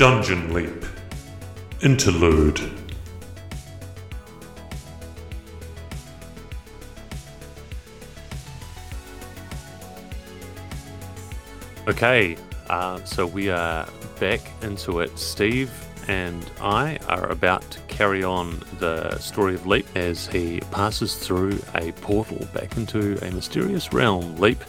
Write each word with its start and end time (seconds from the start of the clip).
Dungeon 0.00 0.54
Leap 0.54 0.86
Interlude. 1.82 2.58
Okay, 11.86 12.38
uh, 12.70 13.04
so 13.04 13.26
we 13.26 13.50
are 13.50 13.86
back 14.18 14.40
into 14.62 15.00
it. 15.00 15.18
Steve 15.18 15.70
and 16.08 16.50
I 16.62 16.96
are 17.06 17.26
about 17.26 17.70
to 17.72 17.80
carry 17.80 18.24
on 18.24 18.62
the 18.78 19.18
story 19.18 19.54
of 19.54 19.66
Leap 19.66 19.86
as 19.94 20.26
he 20.28 20.60
passes 20.70 21.16
through 21.16 21.60
a 21.74 21.92
portal 21.92 22.48
back 22.54 22.78
into 22.78 23.22
a 23.22 23.30
mysterious 23.32 23.92
realm. 23.92 24.36
Leap, 24.36 24.64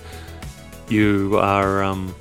you 0.89 1.37
are 1.37 1.85
um, 1.85 2.13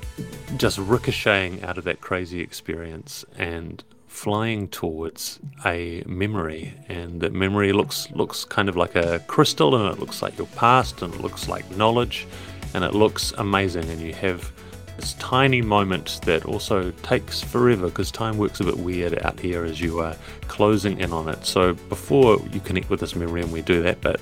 just 0.57 0.77
ricocheting 0.77 1.63
out 1.63 1.77
of 1.77 1.83
that 1.85 2.01
crazy 2.01 2.41
experience 2.41 3.25
and 3.37 3.83
flying 4.07 4.67
towards 4.67 5.39
a 5.65 6.03
memory. 6.05 6.73
And 6.89 7.21
that 7.21 7.33
memory 7.33 7.71
looks 7.71 8.09
looks 8.11 8.43
kind 8.43 8.69
of 8.69 8.75
like 8.75 8.95
a 8.95 9.19
crystal 9.27 9.75
and 9.75 9.93
it 9.93 9.99
looks 9.99 10.21
like 10.21 10.37
your 10.37 10.47
past 10.47 11.01
and 11.01 11.13
it 11.13 11.21
looks 11.21 11.47
like 11.47 11.69
knowledge 11.71 12.27
and 12.73 12.83
it 12.83 12.93
looks 12.93 13.31
amazing. 13.37 13.89
And 13.89 14.01
you 14.01 14.13
have 14.13 14.51
this 14.97 15.13
tiny 15.13 15.61
moment 15.61 16.19
that 16.25 16.45
also 16.45 16.91
takes 17.03 17.41
forever 17.41 17.87
because 17.87 18.11
time 18.11 18.37
works 18.37 18.59
a 18.59 18.63
bit 18.63 18.77
weird 18.77 19.23
out 19.25 19.39
here 19.39 19.63
as 19.63 19.79
you 19.79 19.99
are 19.99 20.15
closing 20.47 20.99
in 20.99 21.13
on 21.13 21.29
it. 21.29 21.45
So 21.45 21.73
before 21.89 22.39
you 22.51 22.59
connect 22.59 22.89
with 22.89 22.99
this 22.99 23.15
memory, 23.15 23.41
and 23.41 23.51
we 23.51 23.61
do 23.61 23.81
that, 23.83 24.01
but 24.01 24.19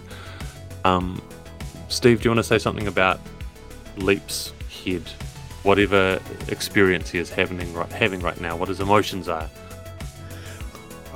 um, 0.85 1.21
Steve, 1.89 2.21
do 2.21 2.25
you 2.25 2.29
want 2.31 2.39
to 2.39 2.43
say 2.43 2.59
something 2.59 2.87
about 2.87 3.19
Leap's 3.97 4.53
head, 4.69 5.03
whatever 5.63 6.19
experience 6.47 7.09
he 7.09 7.19
is 7.19 7.29
having 7.29 7.73
right, 7.73 7.91
having 7.91 8.21
right 8.21 8.39
now, 8.39 8.55
what 8.55 8.69
his 8.69 8.79
emotions 8.79 9.27
are? 9.27 9.49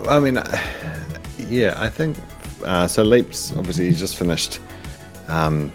I 0.08 0.20
mean, 0.20 0.36
yeah, 1.38 1.76
I 1.78 1.90
think 1.90 2.18
uh, 2.66 2.88
so. 2.88 3.04
Leap's 3.04 3.56
obviously 3.56 3.86
he's 3.86 4.00
just 4.00 4.18
finished 4.18 4.60
um, 5.28 5.72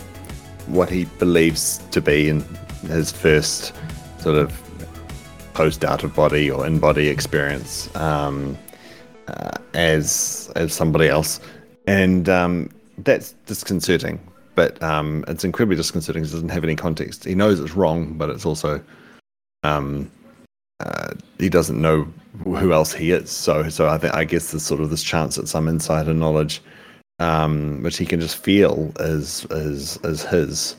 what 0.67 0.91
he 0.91 1.05
believes 1.19 1.79
to 1.93 2.01
be 2.01 2.29
in 2.29 2.45
his 2.83 3.11
first 3.11 3.73
sort 4.19 4.37
of 4.37 4.53
post 5.55 5.85
out 5.85 6.05
of 6.05 6.15
body 6.15 6.51
or 6.51 6.67
in 6.67 6.79
body 6.79 7.09
experience 7.09 7.95
um, 7.97 8.57
uh, 9.29 9.51
as 9.75 10.51
as 10.57 10.73
somebody 10.73 11.09
else, 11.09 11.41
and 11.87 12.29
um, 12.29 12.69
that's 12.99 13.33
disconcerting. 13.47 14.21
But 14.59 14.83
um, 14.83 15.25
it's 15.29 15.45
incredibly 15.45 15.77
disconcerting 15.77 16.25
it 16.25 16.33
doesn't 16.33 16.49
have 16.49 16.65
any 16.65 16.75
context. 16.75 17.23
He 17.23 17.37
knows 17.37 17.61
it's 17.61 17.77
wrong, 17.77 18.15
but 18.15 18.29
it's 18.29 18.45
also 18.45 18.83
um, 19.63 20.11
uh, 20.81 21.13
he 21.39 21.49
doesn't 21.49 21.81
know 21.81 22.13
who 22.43 22.73
else 22.73 22.93
he 22.93 23.13
is. 23.13 23.31
So 23.31 23.69
so 23.69 23.89
I 23.89 23.99
think 23.99 24.17
I 24.17 24.25
guess 24.25 24.51
there's 24.51 24.65
sort 24.65 24.81
of 24.81 24.91
this 24.91 25.05
chance 25.05 25.39
at 25.39 25.47
some 25.47 25.69
insider 25.69 26.13
knowledge, 26.13 26.61
um, 27.21 27.85
which 27.85 27.99
he 27.99 28.05
can 28.05 28.21
just 28.21 28.43
feel 28.43 28.91
is 28.99 29.45
is 29.53 29.97
is 29.99 30.25
his 30.25 30.75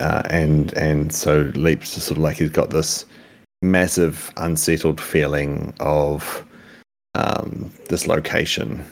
uh, 0.00 0.22
and 0.30 0.72
and 0.72 1.14
so 1.14 1.52
leaps 1.56 1.92
to 1.92 2.00
sort 2.00 2.16
of 2.16 2.24
like 2.24 2.38
he's 2.38 2.48
got 2.48 2.70
this 2.70 3.04
massive 3.60 4.32
unsettled 4.38 4.98
feeling 4.98 5.74
of 5.80 6.42
um, 7.14 7.70
this 7.90 8.06
location, 8.06 8.82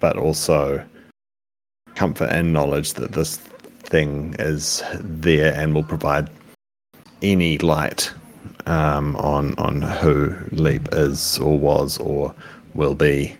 but 0.00 0.16
also 0.16 0.82
comfort 1.94 2.30
and 2.30 2.52
knowledge 2.52 2.94
that 2.94 3.12
this 3.12 3.36
thing 3.36 4.34
is 4.38 4.82
there 5.00 5.54
and 5.54 5.74
will 5.74 5.82
provide 5.82 6.30
any 7.20 7.58
light 7.58 8.12
um, 8.66 9.16
on 9.16 9.54
on 9.58 9.82
who 9.82 10.34
Leap 10.50 10.88
is 10.92 11.38
or 11.38 11.58
was 11.58 11.98
or 11.98 12.34
will 12.74 12.94
be. 12.94 13.36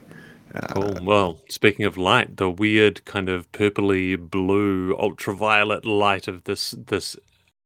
Cool. 0.75 0.99
Well, 1.03 1.41
speaking 1.49 1.87
of 1.87 1.97
light, 1.97 2.37
the 2.37 2.51
weird 2.51 3.05
kind 3.07 3.31
of 3.31 3.51
purpley 3.53 4.17
blue 4.19 4.95
ultraviolet 4.99 5.87
light 5.87 6.29
of 6.29 6.45
this 6.45 6.73
this 6.73 7.17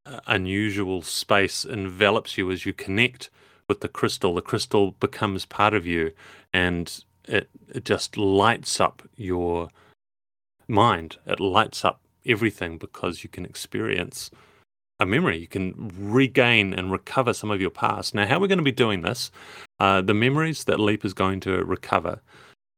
uh, 0.05 0.21
unusual 0.27 1.03
space 1.03 1.65
envelops 1.65 2.39
you 2.39 2.51
as 2.53 2.65
you 2.65 2.73
connect 2.73 3.29
with 3.69 3.81
the 3.81 3.89
crystal. 3.89 4.37
The 4.37 4.43
crystal 4.43 4.93
becomes 4.93 5.45
part 5.45 5.75
of 5.75 5.85
you, 5.85 6.13
and 6.53 7.03
it 7.25 7.51
it 7.75 7.85
just 7.85 8.17
lights 8.17 8.81
up 8.81 9.03
your 9.17 9.71
mind. 10.69 11.17
It 11.27 11.41
lights 11.41 11.85
up 11.85 12.01
everything 12.25 12.79
because 12.79 13.23
you 13.23 13.31
can 13.31 13.45
experience 13.45 14.31
a 14.99 15.07
memory. 15.07 15.39
You 15.39 15.49
can 15.49 15.93
regain 15.99 16.73
and 16.73 16.91
recover 16.91 17.33
some 17.33 17.51
of 17.51 17.61
your 17.61 17.71
past. 17.71 18.15
Now, 18.15 18.27
how 18.27 18.41
we're 18.41 18.47
going 18.47 18.59
to 18.59 18.65
be 18.65 18.73
doing 18.73 19.03
this? 19.03 19.31
Uh, 19.79 20.01
the 20.01 20.15
memories 20.15 20.65
that 20.65 20.81
Leap 20.81 21.05
is 21.05 21.13
going 21.13 21.41
to 21.41 21.65
recover 21.65 22.21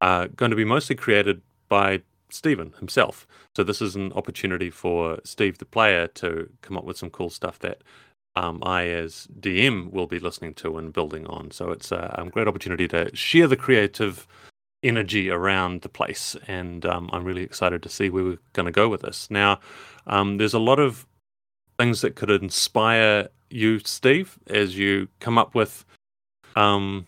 are 0.00 0.28
going 0.28 0.50
to 0.50 0.56
be 0.56 0.64
mostly 0.64 0.96
created 0.96 1.42
by 1.68 2.02
Steven 2.30 2.74
himself. 2.78 3.26
So 3.56 3.64
this 3.64 3.80
is 3.80 3.96
an 3.96 4.12
opportunity 4.12 4.70
for 4.70 5.18
Steve, 5.24 5.58
the 5.58 5.64
player, 5.64 6.06
to 6.08 6.50
come 6.62 6.76
up 6.76 6.84
with 6.84 6.98
some 6.98 7.10
cool 7.10 7.30
stuff 7.30 7.58
that 7.60 7.82
um, 8.36 8.62
I, 8.62 8.86
as 8.86 9.28
DM, 9.40 9.90
will 9.90 10.06
be 10.06 10.18
listening 10.18 10.54
to 10.54 10.76
and 10.78 10.92
building 10.92 11.26
on. 11.26 11.50
So 11.50 11.70
it's 11.70 11.90
a, 11.90 12.14
a 12.18 12.28
great 12.30 12.48
opportunity 12.48 12.86
to 12.88 13.14
share 13.14 13.48
the 13.48 13.56
creative 13.56 14.26
energy 14.88 15.30
around 15.30 15.82
the 15.82 15.88
place, 15.88 16.36
and 16.48 16.84
um, 16.86 17.10
I'm 17.12 17.24
really 17.24 17.42
excited 17.42 17.82
to 17.82 17.88
see 17.88 18.10
where 18.10 18.24
we're 18.24 18.38
going 18.54 18.66
to 18.66 18.72
go 18.72 18.88
with 18.88 19.02
this. 19.02 19.30
Now, 19.30 19.60
um, 20.06 20.38
there's 20.38 20.54
a 20.54 20.58
lot 20.58 20.78
of 20.80 21.06
things 21.78 22.00
that 22.00 22.16
could 22.16 22.30
inspire 22.30 23.28
you, 23.50 23.78
Steve, 23.80 24.38
as 24.48 24.76
you 24.76 25.08
come 25.20 25.38
up 25.38 25.54
with 25.54 25.84
um, 26.56 27.06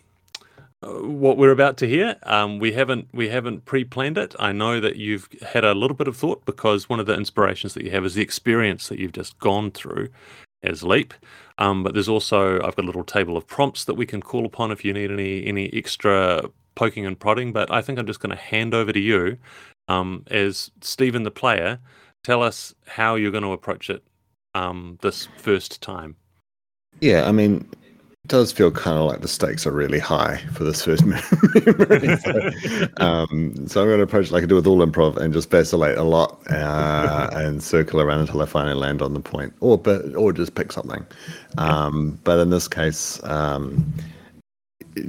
what 0.81 1.37
we're 1.37 1.51
about 1.51 1.77
to 1.77 1.87
hear. 1.87 2.15
Um, 2.23 2.59
we 2.59 2.71
haven't 2.71 3.07
we 3.13 3.29
haven't 3.29 3.65
pre-planned 3.65 4.17
it. 4.17 4.35
I 4.39 4.51
know 4.51 4.79
that 4.79 4.95
you've 4.95 5.27
had 5.41 5.63
a 5.63 5.73
little 5.73 5.95
bit 5.95 6.07
of 6.07 6.17
thought 6.17 6.45
because 6.45 6.89
one 6.89 6.99
of 6.99 7.05
the 7.05 7.15
inspirations 7.15 7.73
that 7.73 7.83
you 7.83 7.91
have 7.91 8.05
is 8.05 8.15
the 8.15 8.23
experience 8.23 8.87
that 8.87 8.99
you've 8.99 9.11
just 9.11 9.37
gone 9.39 9.71
through 9.71 10.09
as 10.63 10.83
Leap. 10.83 11.13
Um, 11.57 11.83
but 11.83 11.93
there's 11.93 12.09
also 12.09 12.55
I've 12.61 12.75
got 12.75 12.85
a 12.85 12.87
little 12.87 13.03
table 13.03 13.37
of 13.37 13.45
prompts 13.45 13.85
that 13.85 13.93
we 13.93 14.05
can 14.05 14.21
call 14.21 14.45
upon 14.45 14.71
if 14.71 14.83
you 14.83 14.93
need 14.93 15.11
any 15.11 15.45
any 15.45 15.71
extra 15.73 16.49
poking 16.75 17.05
and 17.05 17.19
prodding. 17.19 17.53
But 17.53 17.71
I 17.71 17.81
think 17.81 17.99
I'm 17.99 18.07
just 18.07 18.19
going 18.19 18.35
to 18.35 18.41
hand 18.41 18.73
over 18.73 18.91
to 18.91 18.99
you 18.99 19.37
um, 19.87 20.23
as 20.31 20.71
Steven 20.81 21.23
the 21.23 21.31
player. 21.31 21.79
Tell 22.23 22.43
us 22.43 22.73
how 22.85 23.15
you're 23.15 23.31
going 23.31 23.43
to 23.43 23.51
approach 23.51 23.89
it 23.89 24.03
um, 24.53 24.97
this 25.01 25.27
first 25.37 25.81
time. 25.81 26.15
Yeah, 26.99 27.27
I 27.27 27.31
mean, 27.31 27.67
it 28.23 28.27
does 28.27 28.51
feel 28.51 28.69
kind 28.69 28.97
of 28.97 29.07
like 29.07 29.21
the 29.21 29.27
stakes 29.27 29.65
are 29.65 29.71
really 29.71 29.97
high 29.97 30.37
for 30.53 30.63
this 30.63 30.83
first 30.85 31.03
memory. 31.05 32.17
so, 32.17 32.87
um, 32.97 33.67
so 33.67 33.81
I'm 33.81 33.87
going 33.87 33.97
to 33.97 34.03
approach 34.03 34.27
it 34.27 34.31
like 34.31 34.43
I 34.43 34.45
do 34.45 34.55
with 34.55 34.67
all 34.67 34.85
improv 34.85 35.17
and 35.17 35.33
just 35.33 35.49
vacillate 35.49 35.97
a 35.97 36.03
lot 36.03 36.39
uh, 36.51 37.29
and 37.33 37.63
circle 37.63 38.01
around 38.01 38.19
until 38.19 38.41
I 38.41 38.45
finally 38.45 38.75
land 38.75 39.01
on 39.01 39.13
the 39.13 39.19
point, 39.19 39.53
or 39.61 39.77
but 39.77 40.13
or 40.15 40.31
just 40.31 40.53
pick 40.53 40.71
something. 40.71 41.05
Um, 41.57 42.19
but 42.23 42.39
in 42.39 42.51
this 42.51 42.67
case, 42.67 43.23
um, 43.23 43.91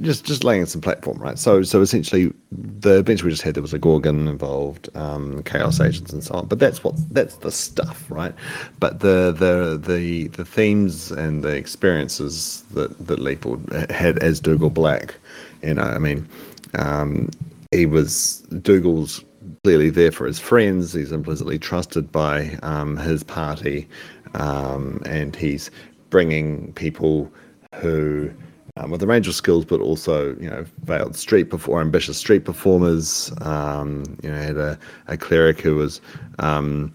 just 0.01 0.25
just 0.25 0.43
laying 0.43 0.65
some 0.65 0.81
platform, 0.81 1.17
right? 1.17 1.37
So 1.37 1.63
so 1.63 1.81
essentially, 1.81 2.33
the 2.51 2.99
adventure 2.99 3.25
we 3.25 3.31
just 3.31 3.43
had 3.43 3.55
there 3.55 3.61
was 3.61 3.73
a 3.73 3.79
gorgon 3.79 4.27
involved, 4.27 4.89
um, 4.95 5.43
chaos 5.43 5.79
agents 5.79 6.13
and 6.13 6.23
so 6.23 6.35
on. 6.35 6.47
But 6.47 6.59
that's 6.59 6.83
what 6.83 6.95
that's 7.13 7.37
the 7.37 7.51
stuff, 7.51 8.05
right? 8.09 8.33
But 8.79 8.99
the 8.99 9.31
the 9.31 9.77
the 9.77 10.27
the 10.29 10.45
themes 10.45 11.11
and 11.11 11.43
the 11.43 11.55
experiences 11.55 12.63
that 12.71 13.07
that 13.07 13.19
Leopold 13.19 13.71
had 13.89 14.19
as 14.19 14.39
Dougal 14.39 14.69
Black, 14.69 15.15
you 15.61 15.73
know, 15.73 15.83
I 15.83 15.99
mean, 15.99 16.27
um, 16.75 17.29
he 17.71 17.85
was 17.85 18.41
Dougal's 18.61 19.23
clearly 19.63 19.89
there 19.89 20.11
for 20.11 20.25
his 20.25 20.39
friends. 20.39 20.93
He's 20.93 21.11
implicitly 21.11 21.59
trusted 21.59 22.11
by 22.11 22.57
um, 22.63 22.97
his 22.97 23.23
party, 23.23 23.87
um, 24.33 25.01
and 25.05 25.35
he's 25.35 25.69
bringing 26.09 26.71
people 26.73 27.31
who 27.75 28.31
um, 28.77 28.89
with 28.89 29.03
a 29.03 29.07
range 29.07 29.27
of 29.27 29.35
skills, 29.35 29.65
but 29.65 29.79
also 29.81 30.35
you 30.37 30.49
know 30.49 30.65
veiled 30.83 31.15
street 31.15 31.49
before 31.49 31.81
ambitious 31.81 32.17
street 32.17 32.45
performers. 32.45 33.31
Um, 33.41 34.03
you 34.23 34.29
know, 34.29 34.37
had 34.37 34.57
a, 34.57 34.79
a 35.07 35.17
cleric 35.17 35.61
who 35.61 35.75
was 35.75 36.01
um, 36.39 36.93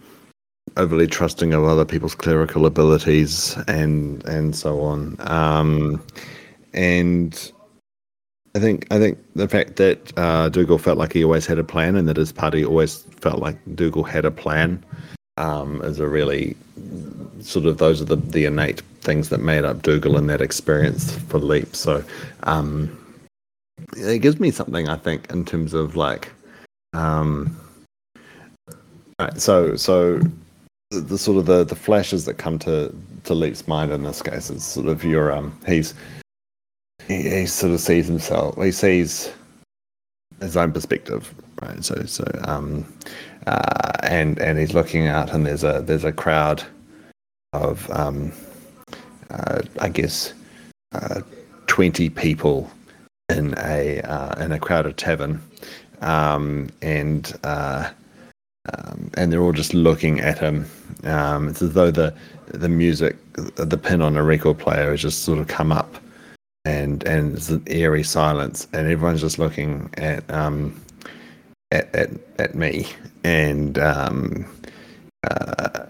overly 0.76 1.06
trusting 1.06 1.54
of 1.54 1.64
other 1.64 1.84
people's 1.84 2.14
clerical 2.14 2.66
abilities, 2.66 3.56
and 3.68 4.24
and 4.26 4.56
so 4.56 4.80
on. 4.80 5.16
Um, 5.20 6.04
and 6.74 7.52
I 8.54 8.58
think 8.58 8.86
I 8.90 8.98
think 8.98 9.18
the 9.34 9.48
fact 9.48 9.76
that 9.76 10.12
uh, 10.18 10.48
Dougal 10.48 10.78
felt 10.78 10.98
like 10.98 11.12
he 11.12 11.22
always 11.22 11.46
had 11.46 11.58
a 11.58 11.64
plan, 11.64 11.94
and 11.94 12.08
that 12.08 12.16
his 12.16 12.32
party 12.32 12.64
always 12.64 13.02
felt 13.20 13.38
like 13.38 13.56
Dougal 13.76 14.02
had 14.02 14.24
a 14.24 14.32
plan, 14.32 14.84
um, 15.38 15.80
is 15.82 16.00
a 16.00 16.08
really 16.08 16.56
sort 17.40 17.66
of 17.66 17.78
those 17.78 18.02
are 18.02 18.04
the, 18.04 18.16
the 18.16 18.44
innate 18.44 18.80
things 19.00 19.28
that 19.28 19.40
made 19.40 19.64
up 19.64 19.82
Dougal 19.82 20.16
and 20.16 20.28
that 20.28 20.40
experience 20.40 21.14
for 21.14 21.38
Leap. 21.38 21.74
So 21.74 22.04
um, 22.42 22.96
it 23.96 24.18
gives 24.20 24.40
me 24.40 24.50
something 24.50 24.88
I 24.88 24.96
think 24.96 25.30
in 25.30 25.44
terms 25.44 25.72
of 25.72 25.96
like 25.96 26.30
um, 26.92 27.56
right, 29.18 29.40
so 29.40 29.76
so 29.76 30.20
the, 30.90 31.00
the, 31.00 31.18
sort 31.18 31.38
of 31.38 31.46
the, 31.46 31.64
the 31.64 31.76
flashes 31.76 32.24
that 32.24 32.34
come 32.34 32.58
to 32.60 32.94
to 33.24 33.34
Leap's 33.34 33.68
mind 33.68 33.92
in 33.92 34.02
this 34.02 34.22
case 34.22 34.50
is 34.50 34.64
sort 34.64 34.86
of 34.86 35.04
your 35.04 35.32
um 35.32 35.56
he's 35.66 35.94
he, 37.06 37.22
he 37.22 37.46
sort 37.46 37.72
of 37.72 37.80
sees 37.80 38.06
himself. 38.06 38.62
He 38.62 38.70
sees 38.70 39.32
his 40.40 40.56
own 40.56 40.72
perspective, 40.72 41.32
right? 41.62 41.82
So 41.84 42.02
so 42.04 42.24
um, 42.44 42.86
uh, 43.48 43.92
and 44.02 44.38
and 44.38 44.58
he's 44.58 44.74
looking 44.74 45.06
out, 45.06 45.32
and 45.32 45.46
there's 45.46 45.64
a 45.64 45.80
there's 45.80 46.04
a 46.04 46.12
crowd 46.12 46.62
of 47.52 47.90
um, 47.90 48.32
uh, 49.30 49.60
I 49.80 49.88
guess 49.88 50.34
uh, 50.92 51.22
twenty 51.66 52.10
people 52.10 52.70
in 53.30 53.54
a 53.58 54.00
uh, 54.02 54.44
in 54.44 54.52
a 54.52 54.58
crowded 54.58 54.98
tavern, 54.98 55.42
um, 56.02 56.68
and 56.82 57.32
uh, 57.44 57.90
um, 58.74 59.10
and 59.14 59.32
they're 59.32 59.40
all 59.40 59.52
just 59.52 59.72
looking 59.72 60.20
at 60.20 60.38
him. 60.38 60.66
Um, 61.04 61.48
it's 61.48 61.62
as 61.62 61.72
though 61.72 61.90
the 61.90 62.14
the 62.48 62.68
music, 62.68 63.16
the 63.34 63.78
pin 63.78 64.02
on 64.02 64.16
a 64.16 64.22
record 64.22 64.58
player, 64.58 64.90
has 64.90 65.00
just 65.00 65.24
sort 65.24 65.38
of 65.38 65.46
come 65.46 65.72
up, 65.72 65.96
and 66.66 67.02
and 67.04 67.34
it's 67.34 67.48
an 67.48 67.62
eerie 67.66 68.02
silence, 68.02 68.68
and 68.74 68.90
everyone's 68.90 69.22
just 69.22 69.38
looking 69.38 69.88
at 69.96 70.30
um, 70.30 70.78
at, 71.70 71.94
at 71.94 72.10
at 72.38 72.54
me, 72.54 72.86
and 73.24 73.78
um, 73.78 74.46
uh, 75.28 75.86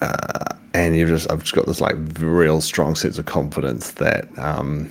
uh, 0.00 0.54
and 0.74 0.96
you 0.96 1.06
just 1.06 1.30
I've 1.30 1.42
just 1.42 1.54
got 1.54 1.66
this 1.66 1.80
like 1.80 1.96
real 2.18 2.60
strong 2.60 2.94
sense 2.94 3.18
of 3.18 3.26
confidence 3.26 3.92
that 3.92 4.26
um, 4.38 4.90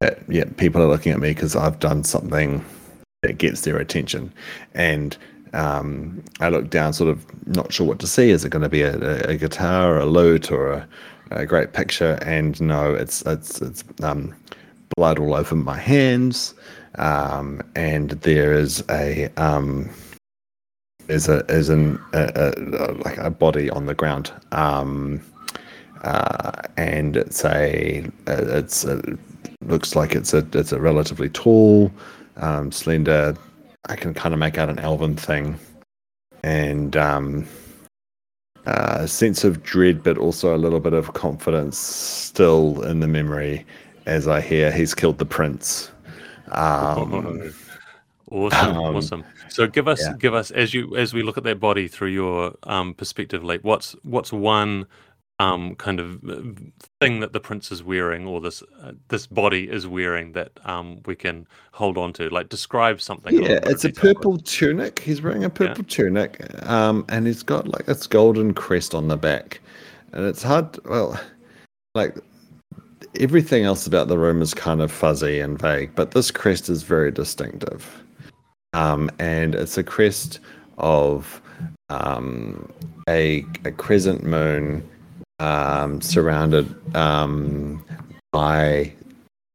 that 0.00 0.20
yeah 0.28 0.44
people 0.56 0.82
are 0.82 0.88
looking 0.88 1.12
at 1.12 1.18
me 1.18 1.30
because 1.30 1.56
I've 1.56 1.78
done 1.78 2.04
something 2.04 2.64
that 3.22 3.38
gets 3.38 3.62
their 3.62 3.78
attention, 3.78 4.32
and 4.74 5.16
um, 5.52 6.22
I 6.40 6.48
look 6.48 6.70
down, 6.70 6.92
sort 6.92 7.10
of 7.10 7.24
not 7.46 7.72
sure 7.72 7.86
what 7.86 7.98
to 8.00 8.06
see. 8.06 8.30
Is 8.30 8.44
it 8.44 8.50
going 8.50 8.62
to 8.62 8.68
be 8.68 8.82
a, 8.82 9.28
a, 9.28 9.36
guitar, 9.36 9.94
or 9.94 9.98
a 10.00 10.06
lute, 10.06 10.50
or 10.50 10.72
a, 10.72 10.88
a, 11.30 11.46
great 11.46 11.72
picture? 11.72 12.18
And 12.22 12.60
no, 12.60 12.94
it's 12.94 13.22
it's 13.22 13.60
it's 13.60 13.84
um, 14.02 14.34
blood 14.96 15.18
all 15.18 15.34
over 15.34 15.54
my 15.54 15.78
hands, 15.78 16.54
um, 16.98 17.62
and 17.74 18.10
there 18.10 18.52
is 18.52 18.84
a 18.90 19.28
um, 19.36 19.90
is 21.08 21.28
a 21.28 21.44
is 21.46 21.68
an 21.68 21.98
a, 22.12 22.52
a, 22.56 22.92
like 23.04 23.18
a 23.18 23.30
body 23.30 23.70
on 23.70 23.86
the 23.86 23.94
ground, 23.94 24.32
um, 24.52 25.20
uh, 26.02 26.52
and 26.76 27.16
it's 27.16 27.44
a 27.44 28.08
it's 28.26 28.84
a, 28.84 29.02
looks 29.64 29.96
like 29.96 30.14
it's 30.14 30.34
a 30.34 30.46
it's 30.52 30.72
a 30.72 30.80
relatively 30.80 31.28
tall, 31.28 31.90
um, 32.36 32.70
slender 32.72 33.36
I 33.88 33.96
can 33.96 34.12
kind 34.12 34.34
of 34.34 34.40
make 34.40 34.58
out 34.58 34.68
an 34.68 34.78
elven 34.78 35.16
thing, 35.16 35.58
and 36.42 36.96
um, 36.96 37.46
uh, 38.66 38.98
a 39.00 39.08
sense 39.08 39.44
of 39.44 39.62
dread, 39.62 40.02
but 40.02 40.18
also 40.18 40.54
a 40.54 40.58
little 40.58 40.80
bit 40.80 40.92
of 40.92 41.14
confidence 41.14 41.78
still 41.78 42.82
in 42.82 43.00
the 43.00 43.08
memory 43.08 43.64
as 44.06 44.28
I 44.28 44.40
hear 44.40 44.70
he's 44.70 44.94
killed 44.94 45.18
the 45.18 45.26
prince. 45.26 45.90
Um, 46.52 47.54
awesome, 48.30 48.76
um, 48.76 48.96
awesome. 48.96 49.24
So 49.48 49.66
give 49.66 49.88
us, 49.88 50.00
yeah. 50.00 50.14
give 50.18 50.34
us 50.34 50.50
as 50.50 50.74
you 50.74 50.96
as 50.96 51.14
we 51.14 51.22
look 51.22 51.38
at 51.38 51.44
that 51.44 51.60
body 51.60 51.88
through 51.88 52.08
your 52.08 52.54
um, 52.64 52.94
perspective, 52.94 53.44
like 53.44 53.62
what's 53.62 53.92
what's 54.02 54.32
one 54.32 54.86
um, 55.40 55.76
kind 55.76 56.00
of 56.00 56.22
uh, 56.28 56.40
thing 57.00 57.20
that 57.20 57.32
the 57.32 57.38
prince 57.38 57.70
is 57.70 57.82
wearing 57.82 58.26
or 58.26 58.40
this 58.40 58.62
uh, 58.82 58.92
this 59.08 59.26
body 59.26 59.68
is 59.70 59.86
wearing 59.86 60.32
that 60.32 60.50
um, 60.64 61.00
we 61.06 61.14
can 61.14 61.46
hold 61.72 61.96
on 61.96 62.12
to 62.14 62.28
like 62.30 62.48
describe 62.48 63.00
something 63.00 63.34
yeah 63.34 63.60
it's 63.64 63.84
a 63.84 63.92
purple 63.92 64.32
with. 64.32 64.44
tunic 64.44 64.98
he's 64.98 65.22
wearing 65.22 65.44
a 65.44 65.50
purple 65.50 65.84
yeah. 65.84 65.88
tunic 65.88 66.68
um, 66.68 67.04
and 67.08 67.26
he's 67.26 67.44
got 67.44 67.68
like 67.68 67.86
this 67.86 68.06
golden 68.06 68.52
crest 68.52 68.94
on 68.94 69.06
the 69.06 69.16
back 69.16 69.60
and 70.12 70.26
it's 70.26 70.42
hard 70.42 70.76
well 70.86 71.18
like 71.94 72.16
everything 73.18 73.64
else 73.64 73.86
about 73.86 74.08
the 74.08 74.18
room 74.18 74.40
is 74.42 74.54
kind 74.54 74.80
of 74.80 74.90
fuzzy 74.90 75.40
and 75.40 75.58
vague 75.58 75.94
but 75.94 76.12
this 76.12 76.30
crest 76.30 76.68
is 76.68 76.82
very 76.82 77.10
distinctive 77.10 78.02
um, 78.74 79.10
and 79.18 79.54
it's 79.54 79.78
a 79.78 79.82
crest 79.82 80.40
of 80.78 81.40
um, 81.90 82.70
a, 83.08 83.44
a 83.64 83.72
crescent 83.72 84.22
moon 84.22 84.88
um, 85.38 86.00
surrounded 86.00 86.96
um, 86.96 87.82
by 88.32 88.92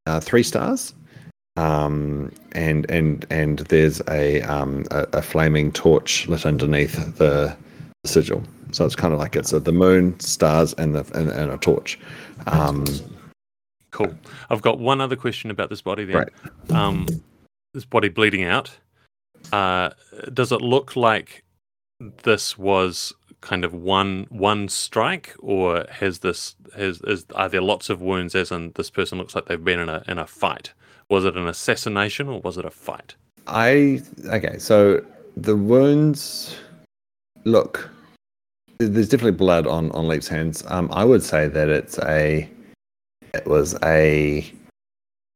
uh, 0.06 0.20
three 0.20 0.44
stars, 0.44 0.94
um, 1.58 2.32
and 2.54 2.90
and 2.90 3.26
and 3.30 3.60
there's 3.60 4.02
a, 4.10 4.42
um, 4.42 4.86
a, 4.92 5.08
a 5.14 5.22
flaming 5.22 5.72
torch 5.72 6.28
lit 6.28 6.46
underneath 6.46 7.18
the, 7.18 7.56
sigil. 8.06 8.44
So 8.72 8.86
it's 8.86 8.96
kind 8.96 9.14
of 9.14 9.20
like 9.20 9.36
it's 9.36 9.54
a, 9.54 9.60
the 9.60 9.72
moon, 9.72 10.20
stars, 10.20 10.74
and 10.74 10.96
the 10.96 11.06
and, 11.18 11.30
and 11.30 11.52
a 11.52 11.58
torch. 11.58 12.00
Um, 12.48 12.86
cool. 13.94 14.14
I've 14.50 14.62
got 14.62 14.80
one 14.80 15.00
other 15.00 15.16
question 15.16 15.50
about 15.50 15.70
this 15.70 15.82
body. 15.82 16.04
Then, 16.04 16.18
right. 16.18 16.72
um, 16.72 17.08
this 17.74 17.86
body 17.86 18.10
bleeding 18.10 18.44
out. 18.44 18.72
Uh, 19.54 19.92
does 20.34 20.52
it 20.52 20.62
look 20.62 20.96
like 20.96 21.44
this 22.24 22.58
was 22.58 23.14
kind 23.42 23.64
of 23.64 23.74
one 23.74 24.26
one 24.30 24.68
strike, 24.68 25.36
or 25.40 25.86
has 25.90 26.20
this 26.20 26.56
has 26.76 27.02
is 27.02 27.26
are 27.36 27.48
there 27.48 27.62
lots 27.62 27.90
of 27.90 28.02
wounds? 28.02 28.36
As 28.36 28.52
in, 28.52 28.72
this 28.76 28.90
person 28.90 29.18
looks 29.18 29.36
like 29.36 29.46
they've 29.46 29.64
been 29.64 29.80
in 29.80 29.90
a 29.90 30.04
in 30.08 30.18
a 30.18 30.28
fight. 30.28 30.74
Was 31.10 31.26
it 31.26 31.38
an 31.38 31.48
assassination 31.48 32.28
or 32.28 32.42
was 32.42 32.58
it 32.58 32.66
a 32.66 32.72
fight? 32.72 33.16
I 33.48 34.02
okay. 34.26 34.58
So 34.58 35.06
the 35.38 35.56
wounds 35.56 36.56
look. 37.46 37.90
There's 38.80 39.08
definitely 39.08 39.38
blood 39.38 39.68
on 39.68 39.92
on 39.92 40.08
Leap's 40.08 40.28
hands. 40.28 40.64
Um, 40.68 40.90
I 40.92 41.06
would 41.06 41.24
say 41.24 41.48
that 41.48 41.70
it's 41.70 42.00
a 42.00 42.50
it 43.34 43.46
was 43.46 43.76
a 43.84 44.52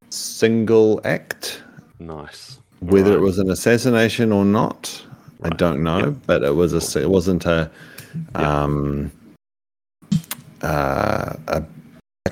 single 0.09 1.01
act. 1.03 1.61
Nice. 1.99 2.59
Whether 2.79 3.11
right. 3.11 3.17
it 3.17 3.21
was 3.21 3.39
an 3.39 3.49
assassination 3.49 4.31
or 4.31 4.45
not, 4.45 5.03
right. 5.39 5.51
I 5.51 5.55
don't 5.55 5.83
know. 5.83 5.99
Yep. 5.99 6.15
But 6.25 6.43
it 6.43 6.55
was 6.55 6.95
a. 6.95 7.01
It 7.01 7.09
wasn't 7.09 7.45
a 7.45 7.71
um, 8.35 9.11
uh, 10.61 11.33
a, 11.47 11.63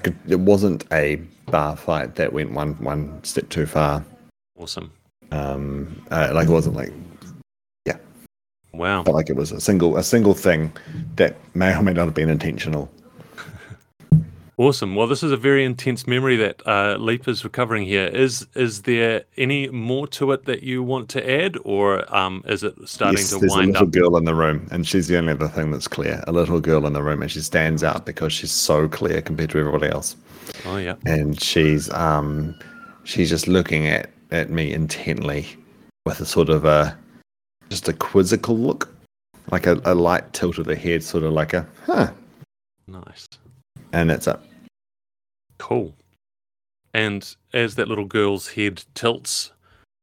could, 0.05 0.15
it 0.27 0.39
wasn't 0.39 0.85
a 0.91 1.15
bar 1.47 1.75
fight 1.75 2.15
that 2.15 2.33
went 2.33 2.51
one 2.51 2.73
one 2.75 3.23
step 3.23 3.49
too 3.49 3.65
far. 3.65 4.03
Awesome. 4.57 4.91
Um, 5.31 6.05
uh, 6.11 6.31
like 6.33 6.47
it 6.47 6.51
wasn't 6.51 6.75
like, 6.75 6.93
yeah. 7.85 7.97
Wow. 8.73 9.03
But 9.03 9.15
like 9.15 9.29
it 9.29 9.35
was 9.35 9.51
a 9.51 9.59
single 9.59 9.97
a 9.97 10.03
single 10.03 10.33
thing 10.33 10.71
that 11.15 11.35
may 11.55 11.75
or 11.75 11.81
may 11.81 11.93
not 11.93 12.05
have 12.05 12.13
been 12.13 12.29
intentional. 12.29 12.89
Awesome. 14.57 14.95
Well, 14.95 15.07
this 15.07 15.21
is 15.21 15.33
a 15.33 15.37
very 15.37 15.65
intense 15.65 16.07
memory 16.07 16.37
that 16.37 16.65
uh, 16.65 16.95
Leap 16.97 17.27
is 17.27 17.43
recovering 17.43 17.85
here. 17.85 18.05
Is 18.05 18.47
is 18.55 18.83
there 18.83 19.25
any 19.35 19.67
more 19.67 20.07
to 20.07 20.31
it 20.31 20.45
that 20.45 20.63
you 20.63 20.81
want 20.81 21.09
to 21.09 21.29
add, 21.29 21.57
or 21.65 22.15
um, 22.15 22.41
is 22.47 22.63
it 22.63 22.73
starting 22.85 23.17
yes, 23.17 23.31
to 23.31 23.39
there's 23.39 23.51
wind 23.51 23.75
a 23.75 23.81
little 23.81 23.87
up? 23.87 23.93
girl 23.93 24.17
in 24.17 24.23
the 24.23 24.33
room, 24.33 24.65
and 24.71 24.87
she's 24.87 25.07
the 25.09 25.17
only 25.17 25.33
other 25.33 25.49
thing 25.49 25.71
that's 25.71 25.89
clear. 25.89 26.23
A 26.25 26.31
little 26.31 26.61
girl 26.61 26.87
in 26.87 26.93
the 26.93 27.03
room, 27.03 27.21
and 27.21 27.29
she 27.29 27.41
stands 27.41 27.83
out 27.83 28.05
because 28.05 28.31
she's 28.31 28.51
so 28.51 28.87
clear 28.87 29.21
compared 29.21 29.49
to 29.49 29.59
everybody 29.59 29.89
else. 29.89 30.15
Oh 30.65 30.77
yeah. 30.77 30.95
And 31.05 31.41
she's 31.41 31.91
um, 31.91 32.57
she's 33.03 33.29
just 33.29 33.49
looking 33.49 33.87
at 33.87 34.09
at 34.31 34.49
me 34.49 34.71
intently 34.71 35.47
with 36.05 36.21
a 36.21 36.25
sort 36.25 36.47
of 36.47 36.63
a 36.63 36.97
just 37.69 37.89
a 37.89 37.93
quizzical 37.93 38.57
look, 38.57 38.87
like 39.51 39.67
a, 39.67 39.81
a 39.83 39.95
light 39.95 40.31
tilt 40.31 40.59
of 40.59 40.65
the 40.65 40.77
head, 40.77 41.03
sort 41.03 41.25
of 41.25 41.33
like 41.33 41.53
a 41.53 41.67
huh. 41.85 42.11
Nice 42.87 43.27
and 43.91 44.09
that's 44.09 44.27
it. 44.27 44.39
Cool. 45.57 45.95
And 46.93 47.35
as 47.53 47.75
that 47.75 47.87
little 47.87 48.05
girl's 48.05 48.49
head 48.49 48.83
tilts, 48.93 49.51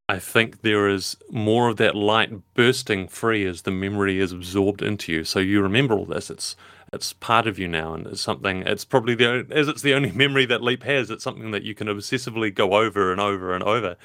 I 0.08 0.18
think 0.18 0.60
there 0.60 0.88
is 0.88 1.16
more 1.30 1.68
of 1.68 1.78
that 1.78 1.94
light 1.94 2.32
bursting 2.54 3.08
free 3.08 3.46
as 3.46 3.62
the 3.62 3.70
memory 3.70 4.20
is 4.20 4.32
absorbed 4.32 4.82
into 4.82 5.12
you. 5.12 5.24
So 5.24 5.38
you 5.38 5.62
remember 5.62 5.94
all 5.94 6.04
this. 6.04 6.28
It's 6.28 6.56
it's 6.92 7.14
part 7.14 7.46
of 7.46 7.58
you 7.58 7.66
now, 7.66 7.94
and 7.94 8.06
it's 8.06 8.20
something. 8.20 8.62
It's 8.66 8.84
probably 8.84 9.14
the 9.14 9.46
as 9.50 9.68
it's 9.68 9.82
the 9.82 9.94
only 9.94 10.10
memory 10.24 10.44
that 10.46 10.62
Leap 10.62 10.82
has. 10.82 11.10
It's 11.10 11.24
something 11.24 11.50
that 11.52 11.62
you 11.62 11.74
can 11.74 11.86
obsessively 11.86 12.54
go 12.54 12.74
over 12.74 13.10
and 13.10 13.20
over 13.20 13.54
and 13.54 13.64
over. 13.64 13.96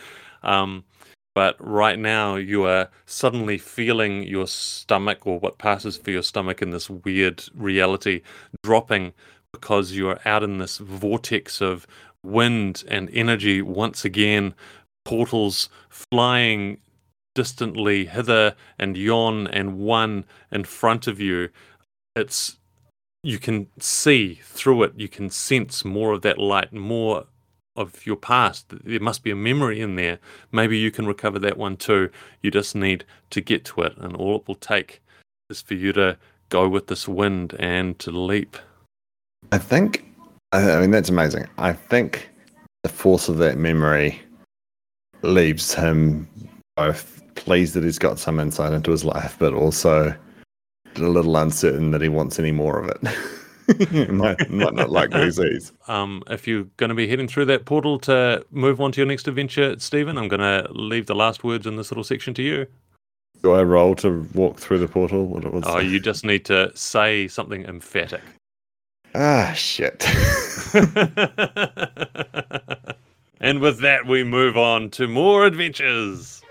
Um, 0.44 0.86
but 1.34 1.56
right 1.60 2.00
now 2.00 2.36
you 2.36 2.64
are 2.64 2.90
suddenly 3.06 3.58
feeling 3.58 4.24
your 4.24 4.48
stomach 4.48 5.28
or 5.28 5.40
what 5.40 5.58
passes 5.58 5.98
for 5.98 6.10
your 6.10 6.24
stomach 6.24 6.62
in 6.62 6.72
this 6.72 6.90
weird 6.90 7.44
reality 7.54 8.22
dropping 8.64 9.14
because 9.54 9.94
you're 9.94 10.20
out 10.26 10.44
in 10.44 10.58
this 10.58 10.78
vortex 10.78 11.62
of 11.62 11.88
wind 12.24 12.84
and 12.88 13.10
energy 13.14 13.62
once 13.62 14.06
again, 14.06 14.54
portals 15.06 15.70
flying 15.90 16.78
distantly 17.36 18.06
hither 18.06 18.56
and 18.80 18.98
yon 18.98 19.48
and 19.48 19.78
one 19.78 20.26
in 20.52 20.64
front 20.64 21.08
of 21.08 21.20
you. 21.20 21.50
It's 22.16 22.58
you 23.24 23.40
can 23.40 23.68
see 23.80 24.40
through 24.44 24.84
it, 24.84 24.94
you 24.96 25.08
can 25.08 25.30
sense 25.30 25.84
more 25.84 26.14
of 26.14 26.22
that 26.22 26.38
light, 26.38 26.72
more 26.74 27.26
of 27.76 28.06
your 28.06 28.16
past. 28.16 28.66
There 28.70 29.00
must 29.00 29.24
be 29.24 29.32
a 29.32 29.36
memory 29.36 29.82
in 29.82 29.96
there. 29.96 30.20
Maybe 30.52 30.78
you 30.78 30.92
can 30.92 31.06
recover 31.06 31.38
that 31.40 31.58
one 31.58 31.78
too. 31.78 32.10
You 32.42 32.52
just 32.52 32.76
need 32.76 33.06
to 33.30 33.42
get 33.42 33.66
to 33.66 33.82
it, 33.82 33.96
and 33.98 34.16
all 34.16 34.38
it 34.38 34.48
will 34.48 34.56
take 34.56 35.02
is 35.50 35.62
for 35.62 35.76
you 35.76 35.94
to 35.94 36.18
go 36.50 36.68
with 36.68 36.88
this 36.88 37.08
wind 37.08 37.56
and 37.60 37.98
to 38.00 38.12
leap. 38.12 38.58
I 39.52 39.58
think, 39.58 40.06
I 40.52 40.80
mean, 40.80 40.92
that's 40.92 41.10
amazing. 41.10 41.48
I 41.58 41.74
think 41.74 42.30
the 42.84 42.90
force 42.90 43.30
of 43.30 43.38
that 43.38 43.58
memory 43.58 44.20
leaves 45.22 45.74
him 45.74 46.28
both 46.76 47.22
pleased 47.36 47.74
that 47.76 47.84
he's 47.84 48.00
got 48.00 48.20
some 48.20 48.40
insight 48.40 48.74
into 48.74 48.92
his 48.92 49.06
life, 49.06 49.36
but 49.40 49.54
also 49.54 50.16
a 50.96 51.00
little 51.00 51.38
uncertain 51.38 51.92
that 51.92 52.02
he 52.02 52.10
wants 52.10 52.40
any 52.40 52.52
more 52.52 52.80
of 52.80 52.90
it. 52.90 54.10
might, 54.10 54.50
might 54.50 54.74
not 54.74 54.90
like 54.90 55.12
what 55.12 55.24
he 55.24 55.32
sees. 55.32 55.72
Um, 55.88 56.22
if 56.30 56.48
you're 56.48 56.66
going 56.76 56.90
to 56.90 56.96
be 56.96 57.08
heading 57.08 57.30
through 57.30 57.46
that 57.46 57.64
portal 57.64 57.98
to 58.00 58.46
move 58.52 58.82
on 58.82 58.92
to 58.92 59.00
your 59.00 59.08
next 59.08 59.26
adventure, 59.28 59.80
Steven, 59.80 60.18
I'm 60.18 60.28
going 60.28 60.42
to 60.42 60.70
leave 60.74 61.06
the 61.06 61.16
last 61.16 61.46
words 61.46 61.66
in 61.66 61.78
this 61.78 61.92
little 61.92 62.04
section 62.04 62.34
to 62.34 62.44
you. 62.44 62.68
Do 63.42 63.54
I 63.54 63.64
roll 63.64 63.96
to 63.96 64.28
walk 64.34 64.60
through 64.60 64.80
the 64.80 64.88
portal? 64.88 65.26
What, 65.26 65.50
what's 65.54 65.68
Oh, 65.68 65.80
you 65.80 66.02
just 66.02 66.26
need 66.26 66.44
to 66.46 66.76
say 66.76 67.30
something 67.30 67.64
emphatic. 67.64 68.22
Ah, 69.20 69.52
shit. 69.56 70.06
and 73.42 73.60
with 73.60 73.80
that, 73.80 74.06
we 74.06 74.24
move 74.24 74.56
on 74.56 74.92
to 74.92 75.08
more 75.08 75.48
adventures. 75.48 76.44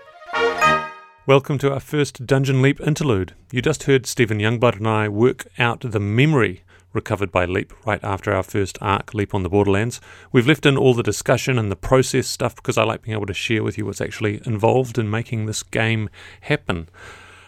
Welcome 1.25 1.59
to 1.59 1.71
our 1.71 1.79
first 1.79 2.25
Dungeon 2.25 2.61
Leap 2.61 2.81
interlude. 2.81 3.35
You 3.53 3.61
just 3.61 3.83
heard 3.83 4.05
Steven 4.05 4.39
Youngblood 4.39 4.75
and 4.75 4.87
I 4.87 5.07
work 5.07 5.47
out 5.57 5.79
the 5.79 6.01
memory 6.01 6.63
recovered 6.91 7.31
by 7.31 7.45
Leap 7.45 7.71
right 7.85 8.03
after 8.03 8.33
our 8.33 8.43
first 8.43 8.77
arc, 8.81 9.13
Leap 9.13 9.33
on 9.33 9.43
the 9.43 9.49
Borderlands. 9.49 10.01
We've 10.33 10.45
left 10.45 10.65
in 10.65 10.75
all 10.75 10.93
the 10.93 11.03
discussion 11.03 11.57
and 11.57 11.71
the 11.71 11.77
process 11.77 12.27
stuff 12.27 12.57
because 12.57 12.77
I 12.77 12.83
like 12.83 13.03
being 13.03 13.15
able 13.15 13.27
to 13.27 13.33
share 13.33 13.63
with 13.63 13.77
you 13.77 13.85
what's 13.85 14.01
actually 14.01 14.41
involved 14.45 14.97
in 14.97 15.09
making 15.09 15.45
this 15.45 15.63
game 15.63 16.09
happen. 16.41 16.89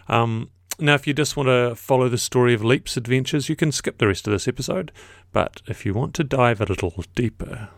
Um, 0.08 0.52
now, 0.80 0.96
if 0.96 1.08
you 1.08 1.14
just 1.14 1.38
want 1.38 1.48
to 1.48 1.76
follow 1.76 2.10
the 2.10 2.18
story 2.18 2.54
of 2.54 2.64
Leap's 2.64 2.98
adventures, 2.98 3.50
you 3.50 3.56
can 3.56 3.72
skip 3.72 3.98
the 3.98 4.08
rest 4.08 4.28
of 4.28 4.32
this 4.32 4.48
episode. 4.48 4.92
But 5.32 5.62
if 5.68 5.86
you 5.86 5.94
want 5.94 6.14
to 6.16 6.24
dive 6.24 6.62
a 6.62 6.66
little 6.66 6.94
deeper, 7.16 7.70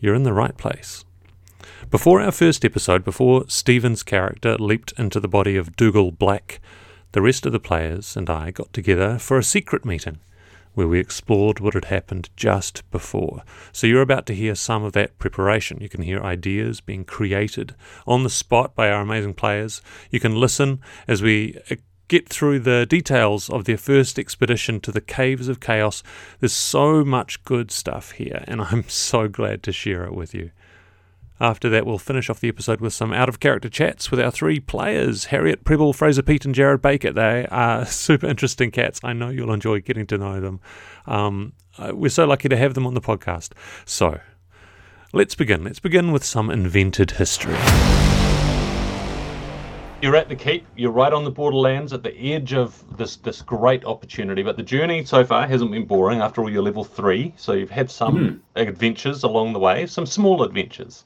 you're 0.00 0.14
in 0.14 0.24
the 0.24 0.32
right 0.32 0.56
place. 0.56 1.04
Before 1.90 2.20
our 2.20 2.32
first 2.32 2.64
episode, 2.64 3.04
before 3.04 3.44
Steven's 3.48 4.02
character 4.02 4.56
leaped 4.56 4.92
into 4.98 5.20
the 5.20 5.28
body 5.28 5.56
of 5.56 5.76
Dougal 5.76 6.10
Black, 6.10 6.60
the 7.12 7.22
rest 7.22 7.46
of 7.46 7.52
the 7.52 7.60
players 7.60 8.16
and 8.16 8.30
I 8.30 8.50
got 8.50 8.72
together 8.72 9.18
for 9.18 9.38
a 9.38 9.44
secret 9.44 9.84
meeting 9.84 10.20
where 10.74 10.86
we 10.86 11.00
explored 11.00 11.58
what 11.58 11.74
had 11.74 11.86
happened 11.86 12.30
just 12.36 12.88
before. 12.90 13.42
So 13.72 13.86
you're 13.86 14.02
about 14.02 14.24
to 14.26 14.34
hear 14.34 14.54
some 14.54 14.84
of 14.84 14.92
that 14.92 15.18
preparation. 15.18 15.80
You 15.80 15.88
can 15.88 16.02
hear 16.02 16.22
ideas 16.22 16.80
being 16.80 17.04
created 17.04 17.74
on 18.06 18.22
the 18.22 18.30
spot 18.30 18.74
by 18.74 18.88
our 18.88 19.02
amazing 19.02 19.34
players. 19.34 19.82
You 20.10 20.20
can 20.20 20.36
listen 20.36 20.80
as 21.08 21.22
we 21.22 21.58
get 22.10 22.28
through 22.28 22.58
the 22.58 22.84
details 22.86 23.48
of 23.48 23.64
their 23.64 23.76
first 23.76 24.18
expedition 24.18 24.80
to 24.80 24.90
the 24.90 25.00
Caves 25.00 25.48
of 25.48 25.60
Chaos. 25.60 26.02
There's 26.40 26.52
so 26.52 27.04
much 27.04 27.42
good 27.44 27.70
stuff 27.70 28.10
here, 28.10 28.44
and 28.48 28.60
I'm 28.70 28.86
so 28.88 29.28
glad 29.28 29.62
to 29.62 29.72
share 29.72 30.04
it 30.04 30.12
with 30.12 30.34
you. 30.34 30.50
After 31.40 31.70
that, 31.70 31.86
we'll 31.86 31.98
finish 31.98 32.28
off 32.28 32.40
the 32.40 32.48
episode 32.48 32.80
with 32.82 32.92
some 32.92 33.14
out 33.14 33.30
of 33.30 33.40
character 33.40 33.70
chats 33.70 34.10
with 34.10 34.20
our 34.20 34.32
three 34.32 34.58
players 34.60 35.26
Harriet 35.26 35.64
Prebble, 35.64 35.94
Fraser 35.94 36.22
Peat, 36.22 36.44
and 36.44 36.54
Jarrod 36.54 36.82
Baker. 36.82 37.12
They 37.12 37.46
are 37.46 37.86
super 37.86 38.26
interesting 38.26 38.72
cats. 38.72 39.00
I 39.02 39.14
know 39.14 39.30
you'll 39.30 39.52
enjoy 39.52 39.80
getting 39.80 40.06
to 40.08 40.18
know 40.18 40.40
them. 40.40 40.60
Um, 41.06 41.52
uh, 41.78 41.92
we're 41.94 42.10
so 42.10 42.26
lucky 42.26 42.48
to 42.48 42.56
have 42.56 42.74
them 42.74 42.86
on 42.86 42.94
the 42.94 43.00
podcast. 43.00 43.52
So, 43.86 44.20
let's 45.12 45.36
begin. 45.36 45.62
Let's 45.62 45.80
begin 45.80 46.10
with 46.10 46.24
some 46.24 46.50
invented 46.50 47.12
history. 47.12 47.56
You're 50.02 50.16
at 50.16 50.30
the 50.30 50.36
keep. 50.36 50.66
You're 50.76 50.92
right 50.92 51.12
on 51.12 51.24
the 51.24 51.30
borderlands 51.30 51.92
at 51.92 52.02
the 52.02 52.16
edge 52.32 52.54
of 52.54 52.82
this 52.96 53.16
this 53.16 53.42
great 53.42 53.84
opportunity. 53.84 54.42
But 54.42 54.56
the 54.56 54.62
journey 54.62 55.04
so 55.04 55.24
far 55.26 55.46
hasn't 55.46 55.70
been 55.70 55.84
boring. 55.84 56.22
After 56.22 56.40
all, 56.40 56.48
you're 56.48 56.62
level 56.62 56.84
three, 56.84 57.34
so 57.36 57.52
you've 57.52 57.70
had 57.70 57.90
some 57.90 58.16
mm. 58.16 58.40
adventures 58.56 59.24
along 59.24 59.52
the 59.52 59.58
way, 59.58 59.86
some 59.86 60.06
small 60.06 60.42
adventures. 60.42 61.04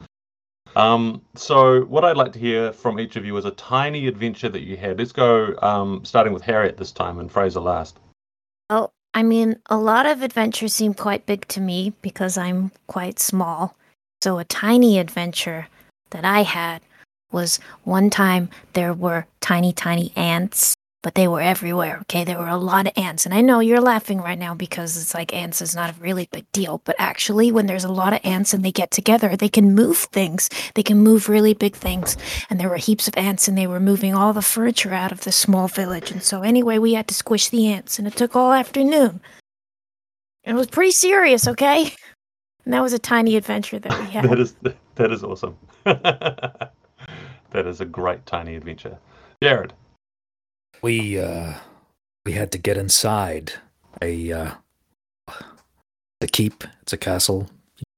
Um, 0.77 1.23
so, 1.35 1.83
what 1.87 2.05
I'd 2.05 2.17
like 2.17 2.33
to 2.33 2.39
hear 2.39 2.73
from 2.73 3.01
each 3.01 3.17
of 3.17 3.25
you 3.25 3.37
is 3.37 3.45
a 3.45 3.51
tiny 3.53 4.07
adventure 4.07 4.49
that 4.49 4.63
you 4.63 4.77
had. 4.77 4.99
Let's 4.99 5.13
go, 5.13 5.57
um, 5.61 6.05
starting 6.05 6.33
with 6.33 6.43
Harriet 6.43 6.77
this 6.77 6.93
time 6.93 7.19
and 7.19 7.31
Fraser 7.31 7.61
last. 7.61 7.99
Oh, 8.71 8.91
I 9.13 9.25
mean, 9.25 9.57
a 9.67 9.77
lot 9.77 10.07
of 10.07 10.23
adventures 10.23 10.73
seem 10.73 10.95
quite 10.95 11.27
big 11.27 11.49
to 11.49 11.61
me 11.61 11.93
because 12.01 12.39
I'm 12.39 12.71
quite 12.87 13.19
small. 13.19 13.77
So, 14.23 14.39
a 14.39 14.45
tiny 14.45 15.01
adventure 15.01 15.67
that 16.11 16.25
I 16.25 16.43
had 16.43 16.81
was 17.35 17.61
one 17.83 18.09
time 18.09 18.49
there 18.73 18.95
were 18.95 19.27
tiny, 19.41 19.73
tiny 19.75 20.13
ants 20.17 20.75
but 21.05 21.15
they 21.15 21.29
were 21.29 21.43
everywhere. 21.43 21.99
Okay, 22.01 22.25
there 22.25 22.39
were 22.39 22.49
a 22.49 22.57
lot 22.57 22.87
of 22.87 22.95
ants. 22.97 23.27
And 23.27 23.35
I 23.35 23.43
know 23.43 23.61
you're 23.61 23.79
laughing 23.79 24.23
right 24.23 24.39
now 24.39 24.55
because 24.55 24.97
it's 24.97 25.13
like 25.13 25.35
ants 25.35 25.61
is 25.61 25.75
not 25.75 25.91
a 25.91 26.01
really 26.01 26.31
big 26.33 26.51
deal. 26.53 26.81
But 26.87 26.97
actually, 26.99 27.53
when 27.53 27.67
there's 27.67 27.85
a 27.85 27.93
lot 27.93 28.15
of 28.15 28.21
ants 28.25 28.55
and 28.55 28.65
they 28.65 28.73
get 28.73 28.91
together, 28.91 29.37
they 29.37 29.51
can 29.51 29.75
move 29.75 29.99
things. 29.99 30.49
They 30.75 30.83
can 30.83 30.97
move 30.97 31.29
really 31.29 31.53
big 31.53 31.77
things. 31.77 32.17
And 32.49 32.59
there 32.59 32.71
were 32.71 32.79
heaps 32.79 33.07
of 33.07 33.19
ants 33.19 33.47
and 33.47 33.57
they 33.57 33.67
were 33.67 33.81
moving 33.81 34.15
all 34.15 34.33
the 34.33 34.41
furniture 34.41 34.95
out 34.95 35.13
of 35.13 35.21
the 35.21 35.31
small 35.33 35.69
village. 35.69 36.11
And 36.11 36.23
so, 36.23 36.41
anyway, 36.41 36.79
we 36.79 36.95
had 36.95 37.07
to 37.09 37.15
squish 37.15 37.51
the 37.51 37.69
ants 37.69 37.99
and 37.99 38.09
it 38.09 38.17
took 38.17 38.35
all 38.35 38.55
afternoon. 38.55 39.21
It 40.43 40.55
was 40.55 40.69
pretty 40.69 40.93
serious, 40.93 41.47
okay? 41.47 41.93
And 42.65 42.73
that 42.73 42.81
was 42.81 42.95
a 42.95 42.99
tiny 42.99 43.37
adventure 43.37 43.79
that 43.79 44.01
we 44.01 44.07
had. 44.07 44.25
that 44.31 44.41
is 44.41 44.57
that 44.95 45.13
is 45.13 45.23
awesome. 45.23 45.59
that 47.55 47.67
is 47.67 47.81
a 47.81 47.87
great 47.87 48.27
tiny 48.27 48.55
adventure. 48.55 48.99
Jarrod 49.43 49.71
we 50.85 51.19
uh, 51.19 51.55
we 52.27 52.33
had 52.33 52.53
to 52.53 52.59
get 52.59 52.77
inside 52.77 53.55
a 54.03 54.33
uh, 54.33 54.51
the 56.21 56.29
keep. 56.29 56.63
It's 56.83 56.93
a 56.93 56.99
castle, 56.99 57.49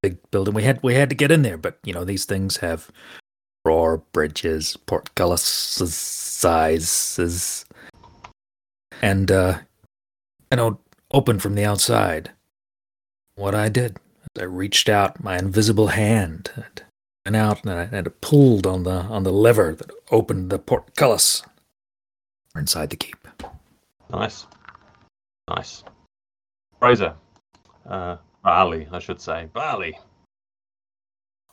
big 0.02 0.18
building. 0.30 0.54
We 0.54 0.62
had 0.62 0.80
we 0.84 0.94
had 0.94 1.08
to 1.10 1.16
get 1.16 1.32
in 1.32 1.42
there, 1.42 1.58
but 1.58 1.80
you 1.82 1.92
know 1.92 2.04
these 2.04 2.24
things 2.24 2.58
have 2.58 2.88
roar 3.64 3.98
bridges, 4.12 4.76
portcullises, 4.86 5.88
sizes, 5.88 7.64
and 9.02 9.32
uh, 9.32 9.58
you 10.52 10.56
know 10.56 10.78
open 11.10 11.40
from 11.40 11.56
the 11.56 11.64
outside. 11.64 12.30
What 13.34 13.56
I 13.56 13.68
did, 13.68 13.98
I 14.38 14.44
reached 14.44 14.88
out 14.88 15.24
my 15.24 15.38
invisible 15.38 15.88
hand 15.88 16.52
and 16.54 16.84
went 17.26 17.36
out 17.36 17.64
and 17.64 17.72
I, 17.72 17.82
and 17.96 18.06
I 18.06 18.10
pulled 18.20 18.66
on 18.66 18.84
the 18.84 18.92
on 18.92 19.24
the 19.24 19.32
lever 19.32 19.74
that 19.74 19.90
opened 20.10 20.50
the 20.50 20.58
portcullis 20.58 21.42
We're 22.54 22.60
inside 22.60 22.90
the 22.90 22.96
keep. 22.96 23.16
Nice. 24.10 24.46
Nice. 25.48 25.82
Fraser. 26.78 27.14
Uh, 27.88 28.16
Barley, 28.44 28.86
I 28.92 29.00
should 29.00 29.20
say. 29.20 29.48
Barley. 29.52 29.98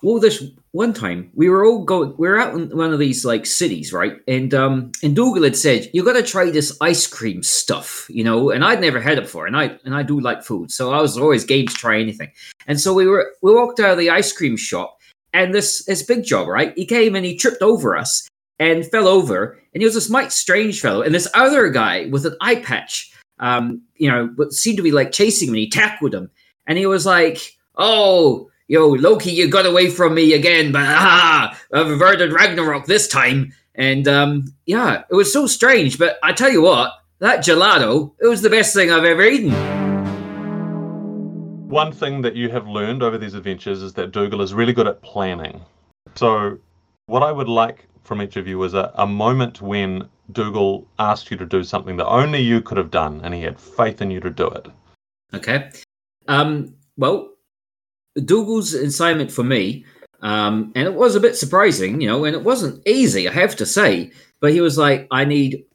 Well, 0.03 0.19
this 0.19 0.43
one 0.71 0.93
time 0.93 1.31
we 1.33 1.49
were 1.49 1.65
all 1.65 1.85
going, 1.85 2.13
we 2.17 2.27
were 2.27 2.37
out 2.37 2.53
in 2.53 2.75
one 2.75 2.91
of 2.91 2.99
these 2.99 3.23
like 3.23 3.45
cities, 3.45 3.93
right? 3.93 4.17
And 4.27 4.53
um, 4.53 4.91
and 5.01 5.15
Dougal 5.15 5.43
had 5.43 5.55
said 5.55 5.89
you 5.93 6.03
got 6.03 6.13
to 6.13 6.23
try 6.23 6.51
this 6.51 6.77
ice 6.81 7.07
cream 7.07 7.41
stuff, 7.41 8.05
you 8.09 8.23
know. 8.23 8.51
And 8.51 8.63
I'd 8.63 8.81
never 8.81 8.99
had 8.99 9.17
it 9.17 9.21
before, 9.23 9.47
and 9.47 9.57
I 9.57 9.79
and 9.85 9.95
I 9.95 10.03
do 10.03 10.19
like 10.19 10.43
food, 10.43 10.71
so 10.71 10.91
I 10.91 11.01
was 11.01 11.17
always 11.17 11.45
game 11.45 11.67
to 11.67 11.73
try 11.73 11.99
anything. 11.99 12.31
And 12.67 12.79
so 12.79 12.93
we 12.93 13.07
were 13.07 13.33
we 13.41 13.55
walked 13.55 13.79
out 13.79 13.93
of 13.93 13.97
the 13.97 14.09
ice 14.09 14.33
cream 14.33 14.57
shop, 14.57 14.99
and 15.33 15.53
this 15.53 15.85
this 15.85 16.03
big 16.03 16.23
job, 16.23 16.47
right? 16.47 16.73
He 16.75 16.85
came 16.85 17.15
and 17.15 17.25
he 17.25 17.35
tripped 17.35 17.61
over 17.61 17.97
us, 17.97 18.27
and 18.59 18.85
fell 18.85 19.07
over. 19.07 19.59
And 19.73 19.81
he 19.81 19.85
was 19.85 19.95
this 19.95 20.09
Mike 20.09 20.31
Strange 20.31 20.79
fellow, 20.79 21.01
and 21.01 21.13
this 21.13 21.27
other 21.33 21.69
guy 21.69 22.05
with 22.05 22.25
an 22.25 22.35
eye 22.41 22.57
patch, 22.57 23.11
um, 23.39 23.81
you 23.95 24.09
know, 24.09 24.33
seemed 24.49 24.77
to 24.77 24.83
be 24.83 24.91
like 24.91 25.11
chasing 25.11 25.49
him. 25.49 25.55
And 25.55 25.59
he 25.59 25.69
tackled 25.69 26.13
him, 26.13 26.29
and 26.67 26.77
he 26.77 26.85
was 26.85 27.05
like, 27.05 27.39
"Oh, 27.75 28.49
yo, 28.67 28.89
Loki, 28.89 29.31
you 29.31 29.49
got 29.49 29.65
away 29.65 29.89
from 29.89 30.13
me 30.13 30.33
again, 30.33 30.71
but 30.71 30.83
ah, 30.83 31.59
I've 31.73 31.89
averted 31.89 32.33
Ragnarok 32.33 32.85
this 32.85 33.07
time." 33.07 33.53
And 33.75 34.07
um, 34.07 34.53
yeah, 34.65 35.03
it 35.09 35.15
was 35.15 35.33
so 35.33 35.47
strange. 35.47 35.97
But 35.97 36.19
I 36.21 36.31
tell 36.31 36.51
you 36.51 36.61
what, 36.61 36.91
that 37.19 37.39
gelato, 37.39 38.13
it 38.21 38.27
was 38.27 38.41
the 38.41 38.49
best 38.49 38.73
thing 38.73 38.91
I've 38.91 39.03
ever 39.03 39.23
eaten. 39.23 39.82
One 41.73 41.91
thing 41.91 42.21
that 42.21 42.35
you 42.35 42.49
have 42.49 42.67
learned 42.67 43.01
over 43.01 43.17
these 43.17 43.33
adventures 43.33 43.81
is 43.81 43.93
that 43.93 44.11
Dougal 44.11 44.43
is 44.43 44.53
really 44.53 44.73
good 44.73 44.85
at 44.85 45.01
planning. 45.01 45.59
So, 46.13 46.59
what 47.07 47.23
I 47.23 47.31
would 47.31 47.49
like 47.49 47.87
from 48.03 48.21
each 48.21 48.35
of 48.35 48.47
you 48.47 48.61
is 48.61 48.75
a, 48.75 48.91
a 48.93 49.07
moment 49.07 49.59
when 49.59 50.07
Dougal 50.31 50.87
asked 50.99 51.31
you 51.31 51.37
to 51.37 51.47
do 51.47 51.63
something 51.63 51.97
that 51.97 52.05
only 52.05 52.41
you 52.41 52.61
could 52.61 52.77
have 52.77 52.91
done, 52.91 53.21
and 53.23 53.33
he 53.33 53.41
had 53.41 53.59
faith 53.59 54.03
in 54.03 54.11
you 54.11 54.19
to 54.19 54.29
do 54.29 54.45
it. 54.49 54.67
Okay. 55.33 55.71
Um, 56.27 56.75
well, 56.95 57.31
Dougal's 58.23 58.75
assignment 58.75 59.31
for 59.31 59.43
me, 59.43 59.83
um, 60.21 60.71
and 60.75 60.85
it 60.85 60.93
was 60.93 61.15
a 61.15 61.19
bit 61.19 61.35
surprising, 61.35 62.01
you 62.01 62.07
know, 62.07 62.23
and 62.25 62.35
it 62.35 62.43
wasn't 62.43 62.87
easy, 62.87 63.27
I 63.27 63.31
have 63.31 63.55
to 63.55 63.65
say, 63.65 64.11
but 64.41 64.53
he 64.53 64.61
was 64.61 64.77
like, 64.77 65.07
I 65.09 65.25
need 65.25 65.65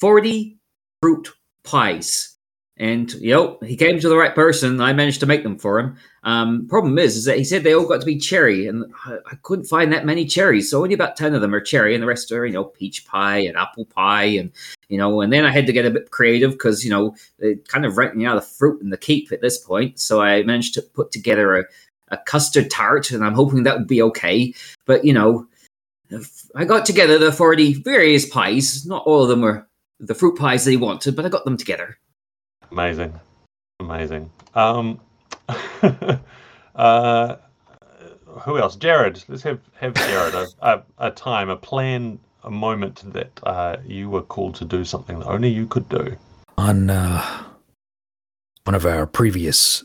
40 0.00 0.58
fruit 1.00 1.30
pies. 1.64 2.36
And 2.80 3.12
you 3.12 3.34
know, 3.34 3.58
he 3.62 3.76
came 3.76 4.00
to 4.00 4.08
the 4.08 4.16
right 4.16 4.34
person. 4.34 4.80
I 4.80 4.94
managed 4.94 5.20
to 5.20 5.26
make 5.26 5.42
them 5.42 5.58
for 5.58 5.78
him. 5.78 5.98
Um, 6.24 6.66
problem 6.66 6.98
is, 6.98 7.14
is 7.14 7.26
that 7.26 7.36
he 7.36 7.44
said 7.44 7.62
they 7.62 7.74
all 7.74 7.86
got 7.86 8.00
to 8.00 8.06
be 8.06 8.16
cherry, 8.16 8.66
and 8.66 8.86
I, 9.04 9.18
I, 9.30 9.34
couldn't 9.42 9.66
find 9.66 9.92
that 9.92 10.06
many 10.06 10.24
cherries. 10.24 10.70
So 10.70 10.82
only 10.82 10.94
about 10.94 11.14
ten 11.14 11.34
of 11.34 11.42
them 11.42 11.54
are 11.54 11.60
cherry, 11.60 11.92
and 11.92 12.02
the 12.02 12.06
rest 12.06 12.32
are 12.32 12.46
you 12.46 12.54
know 12.54 12.64
peach 12.64 13.04
pie 13.04 13.40
and 13.40 13.58
apple 13.58 13.84
pie, 13.84 14.24
and 14.24 14.50
you 14.88 14.96
know. 14.96 15.20
And 15.20 15.30
then 15.30 15.44
I 15.44 15.50
had 15.50 15.66
to 15.66 15.74
get 15.74 15.84
a 15.84 15.90
bit 15.90 16.10
creative 16.10 16.52
because 16.52 16.82
you 16.82 16.90
know 16.90 17.14
it 17.38 17.68
kind 17.68 17.84
of 17.84 17.98
renting 17.98 18.24
out 18.24 18.36
the 18.36 18.40
fruit 18.40 18.80
in 18.80 18.88
the 18.88 18.96
keep 18.96 19.30
at 19.30 19.42
this 19.42 19.58
point. 19.58 20.00
So 20.00 20.22
I 20.22 20.42
managed 20.44 20.72
to 20.74 20.82
put 20.82 21.10
together 21.10 21.58
a 21.58 21.64
a 22.08 22.16
custard 22.16 22.70
tart, 22.70 23.10
and 23.10 23.22
I'm 23.22 23.34
hoping 23.34 23.64
that 23.64 23.76
would 23.76 23.88
be 23.88 24.00
okay. 24.00 24.54
But 24.86 25.04
you 25.04 25.12
know, 25.12 25.46
I 26.56 26.64
got 26.64 26.86
together 26.86 27.18
the 27.18 27.30
forty 27.30 27.74
various 27.74 28.26
pies. 28.26 28.86
Not 28.86 29.04
all 29.04 29.22
of 29.22 29.28
them 29.28 29.42
were 29.42 29.68
the 29.98 30.14
fruit 30.14 30.38
pies 30.38 30.64
they 30.64 30.78
wanted, 30.78 31.14
but 31.14 31.26
I 31.26 31.28
got 31.28 31.44
them 31.44 31.58
together. 31.58 31.98
Amazing, 32.70 33.18
amazing. 33.80 34.30
Um, 34.54 35.00
uh, 36.74 37.36
who 38.26 38.58
else? 38.58 38.76
Jarrod. 38.76 39.24
Let's 39.28 39.42
have 39.42 39.60
have 39.74 39.94
Jarrod 39.94 40.34
a, 40.62 40.66
a, 40.66 41.08
a 41.08 41.10
time, 41.10 41.48
a 41.48 41.56
plan, 41.56 42.18
a 42.44 42.50
moment 42.50 43.12
that 43.12 43.30
uh, 43.42 43.76
you 43.84 44.08
were 44.08 44.22
called 44.22 44.54
to 44.56 44.64
do 44.64 44.84
something 44.84 45.18
that 45.18 45.26
only 45.26 45.48
you 45.48 45.66
could 45.66 45.88
do. 45.88 46.16
On 46.56 46.90
uh, 46.90 47.44
one 48.64 48.74
of 48.74 48.86
our 48.86 49.06
previous 49.06 49.84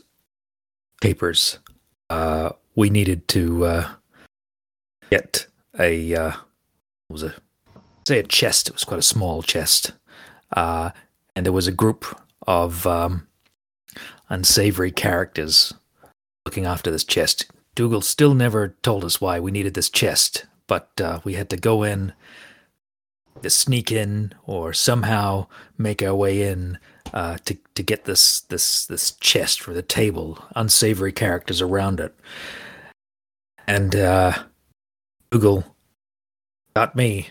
papers, 1.00 1.58
uh, 2.10 2.50
we 2.74 2.90
needed 2.90 3.26
to 3.28 3.64
uh, 3.64 3.88
get 5.10 5.46
a 5.78 6.14
uh, 6.14 6.32
was 7.08 7.22
it? 7.22 7.34
Say 8.06 8.20
a 8.20 8.22
chest. 8.22 8.68
It 8.68 8.74
was 8.74 8.84
quite 8.84 9.00
a 9.00 9.02
small 9.02 9.42
chest, 9.42 9.92
uh, 10.52 10.90
and 11.34 11.44
there 11.44 11.52
was 11.52 11.66
a 11.66 11.72
group 11.72 12.04
of 12.46 12.86
um, 12.86 13.26
unsavory 14.28 14.90
characters 14.90 15.74
looking 16.44 16.66
after 16.66 16.90
this 16.90 17.04
chest. 17.04 17.50
Dougal 17.74 18.00
still 18.00 18.34
never 18.34 18.74
told 18.82 19.04
us 19.04 19.20
why 19.20 19.38
we 19.38 19.50
needed 19.50 19.74
this 19.74 19.90
chest, 19.90 20.46
but 20.66 20.90
uh, 21.00 21.20
we 21.24 21.34
had 21.34 21.50
to 21.50 21.56
go 21.56 21.82
in, 21.82 22.12
to 23.42 23.50
sneak 23.50 23.92
in, 23.92 24.32
or 24.46 24.72
somehow 24.72 25.46
make 25.76 26.02
our 26.02 26.14
way 26.14 26.42
in 26.42 26.78
uh, 27.12 27.36
to 27.44 27.56
to 27.74 27.82
get 27.82 28.04
this 28.04 28.40
this 28.40 28.86
this 28.86 29.12
chest 29.12 29.60
for 29.60 29.74
the 29.74 29.82
table. 29.82 30.38
Unsavory 30.54 31.12
characters 31.12 31.60
around 31.60 32.00
it, 32.00 32.14
and 33.66 33.94
uh, 33.94 34.32
Dougal 35.30 35.76
got 36.74 36.96
me 36.96 37.28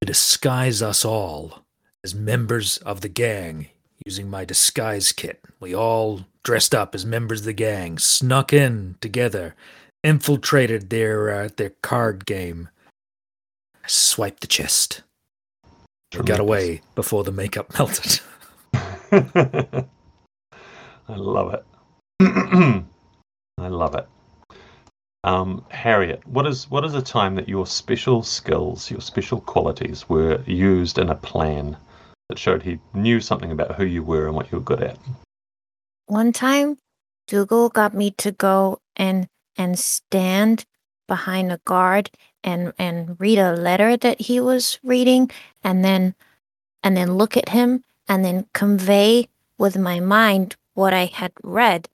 to 0.00 0.06
disguise 0.06 0.80
us 0.80 1.04
all 1.04 1.64
as 2.02 2.14
members 2.14 2.78
of 2.78 3.02
the 3.02 3.08
gang 3.08 3.68
using 4.06 4.28
my 4.28 4.44
disguise 4.44 5.12
kit. 5.12 5.40
We 5.60 5.74
all 5.74 6.26
dressed 6.44 6.74
up 6.74 6.94
as 6.94 7.06
members 7.06 7.40
of 7.40 7.46
the 7.46 7.52
gang, 7.52 7.98
snuck 7.98 8.52
in 8.52 8.96
together, 9.00 9.54
infiltrated 10.02 10.90
their 10.90 11.30
uh, 11.30 11.48
their 11.56 11.72
card 11.82 12.26
game. 12.26 12.68
I 13.84 13.88
swiped 13.88 14.40
the 14.40 14.46
chest. 14.46 15.02
Got 16.24 16.40
away 16.40 16.82
before 16.94 17.24
the 17.24 17.32
makeup 17.32 17.72
melted. 17.78 18.20
I 21.08 21.16
love 21.16 21.54
it. 21.54 21.64
I 23.58 23.68
love 23.68 23.94
it. 23.94 24.06
Um, 25.24 25.64
Harriet, 25.70 26.26
what 26.26 26.46
is 26.46 26.68
what 26.68 26.84
is 26.84 26.94
a 26.94 27.02
time 27.02 27.36
that 27.36 27.48
your 27.48 27.66
special 27.66 28.22
skills, 28.22 28.90
your 28.90 29.00
special 29.00 29.40
qualities 29.40 30.08
were 30.08 30.42
used 30.46 30.98
in 30.98 31.10
a 31.10 31.14
plan 31.14 31.76
that 32.32 32.38
showed 32.38 32.62
he 32.62 32.78
knew 32.94 33.20
something 33.20 33.52
about 33.52 33.74
who 33.74 33.84
you 33.84 34.02
were 34.02 34.26
and 34.26 34.34
what 34.34 34.50
you 34.50 34.56
were 34.56 34.64
good 34.64 34.82
at? 34.82 34.96
One 36.06 36.32
time, 36.32 36.78
Dougal 37.26 37.68
got 37.68 37.92
me 37.92 38.10
to 38.12 38.32
go 38.32 38.80
and 38.96 39.28
and 39.58 39.78
stand 39.78 40.64
behind 41.06 41.52
a 41.52 41.60
guard 41.66 42.10
and 42.42 42.72
and 42.78 43.20
read 43.20 43.38
a 43.38 43.52
letter 43.52 43.98
that 43.98 44.18
he 44.22 44.40
was 44.40 44.78
reading, 44.82 45.30
and 45.62 45.84
then 45.84 46.14
and 46.82 46.96
then 46.96 47.18
look 47.18 47.36
at 47.36 47.50
him 47.50 47.84
and 48.08 48.24
then 48.24 48.46
convey 48.54 49.28
with 49.58 49.76
my 49.76 50.00
mind 50.00 50.56
what 50.72 50.94
I 50.94 51.04
had 51.04 51.32
read, 51.42 51.86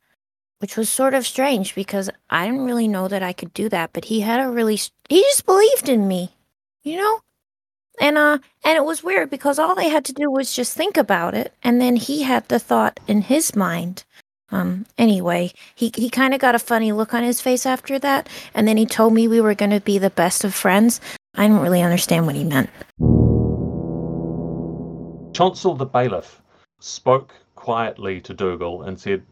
which 0.61 0.77
was 0.77 0.89
sort 0.89 1.15
of 1.15 1.27
strange 1.27 1.75
because 1.75 2.09
I 2.31 2.47
didn't 2.47 2.65
really 2.65 2.87
know 2.87 3.09
that 3.09 3.25
I 3.25 3.33
could 3.33 3.53
do 3.53 3.69
that. 3.71 3.91
But 3.93 4.05
he 4.05 4.21
had 4.21 4.39
a 4.39 4.49
really 4.49 4.79
he 5.09 5.21
just 5.21 5.45
believed 5.45 5.89
in 5.89 6.07
me, 6.07 6.37
you 6.85 6.97
know 6.97 7.23
and 8.01 8.19
uh 8.19 8.39
and 8.65 8.77
it 8.77 8.85
was 8.85 9.03
weird 9.03 9.31
because 9.31 9.59
all 9.59 9.75
they 9.75 9.89
had 9.89 10.05
to 10.07 10.13
do 10.13 10.31
was 10.31 10.55
just 10.55 10.77
think 10.77 10.97
about 10.97 11.35
it 11.35 11.53
and 11.63 11.81
then 11.81 11.97
he 11.97 12.23
had 12.23 12.49
the 12.49 12.59
thought 12.59 13.01
in 13.07 13.23
his 13.23 13.55
mind. 13.57 14.05
Um 14.51 14.87
anyway 14.97 15.53
he 15.75 15.91
he 15.95 16.09
kind 16.11 16.35
of 16.35 16.41
got 16.41 16.55
a 16.55 16.59
funny 16.59 16.93
look 16.93 17.15
on 17.15 17.23
his 17.23 17.41
face 17.41 17.67
after 17.67 17.99
that 17.99 18.29
and 18.55 18.67
then 18.67 18.77
he 18.77 18.87
told 18.87 19.13
me 19.13 19.29
we 19.29 19.41
were 19.41 19.55
going 19.55 19.71
to 19.71 19.81
be 19.81 19.99
the 19.99 20.11
best 20.11 20.45
of 20.45 20.55
friends. 20.55 21.01
I 21.37 21.47
didn't 21.47 21.63
really 21.63 21.83
understand 21.83 22.27
what 22.27 22.35
he 22.35 22.45
meant. 22.45 22.71
Chancel 25.35 25.77
the 25.77 25.87
bailiff 25.87 26.43
spoke 26.81 27.35
quietly 27.55 28.21
to 28.23 28.35
Dougal 28.35 28.83
and 28.83 28.99
said, 28.99 29.23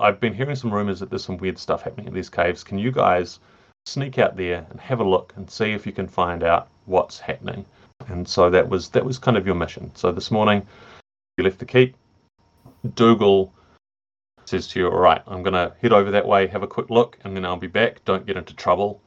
I've 0.00 0.20
been 0.20 0.32
hearing 0.32 0.56
some 0.56 0.72
rumors 0.72 1.00
that 1.00 1.10
there's 1.10 1.24
some 1.24 1.36
weird 1.36 1.58
stuff 1.58 1.82
happening 1.82 2.06
in 2.06 2.14
these 2.14 2.30
caves. 2.30 2.62
Can 2.64 2.78
you 2.78 2.90
guys 2.90 3.38
sneak 3.86 4.18
out 4.18 4.36
there 4.36 4.66
and 4.70 4.80
have 4.80 5.00
a 5.00 5.04
look 5.04 5.32
and 5.36 5.50
see 5.50 5.72
if 5.72 5.86
you 5.86 5.92
can 5.92 6.08
find 6.08 6.42
out 6.42 6.68
what's 6.86 7.18
happening? 7.18 7.64
And 8.08 8.26
so 8.26 8.50
that 8.50 8.68
was 8.68 8.88
that 8.90 9.04
was 9.04 9.18
kind 9.18 9.36
of 9.36 9.46
your 9.46 9.54
mission. 9.54 9.90
So 9.94 10.12
this 10.12 10.30
morning 10.30 10.66
you 11.36 11.44
left 11.44 11.58
the 11.58 11.66
keep. 11.66 11.96
Dougal 12.94 13.52
says 14.44 14.66
to 14.68 14.80
you, 14.80 14.88
All 14.88 14.98
right, 14.98 15.22
I'm 15.26 15.42
gonna 15.42 15.74
head 15.80 15.92
over 15.92 16.10
that 16.10 16.26
way, 16.26 16.46
have 16.46 16.62
a 16.62 16.66
quick 16.66 16.90
look, 16.90 17.18
and 17.24 17.36
then 17.36 17.44
I'll 17.44 17.56
be 17.56 17.66
back. 17.66 18.04
Don't 18.04 18.26
get 18.26 18.36
into 18.36 18.54
trouble. 18.54 19.02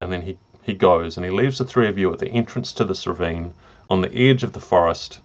And 0.00 0.12
then 0.12 0.22
he, 0.22 0.38
he 0.62 0.74
goes 0.74 1.16
and 1.16 1.24
he 1.24 1.30
leaves 1.30 1.58
the 1.58 1.64
three 1.64 1.88
of 1.88 1.98
you 1.98 2.12
at 2.12 2.18
the 2.18 2.28
entrance 2.28 2.72
to 2.74 2.84
this 2.84 3.06
ravine 3.06 3.52
on 3.90 4.00
the 4.00 4.14
edge 4.14 4.42
of 4.42 4.52
the 4.52 4.60
forest 4.60 5.20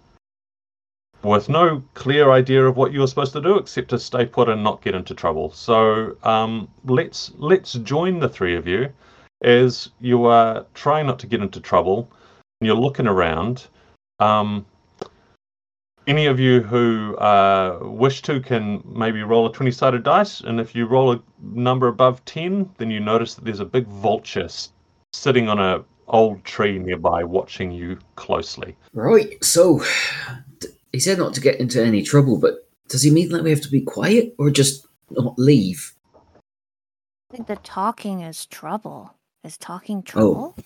with 1.22 1.48
no 1.48 1.82
clear 1.94 2.30
idea 2.30 2.64
of 2.64 2.76
what 2.76 2.92
you 2.92 3.00
were 3.00 3.06
supposed 3.06 3.32
to 3.32 3.40
do 3.40 3.56
except 3.56 3.88
to 3.90 3.98
stay 3.98 4.24
put 4.24 4.48
and 4.48 4.62
not 4.62 4.82
get 4.82 4.94
into 4.94 5.14
trouble. 5.14 5.50
So 5.50 6.16
um, 6.22 6.68
let's 6.84 7.32
let's 7.36 7.74
join 7.74 8.20
the 8.20 8.28
three 8.28 8.56
of 8.56 8.66
you 8.66 8.92
as 9.42 9.90
you 10.00 10.24
are 10.26 10.66
trying 10.74 11.06
not 11.06 11.18
to 11.20 11.26
get 11.26 11.42
into 11.42 11.60
trouble. 11.60 12.10
And 12.60 12.66
you're 12.66 12.76
looking 12.76 13.06
around. 13.06 13.66
Um, 14.18 14.64
any 16.06 16.26
of 16.26 16.38
you 16.38 16.60
who 16.62 17.16
uh, 17.16 17.80
wish 17.82 18.22
to 18.22 18.40
can 18.40 18.82
maybe 18.86 19.22
roll 19.22 19.46
a 19.46 19.52
20 19.52 19.72
sided 19.72 20.04
dice, 20.04 20.40
and 20.40 20.60
if 20.60 20.74
you 20.74 20.86
roll 20.86 21.12
a 21.12 21.22
number 21.42 21.88
above 21.88 22.24
10, 22.24 22.70
then 22.78 22.90
you 22.90 23.00
notice 23.00 23.34
that 23.34 23.44
there's 23.44 23.60
a 23.60 23.64
big 23.64 23.86
vulture 23.88 24.48
sitting 25.12 25.48
on 25.48 25.58
a 25.58 25.84
old 26.08 26.44
tree 26.44 26.78
nearby 26.78 27.24
watching 27.24 27.72
you 27.72 27.98
closely. 28.14 28.76
Right. 28.92 29.42
So 29.44 29.82
he 30.96 31.00
said 31.00 31.18
not 31.18 31.34
to 31.34 31.42
get 31.42 31.60
into 31.60 31.84
any 31.84 32.02
trouble, 32.02 32.38
but 32.38 32.66
does 32.88 33.02
he 33.02 33.10
mean 33.10 33.28
that 33.28 33.44
we 33.44 33.50
have 33.50 33.60
to 33.60 33.68
be 33.68 33.82
quiet 33.82 34.34
or 34.38 34.50
just 34.50 34.86
not 35.10 35.38
leave? 35.38 35.92
i 37.30 37.36
think 37.36 37.48
the 37.48 37.56
talking 37.56 38.22
is 38.22 38.46
trouble 38.46 39.14
is 39.44 39.58
talking 39.58 40.02
trouble? 40.02 40.54
Oh. 40.56 40.62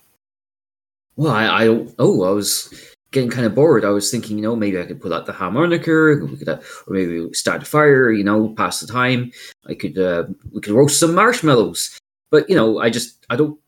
Well, 1.16 1.32
I, 1.32 1.64
I 1.64 1.86
oh, 1.98 2.22
I 2.22 2.30
was 2.30 2.72
getting 3.10 3.28
kind 3.28 3.44
of 3.44 3.56
bored. 3.56 3.84
I 3.84 3.90
was 3.90 4.08
thinking, 4.08 4.36
you 4.36 4.42
know, 4.44 4.54
maybe 4.54 4.78
I 4.78 4.86
could 4.86 5.00
pull 5.00 5.12
out 5.12 5.26
the 5.26 5.32
harmonica, 5.32 6.24
we 6.24 6.36
could, 6.36 6.48
uh, 6.48 6.60
or 6.86 6.94
maybe 6.94 7.32
start 7.32 7.62
a 7.62 7.66
fire, 7.66 8.12
you 8.12 8.22
know, 8.22 8.50
pass 8.50 8.78
the 8.78 8.86
time. 8.86 9.32
I 9.66 9.74
could, 9.74 9.98
uh, 9.98 10.26
we 10.52 10.60
could 10.60 10.74
roast 10.74 11.00
some 11.00 11.12
marshmallows. 11.12 11.98
But 12.30 12.48
you 12.48 12.54
know, 12.54 12.78
I 12.78 12.88
just, 12.88 13.26
I 13.30 13.34
don't. 13.34 13.58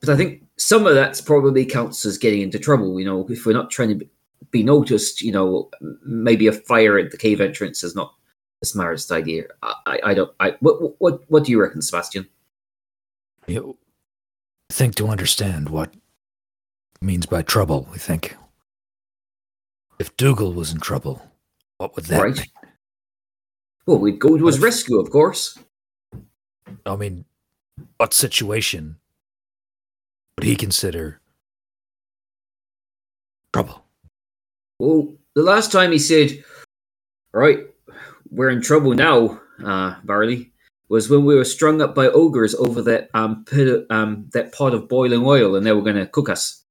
But 0.00 0.08
I 0.08 0.16
think 0.16 0.42
some 0.56 0.86
of 0.86 0.94
that 0.94 1.20
probably 1.26 1.66
counts 1.66 2.06
as 2.06 2.16
getting 2.16 2.40
into 2.40 2.58
trouble. 2.58 2.98
You 2.98 3.04
know, 3.04 3.26
if 3.28 3.44
we're 3.44 3.52
not 3.52 3.70
trying 3.70 3.98
to 3.98 4.06
be- 4.50 4.62
noticed, 4.62 5.22
you 5.22 5.32
know, 5.32 5.70
maybe 6.04 6.46
a 6.46 6.52
fire 6.52 6.98
at 6.98 7.10
the 7.10 7.16
cave 7.16 7.40
entrance 7.40 7.82
is 7.84 7.94
not 7.94 8.14
the 8.60 8.66
smartest 8.66 9.10
idea. 9.12 9.44
I, 9.62 9.74
I, 9.86 10.00
I 10.06 10.14
don't. 10.14 10.32
I 10.40 10.56
what, 10.60 11.00
what, 11.00 11.20
what 11.28 11.44
do 11.44 11.52
you 11.52 11.60
reckon, 11.60 11.82
Sebastian? 11.82 12.28
You 13.46 13.76
think 14.70 14.94
to 14.96 15.08
understand 15.08 15.68
what 15.68 15.92
means 17.00 17.26
by 17.26 17.42
trouble, 17.42 17.88
we 17.92 17.98
think. 17.98 18.36
If 19.98 20.16
Dougal 20.16 20.52
was 20.52 20.72
in 20.72 20.80
trouble, 20.80 21.22
what 21.78 21.94
would 21.96 22.06
that 22.06 22.22
Right. 22.22 22.36
mean? 22.36 22.46
Well, 23.86 23.98
we'd 23.98 24.18
go 24.20 24.36
to 24.38 24.46
his 24.46 24.56
If- 24.56 24.62
rescue, 24.62 24.98
of 25.00 25.10
course. 25.10 25.58
I 26.86 26.96
mean, 26.96 27.24
what 27.98 28.14
situation 28.14 28.96
would 30.36 30.44
he 30.44 30.56
consider 30.56 31.20
trouble? 33.52 33.81
Well, 34.78 35.12
the 35.34 35.42
last 35.42 35.72
time 35.72 35.92
he 35.92 35.98
said, 35.98 36.44
"Right, 37.32 37.66
we're 38.30 38.50
in 38.50 38.60
trouble 38.62 38.94
now," 38.94 39.40
uh, 39.64 39.96
Barley, 40.04 40.52
was 40.88 41.08
when 41.08 41.24
we 41.24 41.34
were 41.34 41.44
strung 41.44 41.80
up 41.80 41.94
by 41.94 42.08
ogres 42.08 42.54
over 42.54 42.82
that 42.82 43.08
um, 43.14 43.44
pit 43.44 43.68
of, 43.68 43.86
um 43.90 44.28
that 44.32 44.52
pot 44.52 44.74
of 44.74 44.88
boiling 44.88 45.24
oil, 45.24 45.56
and 45.56 45.64
they 45.64 45.72
were 45.72 45.82
going 45.82 45.96
to 45.96 46.06
cook 46.06 46.28
us. 46.28 46.64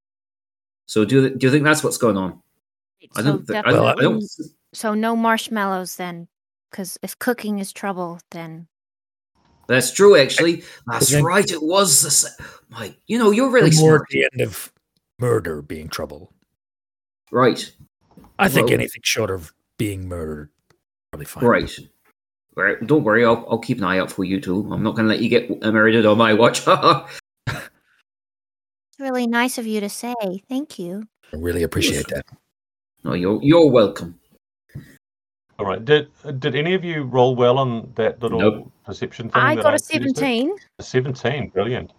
So, 0.86 1.06
do 1.06 1.22
you, 1.24 1.30
do 1.36 1.48
you 1.48 1.52
think 1.52 1.64
that's 1.64 1.84
what's 1.84 1.98
going 1.98 2.18
on? 2.18 2.42
I 3.16 3.22
so 3.22 3.24
don't. 3.24 3.48
Th- 3.48 3.64
I 3.66 3.72
don't. 3.72 3.88
I 4.00 4.02
don't 4.02 4.24
so 4.74 4.94
no 4.94 5.16
marshmallows 5.16 5.96
then 5.96 6.28
because 6.70 6.98
if 7.02 7.18
cooking 7.20 7.60
is 7.60 7.74
trouble 7.74 8.20
then 8.32 8.68
that's 9.68 9.92
true. 9.92 10.16
Actually, 10.18 10.64
that's 10.88 11.12
think- 11.12 11.26
right. 11.26 11.50
It 11.50 11.62
was 11.64 12.02
the. 12.02 12.08
s- 12.08 12.38
Mike, 12.70 12.98
you 13.08 13.18
know, 13.18 13.32
you're 13.32 13.50
really 13.50 13.72
More 13.76 13.98
smart. 13.98 14.02
at 14.04 14.08
the 14.10 14.30
end 14.34 14.42
of 14.42 14.72
murder 15.20 15.62
being 15.62 15.88
trouble. 15.90 16.34
Right. 17.32 17.72
I 18.40 18.48
think 18.50 18.68
Well- 18.68 18.74
anything 18.76 19.02
short 19.04 19.30
of 19.30 19.54
being 19.78 20.08
murdered, 20.08 20.50
probably 21.12 21.26
fine. 21.26 21.44
Right. 21.46 21.72
Right, 22.54 22.86
don't 22.86 23.06
worry, 23.06 23.24
I'll, 23.24 23.46
I'll 23.50 23.60
keep 23.60 23.78
an 23.78 23.86
eye 23.86 23.98
out 23.98 24.12
for 24.12 24.26
you 24.26 24.42
too. 24.42 24.68
I'm 24.74 24.84
not 24.84 24.96
going 24.96 25.08
to 25.08 25.10
let 25.14 25.22
you 25.22 25.30
get 25.30 25.50
murdered 25.64 26.06
on 26.06 26.18
my 26.18 26.34
watch. 26.34 26.62
It's 27.48 29.00
really 29.00 29.26
nice 29.26 29.58
of 29.58 29.66
you 29.66 29.80
to 29.80 29.90
say. 29.90 30.14
Thank 30.50 30.78
you. 30.78 31.08
I 31.34 31.38
really 31.38 31.64
appreciate 31.64 32.08
that. 32.10 32.26
no, 33.04 33.14
you're 33.14 33.42
you're 33.42 33.70
welcome. 33.72 34.20
All 35.58 35.66
right. 35.66 35.84
Did 35.84 36.10
did 36.40 36.56
any 36.56 36.74
of 36.74 36.84
you 36.84 37.04
roll 37.04 37.36
well 37.36 37.58
on 37.58 37.92
that 37.96 38.22
little 38.22 38.40
Nope. 38.40 38.72
perception 38.86 39.30
thing? 39.30 39.42
I 39.42 39.56
got 39.56 39.74
a 39.74 39.80
17. 39.80 40.56
A 40.80 40.84
Seventeen. 40.84 41.50
Brilliant. 41.50 41.94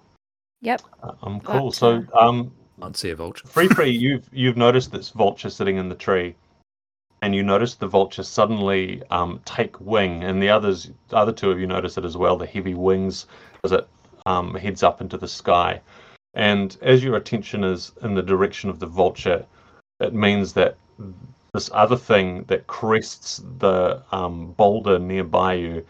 Yep. 0.60 0.82
Uh, 1.02 1.12
um, 1.22 1.38
But, 1.38 1.58
cool. 1.58 1.72
So, 1.72 2.04
um, 2.14 2.52
Can't 2.82 2.96
see 2.96 3.10
a 3.10 3.14
vulture. 3.14 3.46
free 3.46 3.68
free, 3.76 3.90
you've 3.90 4.28
you've 4.32 4.56
noticed 4.56 4.90
this 4.90 5.10
vulture 5.10 5.50
sitting 5.50 5.76
in 5.76 5.88
the 5.88 5.94
tree, 5.94 6.34
and 7.22 7.32
you 7.32 7.44
notice 7.44 7.76
the 7.76 7.86
vulture 7.86 8.24
suddenly 8.24 9.04
um, 9.08 9.40
take 9.44 9.80
wing, 9.80 10.24
and 10.24 10.42
the 10.42 10.48
others, 10.48 10.90
the 11.08 11.16
other 11.16 11.30
two 11.30 11.52
of 11.52 11.60
you 11.60 11.66
notice 11.68 11.96
it 11.96 12.04
as 12.04 12.16
well. 12.16 12.36
The 12.36 12.44
heavy 12.44 12.74
wings 12.74 13.26
as 13.62 13.70
it 13.70 13.86
um, 14.26 14.56
heads 14.56 14.82
up 14.82 15.00
into 15.00 15.16
the 15.16 15.28
sky, 15.28 15.80
and 16.34 16.76
as 16.82 17.04
your 17.04 17.14
attention 17.14 17.62
is 17.62 17.92
in 18.02 18.16
the 18.16 18.22
direction 18.22 18.68
of 18.68 18.80
the 18.80 18.86
vulture, 18.86 19.46
it 20.00 20.12
means 20.12 20.52
that 20.54 20.76
this 21.54 21.70
other 21.72 21.96
thing 21.96 22.42
that 22.48 22.66
crests 22.66 23.44
the 23.60 24.02
um, 24.10 24.54
boulder 24.56 24.98
nearby 24.98 25.52
you. 25.52 25.86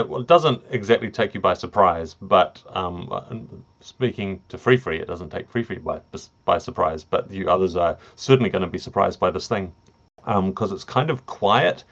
It 0.00 0.26
doesn't 0.26 0.62
exactly 0.70 1.10
take 1.10 1.34
you 1.34 1.40
by 1.40 1.54
surprise, 1.54 2.14
but 2.20 2.62
um, 2.68 3.64
speaking 3.80 4.40
to 4.48 4.58
Free 4.58 4.76
Free, 4.76 5.00
it 5.00 5.08
doesn't 5.08 5.30
take 5.30 5.50
Free 5.50 5.62
Free 5.62 5.78
by 5.78 6.00
by 6.44 6.58
surprise. 6.58 7.04
But 7.04 7.30
you 7.30 7.48
others 7.48 7.76
are 7.76 7.98
certainly 8.16 8.50
going 8.50 8.62
to 8.62 8.68
be 8.68 8.78
surprised 8.78 9.20
by 9.20 9.30
this 9.30 9.48
thing, 9.48 9.72
because 10.26 10.72
it's 10.72 10.84
kind 10.84 11.10
of 11.10 11.26
quiet, 11.26 11.84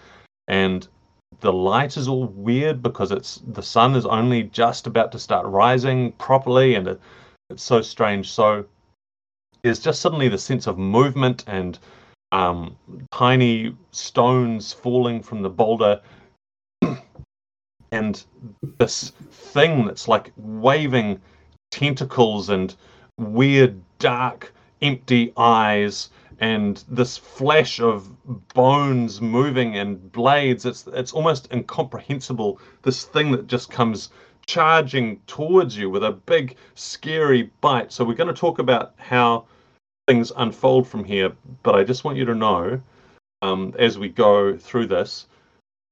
and 0.49 0.87
the 1.41 1.53
light 1.53 1.97
is 1.97 2.09
all 2.09 2.27
weird 2.27 2.83
because 2.83 3.13
it's 3.13 3.43
the 3.47 3.63
sun 3.63 3.95
is 3.95 4.07
only 4.07 4.45
just 4.45 4.87
about 4.87 5.13
to 5.13 5.19
start 5.19 5.47
rising 5.47 6.13
properly, 6.13 6.75
and 6.75 6.89
it, 6.89 7.01
it's 7.51 7.63
so 7.63 7.83
strange. 7.83 8.31
So 8.31 8.65
there's 9.63 9.81
just 9.81 10.01
suddenly 10.01 10.29
the 10.29 10.39
sense 10.39 10.67
of 10.67 10.79
movement 10.79 11.45
and 11.47 11.79
um, 12.33 12.77
tiny 13.13 13.75
stones 13.91 14.73
falling 14.73 15.23
from 15.23 15.43
the 15.43 15.51
boulder 15.51 16.01
and 17.93 18.25
this 18.79 19.11
thing 19.31 19.87
that's 19.87 20.09
like 20.09 20.33
waving 20.37 21.21
tentacles 21.71 22.49
and 22.49 22.75
weird 23.19 23.81
dark 23.99 24.53
empty 24.83 25.33
eyes 25.37 26.11
and 26.41 26.85
this 26.89 27.17
flash 27.17 27.81
of 27.81 28.11
bones 28.55 29.21
moving 29.21 29.77
and 29.77 30.13
blades 30.13 30.65
it's 30.65 30.87
it's 30.89 31.13
almost 31.13 31.53
incomprehensible. 31.53 32.61
This 32.83 33.05
thing 33.05 33.33
that 33.33 33.49
just 33.49 33.71
comes 33.71 34.11
charging 34.47 35.21
towards 35.27 35.77
you 35.77 35.91
with 35.91 36.05
a 36.05 36.13
big 36.13 36.57
scary 36.75 37.51
bite. 37.61 37.93
So 37.93 38.05
we're 38.05 38.15
going 38.15 38.33
to 38.33 38.41
talk 38.41 38.61
about 38.61 38.95
how 38.97 39.45
things 40.09 40.33
unfold 40.37 40.89
from 40.89 41.05
here 41.05 41.31
but 41.63 41.75
i 41.75 41.85
just 41.85 42.03
want 42.03 42.17
you 42.17 42.25
to 42.25 42.35
know 42.35 42.81
um, 43.43 43.75
as 43.79 43.99
we 43.99 44.09
go 44.09 44.57
through 44.57 44.87
this 44.87 45.27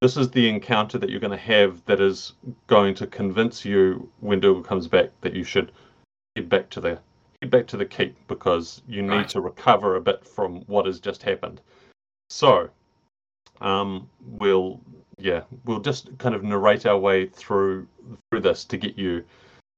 this 0.01 0.17
is 0.17 0.31
the 0.31 0.49
encounter 0.49 0.99
that 0.99 1.11
you're 1.11 1.21
going 1.21 1.31
to 1.31 1.37
have 1.37 1.85
that 1.87 2.01
is 2.01 2.35
going 2.67 2.95
to 2.95 3.07
convince 3.07 3.65
you 3.65 4.11
when 4.21 4.41
Dougal 4.41 4.63
comes 4.63 4.87
back 4.87 5.11
that 5.23 5.35
you 5.35 5.45
should 5.45 5.73
head 6.35 6.49
back 6.49 6.69
to 6.71 6.81
the 6.81 6.99
head 7.41 7.51
back 7.51 7.67
to 7.69 7.77
the 7.77 7.87
keep 7.87 8.15
because 8.29 8.83
you 8.87 9.03
need 9.03 9.11
Right. 9.11 9.29
to 9.31 9.41
recover 9.41 9.97
a 9.97 10.01
bit 10.01 10.27
from 10.27 10.61
what 10.63 10.87
has 10.87 11.01
just 11.01 11.23
happened. 11.23 11.61
So, 12.31 12.69
um, 13.61 14.09
we'll 14.21 14.81
yeah, 15.19 15.45
we'll 15.65 15.81
just 15.81 16.17
kind 16.19 16.35
of 16.35 16.45
narrate 16.45 16.85
our 16.85 16.99
way 16.99 17.27
through 17.27 17.89
through 18.31 18.41
this 18.41 18.65
to 18.67 18.77
get 18.77 18.99
you 18.99 19.25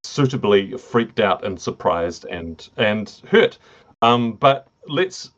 suitably 0.05 0.77
freaked 0.77 1.21
out 1.21 1.45
and 1.45 1.61
surprised 1.61 2.25
and 2.25 2.69
and 2.77 3.23
hurt. 3.31 3.59
Um, 4.03 4.33
but 4.33 4.69
let's 4.89 5.31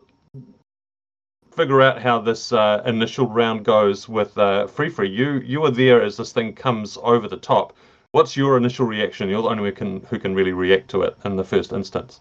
figure 1.61 1.83
out 1.83 2.01
how 2.01 2.19
this 2.19 2.53
uh, 2.55 2.83
initial 2.87 3.27
round 3.27 3.67
goes 3.67 4.09
with 4.09 4.37
uh, 4.39 4.67
Free 4.67 4.89
Free. 4.89 5.11
You 5.11 5.41
you 5.41 5.63
are 5.67 5.71
there 5.71 6.01
as 6.01 6.17
this 6.17 6.33
thing 6.33 6.55
comes 6.55 6.97
over 7.03 7.29
the 7.29 7.37
top. 7.37 7.77
What's 8.13 8.35
your 8.35 8.57
initial 8.57 8.87
reaction? 8.87 9.29
You're 9.29 9.43
the 9.43 9.49
only 9.51 9.63
one 9.63 9.71
who 9.71 9.77
can 9.77 10.01
who 10.09 10.19
can 10.19 10.35
really 10.35 10.53
react 10.53 10.89
to 10.93 11.03
it 11.03 11.17
in 11.27 11.37
the 11.37 11.45
first 11.45 11.73
instance. 11.73 12.19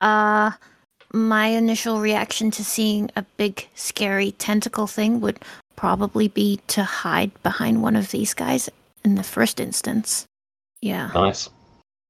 Uh, 0.00 0.52
my 1.12 1.48
initial 1.48 2.00
reaction 2.00 2.50
to 2.52 2.64
seeing 2.64 3.10
a 3.16 3.22
big, 3.36 3.68
scary 3.74 4.32
tentacle 4.32 4.86
thing 4.86 5.20
would 5.20 5.40
probably 5.76 6.28
be 6.28 6.58
to 6.68 6.82
hide 6.82 7.30
behind 7.42 7.82
one 7.82 7.96
of 7.96 8.12
these 8.12 8.32
guys 8.32 8.70
in 9.04 9.16
the 9.16 9.22
first 9.22 9.60
instance. 9.60 10.24
Yeah. 10.80 11.10
Nice, 11.12 11.50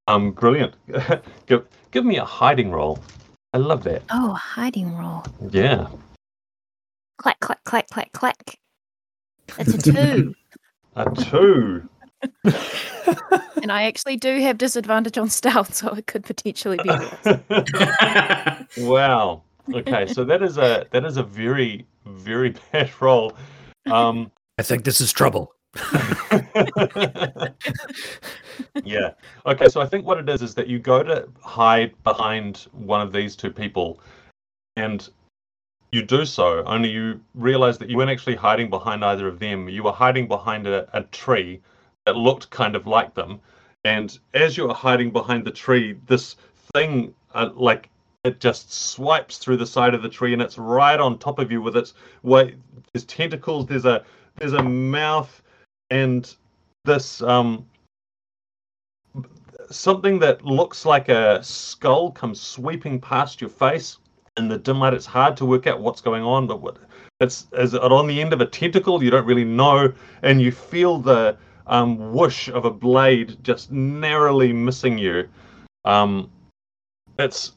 um, 0.07 0.31
brilliant. 0.31 0.75
give 1.47 1.67
give 1.91 2.05
me 2.05 2.19
a 2.19 2.25
hiding 2.25 2.71
roll. 2.71 3.01
I 3.53 3.59
love 3.59 3.83
that. 3.85 4.03
Oh, 4.11 4.35
hiding 4.35 4.97
roll. 4.97 5.25
Yeah. 5.51 5.89
Clack, 7.19 7.41
clack, 7.41 7.63
clack, 7.65 7.89
clack, 7.89 8.13
clack. 8.13 8.59
That's 9.57 9.75
a 9.75 9.79
two. 9.93 10.35
A 10.97 11.11
two. 11.11 11.89
and 13.63 13.71
I 13.71 13.85
actually 13.85 14.17
do 14.17 14.41
have 14.41 14.59
disadvantage 14.59 15.19
on 15.19 15.29
stealth, 15.29 15.75
so 15.75 15.89
it 15.95 16.07
could 16.07 16.25
potentially 16.25 16.79
be 16.83 16.89
worse. 16.89 17.39
wow. 18.79 19.43
Okay, 19.73 20.07
so 20.07 20.25
that 20.25 20.43
is 20.43 20.59
a 20.59 20.87
that 20.91 21.05
is 21.05 21.17
a 21.17 21.23
very 21.23 21.87
very 22.07 22.55
bad 22.73 22.91
roll. 23.01 23.33
Um, 23.91 24.31
I 24.59 24.63
think 24.63 24.85
this 24.85 25.01
is 25.01 25.13
trouble. 25.13 25.55
yeah. 28.85 29.11
Okay, 29.47 29.69
so 29.69 29.81
I 29.81 29.87
think 29.87 30.05
what 30.07 30.19
it 30.19 30.29
is 30.29 30.43
is 30.43 30.55
that 30.55 30.69
you 30.69 30.79
go 30.79 31.03
to 31.03 31.27
hide 31.43 31.95
behind 32.05 32.67
one 32.73 33.01
of 33.01 33.13
these 33.13 33.35
two 33.37 33.51
people, 33.51 34.01
and 34.77 35.09
you 35.95 36.03
do 36.03 36.27
so, 36.27 36.65
only 36.65 36.91
you 36.91 37.21
realize 37.35 37.79
that 37.79 37.89
you 37.89 37.97
weren't 37.97 38.11
actually 38.11 38.35
hiding 38.35 38.69
behind 38.69 39.05
either 39.05 39.29
of 39.29 39.39
them. 39.39 39.69
You 39.69 39.85
were 39.85 39.93
hiding 39.93 40.27
behind 40.27 40.67
a, 40.67 40.89
a 40.93 41.05
tree 41.05 41.61
that 42.05 42.17
looked 42.17 42.51
kind 42.51 42.75
of 42.75 42.87
like 42.87 43.15
them. 43.15 43.41
And 43.85 44.19
as 44.35 44.57
you 44.57 44.69
are 44.69 44.75
hiding 44.75 45.13
behind 45.13 45.45
the 45.45 45.53
tree, 45.53 45.97
this 46.07 46.35
thing, 46.75 47.15
uh, 47.35 47.51
like, 47.55 47.91
it 48.25 48.41
just 48.41 48.73
swipes 48.73 49.39
through 49.39 49.59
the 49.59 49.67
side 49.67 49.95
of 49.95 50.03
the 50.03 50.09
tree 50.09 50.33
and 50.33 50.43
it's 50.43 50.59
right 50.59 50.99
on 50.99 51.19
top 51.19 51.39
of 51.39 51.53
you 51.53 51.63
with 51.63 51.77
its 51.77 51.95
way. 52.23 52.57
There's 52.93 53.05
tentacles, 53.05 53.67
there's 53.67 53.85
a 53.85 54.05
there's 54.37 54.55
a 54.55 54.63
mouth, 54.63 55.43
and 55.91 56.35
this 56.85 57.21
um 57.21 57.67
something 59.71 60.19
that 60.21 60.43
looks 60.43 60.87
like 60.87 61.11
a 61.11 61.43
skull 61.45 62.11
comes 62.11 62.41
sweeping 62.41 62.99
past 62.99 63.43
your 63.43 63.51
face 63.51 63.99
in 64.37 64.49
the 64.49 64.59
dim 64.59 64.81
light. 64.81 64.95
It's 64.95 65.07
hard 65.07 65.37
to 65.39 65.47
work 65.47 65.67
out 65.67 65.81
what's 65.81 66.01
going 66.01 66.23
on, 66.23 66.47
but 66.47 66.61
what 66.61 66.77
it's 67.21 67.47
is 67.53 67.75
it 67.75 67.83
on 67.83 68.07
the 68.07 68.21
end 68.21 68.33
of 68.33 68.41
a 68.41 68.47
tentacle? 68.47 69.03
You 69.03 69.11
don't 69.11 69.27
really 69.27 69.45
know, 69.45 69.93
and 70.23 70.41
you 70.41 70.51
feel 70.51 70.99
the 70.99 71.37
um, 71.67 72.13
whoosh 72.13 72.49
of 72.49 72.65
a 72.65 72.71
blade 72.71 73.37
just 73.43 73.71
narrowly 73.71 74.53
missing 74.53 74.99
you. 74.99 75.29
Um, 75.85 76.31
it's 77.19 77.53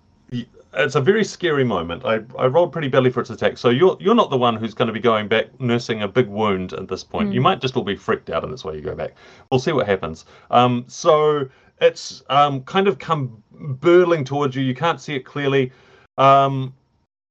it's 0.73 0.95
a 0.95 1.01
very 1.01 1.23
scary 1.23 1.63
moment. 1.63 2.05
I, 2.05 2.19
I 2.37 2.45
rolled 2.45 2.71
pretty 2.71 2.89
badly 2.89 3.09
for 3.09 3.21
its 3.21 3.31
attack, 3.31 3.57
so 3.57 3.69
you're 3.69 3.97
you're 3.99 4.15
not 4.15 4.29
the 4.29 4.37
one 4.37 4.55
who's 4.55 4.73
going 4.75 4.87
to 4.87 4.93
be 4.93 4.99
going 4.99 5.27
back 5.27 5.59
nursing 5.59 6.03
a 6.03 6.07
big 6.07 6.27
wound 6.27 6.73
at 6.73 6.87
this 6.87 7.03
point. 7.03 7.33
You 7.33 7.39
Mm. 7.39 7.43
might 7.43 7.61
just 7.61 7.75
all 7.75 7.83
be 7.83 7.95
freaked 7.95 8.29
out, 8.29 8.43
and 8.43 8.51
that's 8.51 8.63
why 8.63 8.73
you 8.73 8.81
go 8.81 8.93
back. 8.95 9.15
We'll 9.51 9.59
see 9.59 9.71
what 9.71 9.87
happens. 9.87 10.25
Um, 10.51 10.85
so 10.87 11.49
it's 11.81 12.23
um, 12.29 12.61
kind 12.63 12.87
of 12.87 12.99
come 12.99 13.41
burling 13.51 14.23
towards 14.23 14.55
you. 14.55 14.61
You 14.61 14.75
can't 14.75 15.01
see 15.01 15.15
it 15.15 15.25
clearly. 15.25 15.71
Um, 16.17 16.73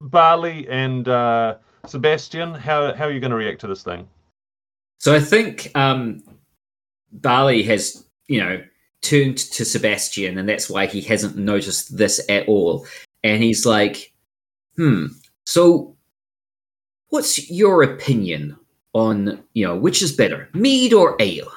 Barley 0.01 0.69
and 0.69 1.09
uh, 1.09 1.57
Sebastian, 1.87 2.55
how 2.55 2.95
how 2.95 3.05
are 3.05 3.13
you 3.13 3.21
going 3.21 3.31
to 3.31 3.37
react 3.37 3.61
to 3.63 3.67
this 3.67 3.83
thing? 3.83 4.09
So 4.99 5.15
I 5.15 5.21
think 5.21 5.71
um, 5.75 6.23
Barley 7.13 7.63
has, 7.65 8.05
you 8.29 8.41
know, 8.41 8.63
turned 9.03 9.39
to 9.39 9.65
Sebastian, 9.65 10.39
and 10.39 10.49
that's 10.49 10.69
why 10.69 10.87
he 10.87 11.01
hasn't 11.01 11.37
noticed 11.37 11.97
this 11.97 12.21
at 12.29 12.49
all. 12.49 12.87
And 13.23 13.43
he's 13.43 13.67
like, 13.67 14.13
"Hmm. 14.77 15.07
So, 15.45 15.97
what's 17.09 17.51
your 17.51 17.83
opinion 17.83 18.57
on, 18.93 19.43
you 19.55 19.67
know, 19.67 19.77
which 19.77 20.03
is 20.03 20.13
better, 20.13 20.49
mead 20.55 20.93
or 20.93 21.17
ale?" 21.21 21.51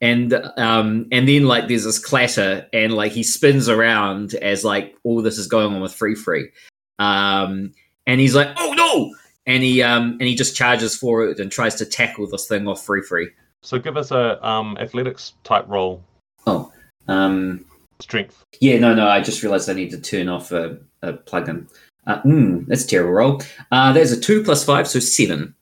And 0.00 0.34
um, 0.56 1.06
and 1.12 1.28
then 1.28 1.44
like 1.44 1.68
there's 1.68 1.84
this 1.84 1.98
clatter, 1.98 2.66
and 2.72 2.94
like 2.94 3.12
he 3.12 3.22
spins 3.22 3.68
around 3.68 4.34
as 4.34 4.64
like 4.64 4.96
all 5.04 5.22
this 5.22 5.38
is 5.38 5.46
going 5.46 5.74
on 5.74 5.80
with 5.80 5.94
Free 5.94 6.14
Free, 6.14 6.50
um, 6.98 7.72
and 8.06 8.20
he's 8.20 8.34
like, 8.34 8.48
"Oh 8.58 8.72
no!" 8.72 9.14
And 9.46 9.62
he 9.62 9.82
um 9.82 10.12
and 10.12 10.22
he 10.22 10.34
just 10.34 10.56
charges 10.56 10.96
forward 10.96 11.38
and 11.40 11.50
tries 11.50 11.74
to 11.76 11.84
tackle 11.84 12.26
this 12.26 12.46
thing 12.46 12.66
off 12.68 12.84
Free 12.84 13.02
Free. 13.02 13.30
So 13.62 13.78
give 13.78 13.96
us 13.96 14.10
a 14.10 14.46
um, 14.46 14.76
athletics 14.78 15.34
type 15.42 15.64
roll, 15.68 16.02
Oh, 16.46 16.70
um, 17.08 17.64
strength. 18.00 18.44
yeah, 18.60 18.78
no, 18.78 18.94
no. 18.94 19.08
I 19.08 19.20
just 19.22 19.42
realized 19.42 19.70
I 19.70 19.72
need 19.72 19.90
to 19.92 20.00
turn 20.00 20.28
off 20.28 20.52
a, 20.52 20.78
a 21.02 21.14
plugin. 21.14 21.66
Uh, 22.06 22.20
mm, 22.22 22.66
that's 22.66 22.84
a 22.84 22.88
terrible 22.88 23.12
roll. 23.12 23.42
Uh, 23.72 23.90
there's 23.92 24.12
a 24.12 24.20
two 24.20 24.42
plus 24.44 24.62
five, 24.64 24.86
so 24.86 24.98
seven. 25.00 25.54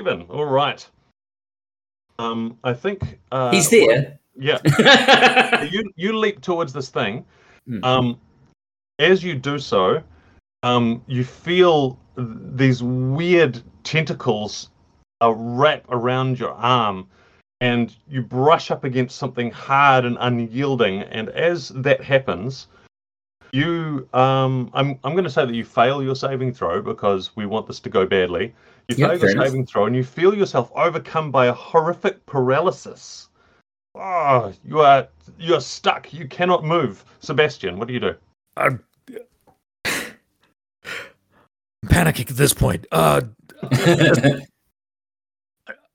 Seven. 0.00 0.22
All 0.22 0.46
right. 0.46 0.84
Um, 2.18 2.58
I 2.64 2.72
think 2.72 3.18
uh, 3.32 3.52
He's 3.52 3.70
well, 3.70 3.86
there. 3.86 4.18
yeah, 4.36 5.62
you 5.70 5.82
you 5.96 6.16
leap 6.18 6.40
towards 6.40 6.72
this 6.72 6.88
thing. 6.88 7.24
Hmm. 7.66 7.84
Um, 7.84 8.20
as 8.98 9.22
you 9.22 9.34
do 9.34 9.58
so, 9.58 10.02
um, 10.64 11.02
you 11.06 11.24
feel 11.24 11.98
these 12.16 12.82
weird 12.82 13.62
tentacles 13.84 14.70
uh, 15.22 15.32
wrap 15.36 15.84
around 15.90 16.38
your 16.38 16.52
arm, 16.52 17.06
and 17.60 17.94
you 18.08 18.22
brush 18.22 18.70
up 18.70 18.82
against 18.82 19.16
something 19.18 19.50
hard 19.50 20.06
and 20.06 20.16
unyielding. 20.20 21.02
And 21.02 21.28
as 21.28 21.68
that 21.68 22.02
happens, 22.02 22.68
you 23.52 24.08
um, 24.14 24.70
I'm 24.72 24.98
I'm 25.04 25.12
going 25.12 25.24
to 25.24 25.30
say 25.30 25.44
that 25.44 25.54
you 25.54 25.64
fail 25.64 26.02
your 26.02 26.16
saving 26.16 26.54
throw 26.54 26.80
because 26.80 27.36
we 27.36 27.44
want 27.44 27.66
this 27.66 27.80
to 27.80 27.90
go 27.90 28.06
badly. 28.06 28.54
You 28.88 28.96
Yeah, 28.96 29.08
fail 29.08 29.18
fair 29.18 29.28
your 29.28 29.30
enough. 29.32 29.46
saving 29.46 29.66
throw, 29.66 29.84
and 29.84 29.94
you 29.94 30.02
feel 30.02 30.34
yourself 30.34 30.72
overcome 30.74 31.30
by 31.30 31.46
a 31.46 31.52
horrific 31.52 32.24
paralysis. 32.24 33.28
Oh, 33.94 34.52
you 34.64 34.80
are 34.80 35.08
you 35.38 35.54
are 35.54 35.60
stuck. 35.60 36.12
You 36.14 36.26
cannot 36.26 36.64
move. 36.64 37.04
Sebastian, 37.20 37.78
what 37.78 37.86
do 37.86 37.94
you 37.94 38.00
do? 38.00 38.14
I'm 38.56 38.82
panicking 41.86 42.30
at 42.30 42.36
this 42.36 42.52
point. 42.52 42.86
Uh, 42.92 43.22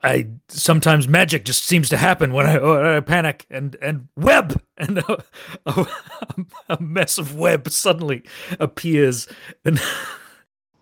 I 0.02 0.28
sometimes 0.47 1.10
magic 1.10 1.43
just 1.43 1.65
seems 1.65 1.89
to 1.89 1.97
happen 1.97 2.32
when 2.32 2.45
I, 2.45 2.58
when 2.58 2.86
I 2.86 2.99
panic, 3.02 3.45
and 3.49 3.75
and 3.82 4.08
web 4.15 4.62
and 4.78 4.99
a, 4.99 5.23
a, 5.65 5.86
a 6.69 6.82
mess 6.82 7.17
of 7.17 7.36
web 7.36 7.69
suddenly 7.69 8.23
appears 8.60 9.28
in 9.65 9.78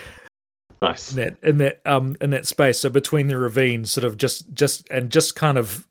Nice. 0.82 1.12
that 1.12 1.38
in 1.42 1.60
that 1.60 1.80
um 1.86 2.18
in 2.20 2.32
that 2.32 2.48
space. 2.48 2.80
So 2.80 2.90
between 2.90 3.28
the 3.28 3.38
ravines, 3.38 3.92
sort 3.92 4.04
of 4.04 4.18
just 4.18 4.52
just 4.54 4.90
and 4.90 5.10
just 5.10 5.36
kind 5.36 5.58
of 5.58 5.88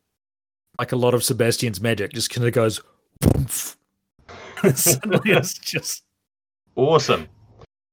like 0.78 0.92
a 0.92 0.96
lot 0.96 1.14
of 1.14 1.24
Sebastian's 1.24 1.80
magic, 1.80 2.12
just 2.12 2.30
kind 2.30 2.46
of 2.46 2.52
goes. 2.52 2.82
Suddenly, 4.74 5.30
it's 5.32 5.54
just 5.54 6.04
Awesome. 6.76 7.28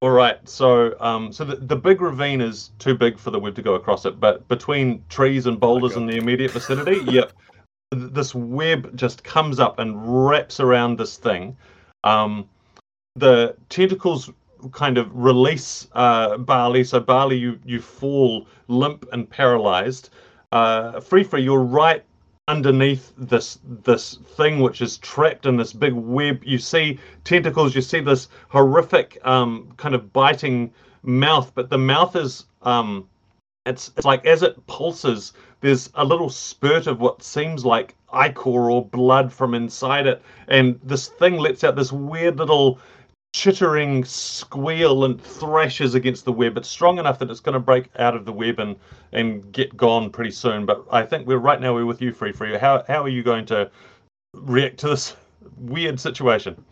All 0.02 0.12
right. 0.12 0.38
So, 0.48 0.96
um, 1.00 1.32
so 1.32 1.44
the, 1.44 1.56
the 1.56 1.76
big 1.76 2.02
ravine 2.02 2.40
is 2.40 2.72
too 2.78 2.96
big 2.96 3.18
for 3.18 3.32
the 3.32 3.40
web 3.40 3.56
to 3.56 3.64
go 3.64 3.74
across 3.74 4.06
it, 4.06 4.20
but 4.20 4.48
between 4.48 5.04
trees 5.10 5.48
and 5.48 5.60
boulders 5.60 5.96
in 5.96 6.06
the 6.06 6.18
immediate 6.18 6.52
vicinity, 6.52 7.02
yep, 7.12 7.34
th- 7.92 8.12
this 8.12 8.36
web 8.36 8.96
just 8.96 9.24
comes 9.24 9.60
up 9.60 9.80
and 9.80 10.28
wraps 10.28 10.60
around 10.60 11.00
this 11.00 11.18
thing. 11.18 11.58
Um, 12.04 12.48
the 13.16 13.56
tentacles 13.70 14.30
kind 14.72 15.00
of 15.00 15.10
release 15.16 15.88
uh, 15.94 16.38
Barley, 16.38 16.84
so 16.84 17.00
Barley, 17.00 17.38
you 17.38 17.60
you 17.66 17.82
fall 17.82 18.48
limp 18.68 19.08
and 19.12 19.28
paralyzed. 19.28 20.12
Uh, 20.52 21.00
free 21.00 21.24
free, 21.24 21.42
you're 21.42 21.64
right 21.64 22.06
underneath 22.48 23.14
this 23.18 23.60
this 23.84 24.16
thing 24.36 24.60
which 24.60 24.82
is 24.82 24.98
trapped 25.00 25.46
in 25.46 25.58
this 25.58 25.74
big 25.74 25.94
web. 25.94 26.42
You 26.44 26.58
see 26.58 27.00
tentacles. 27.24 27.76
You 27.76 27.82
see 27.82 28.00
this 28.00 28.30
horrific 28.50 29.18
um, 29.26 29.74
kind 29.78 29.94
of 29.94 30.14
biting 30.14 30.74
mouth, 31.04 31.52
but 31.56 31.70
the 31.70 31.78
mouth 31.78 32.16
is 32.16 32.46
um, 32.62 33.08
it's 33.66 33.92
it's 33.98 34.06
like 34.06 34.26
as 34.26 34.44
it 34.44 34.66
pulses, 34.68 35.34
there's 35.62 35.90
a 35.96 36.06
little 36.06 36.30
spurt 36.30 36.88
of 36.88 37.00
what 37.00 37.22
seems 37.22 37.66
like 37.66 37.96
ichor 38.14 38.72
or 38.72 38.86
blood 38.86 39.32
from 39.32 39.54
inside 39.54 40.08
it, 40.08 40.22
and 40.48 40.80
this 40.84 41.10
thing 41.10 41.38
lets 41.38 41.64
out 41.64 41.76
this 41.76 41.92
weird 41.92 42.38
little 42.38 42.80
chittering 43.38 44.04
squeal 44.04 45.06
and 45.06 45.22
thrashes 45.22 45.94
against 45.94 46.26
the 46.26 46.32
web. 46.32 46.58
It's 46.58 46.68
strong 46.68 46.98
enough 46.98 47.20
that 47.20 47.30
it's 47.30 47.40
going 47.40 47.54
to 47.54 47.60
break 47.60 47.90
out 48.00 48.16
of 48.16 48.26
the 48.26 48.34
web 48.34 48.60
and 48.60 48.76
and 49.12 49.52
get 49.52 49.78
gone 49.78 50.10
pretty 50.10 50.32
soon. 50.32 50.66
But 50.66 50.84
I 50.92 51.04
think 51.04 51.28
we're 51.28 51.38
right 51.38 51.62
now 51.62 51.76
we're 51.76 51.86
with 51.86 52.02
you, 52.02 52.12
Free 52.12 52.32
Free. 52.32 52.58
How 52.58 52.84
how 52.88 53.04
are 53.04 53.10
you 53.10 53.22
going 53.22 53.46
to 53.48 53.70
react 54.34 54.80
to 54.80 54.88
this 54.90 55.16
weird 55.58 56.00
situation? 56.00 56.64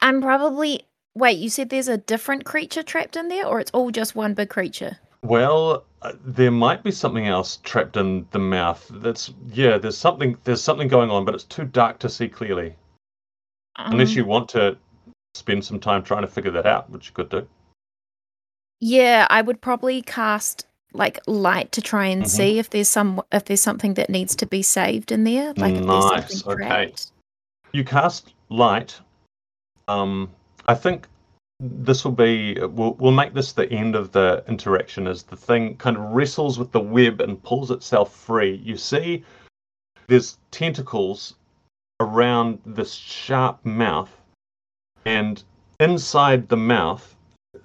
I'm 0.00 0.20
probably. 0.20 0.82
Wait, 1.14 1.38
you 1.38 1.48
said 1.48 1.70
there's 1.70 1.88
a 1.88 1.96
different 1.96 2.44
creature 2.44 2.82
trapped 2.82 3.16
in 3.16 3.28
there, 3.28 3.46
or 3.46 3.58
it's 3.58 3.70
all 3.70 3.90
just 3.90 4.14
one 4.14 4.34
big 4.34 4.50
creature? 4.50 4.98
Well, 5.22 5.86
uh, 6.02 6.12
there 6.22 6.50
might 6.50 6.84
be 6.84 6.90
something 6.90 7.26
else 7.26 7.58
trapped 7.62 7.96
in 7.96 8.26
the 8.32 8.38
mouth. 8.38 8.86
That's 8.92 9.32
yeah. 9.50 9.78
There's 9.78 9.96
something 9.96 10.36
there's 10.44 10.60
something 10.60 10.88
going 10.88 11.10
on, 11.10 11.24
but 11.24 11.34
it's 11.34 11.44
too 11.44 11.64
dark 11.64 11.98
to 12.00 12.10
see 12.10 12.28
clearly. 12.28 12.76
Unless 13.78 14.10
Um, 14.10 14.16
you 14.16 14.24
want 14.26 14.48
to 14.50 14.76
spend 15.36 15.64
some 15.64 15.78
time 15.80 16.02
trying 16.02 16.22
to 16.22 16.28
figure 16.28 16.50
that 16.52 16.66
out, 16.66 16.90
which 16.90 17.06
you 17.08 17.12
could 17.12 17.28
do. 17.28 17.46
Yeah, 18.80 19.26
I 19.30 19.42
would 19.42 19.60
probably 19.60 20.02
cast 20.02 20.66
like 20.92 21.20
light 21.26 21.72
to 21.72 21.82
try 21.82 22.06
and 22.06 22.22
Mhm. 22.24 22.28
see 22.28 22.58
if 22.58 22.70
there's 22.70 22.88
some 22.88 23.20
if 23.32 23.44
there's 23.44 23.60
something 23.62 23.94
that 23.94 24.08
needs 24.08 24.34
to 24.36 24.46
be 24.46 24.62
saved 24.62 25.12
in 25.12 25.24
there. 25.24 25.52
Like 25.54 25.74
Nice, 25.74 26.46
okay. 26.46 26.54
trapped. 26.68 27.12
You 27.72 27.84
cast 27.84 28.32
light. 28.48 28.98
Um, 29.88 30.30
I 30.66 30.74
think 30.74 31.06
this 31.60 32.04
will 32.04 32.12
be. 32.12 32.54
We'll 32.60 32.94
we'll 32.94 33.12
make 33.12 33.34
this 33.34 33.52
the 33.52 33.70
end 33.70 33.94
of 33.94 34.12
the 34.12 34.44
interaction. 34.48 35.06
As 35.06 35.22
the 35.22 35.36
thing 35.36 35.76
kind 35.76 35.96
of 35.96 36.02
wrestles 36.02 36.58
with 36.58 36.72
the 36.72 36.80
web 36.80 37.20
and 37.20 37.42
pulls 37.42 37.70
itself 37.70 38.14
free. 38.14 38.56
You 38.56 38.76
see, 38.76 39.24
there's 40.06 40.38
tentacles 40.50 41.34
around 42.00 42.60
this 42.66 42.92
sharp 42.94 43.64
mouth, 43.64 44.10
and 45.06 45.44
inside 45.78 46.48
the 46.48 46.56
mouth, 46.56 47.16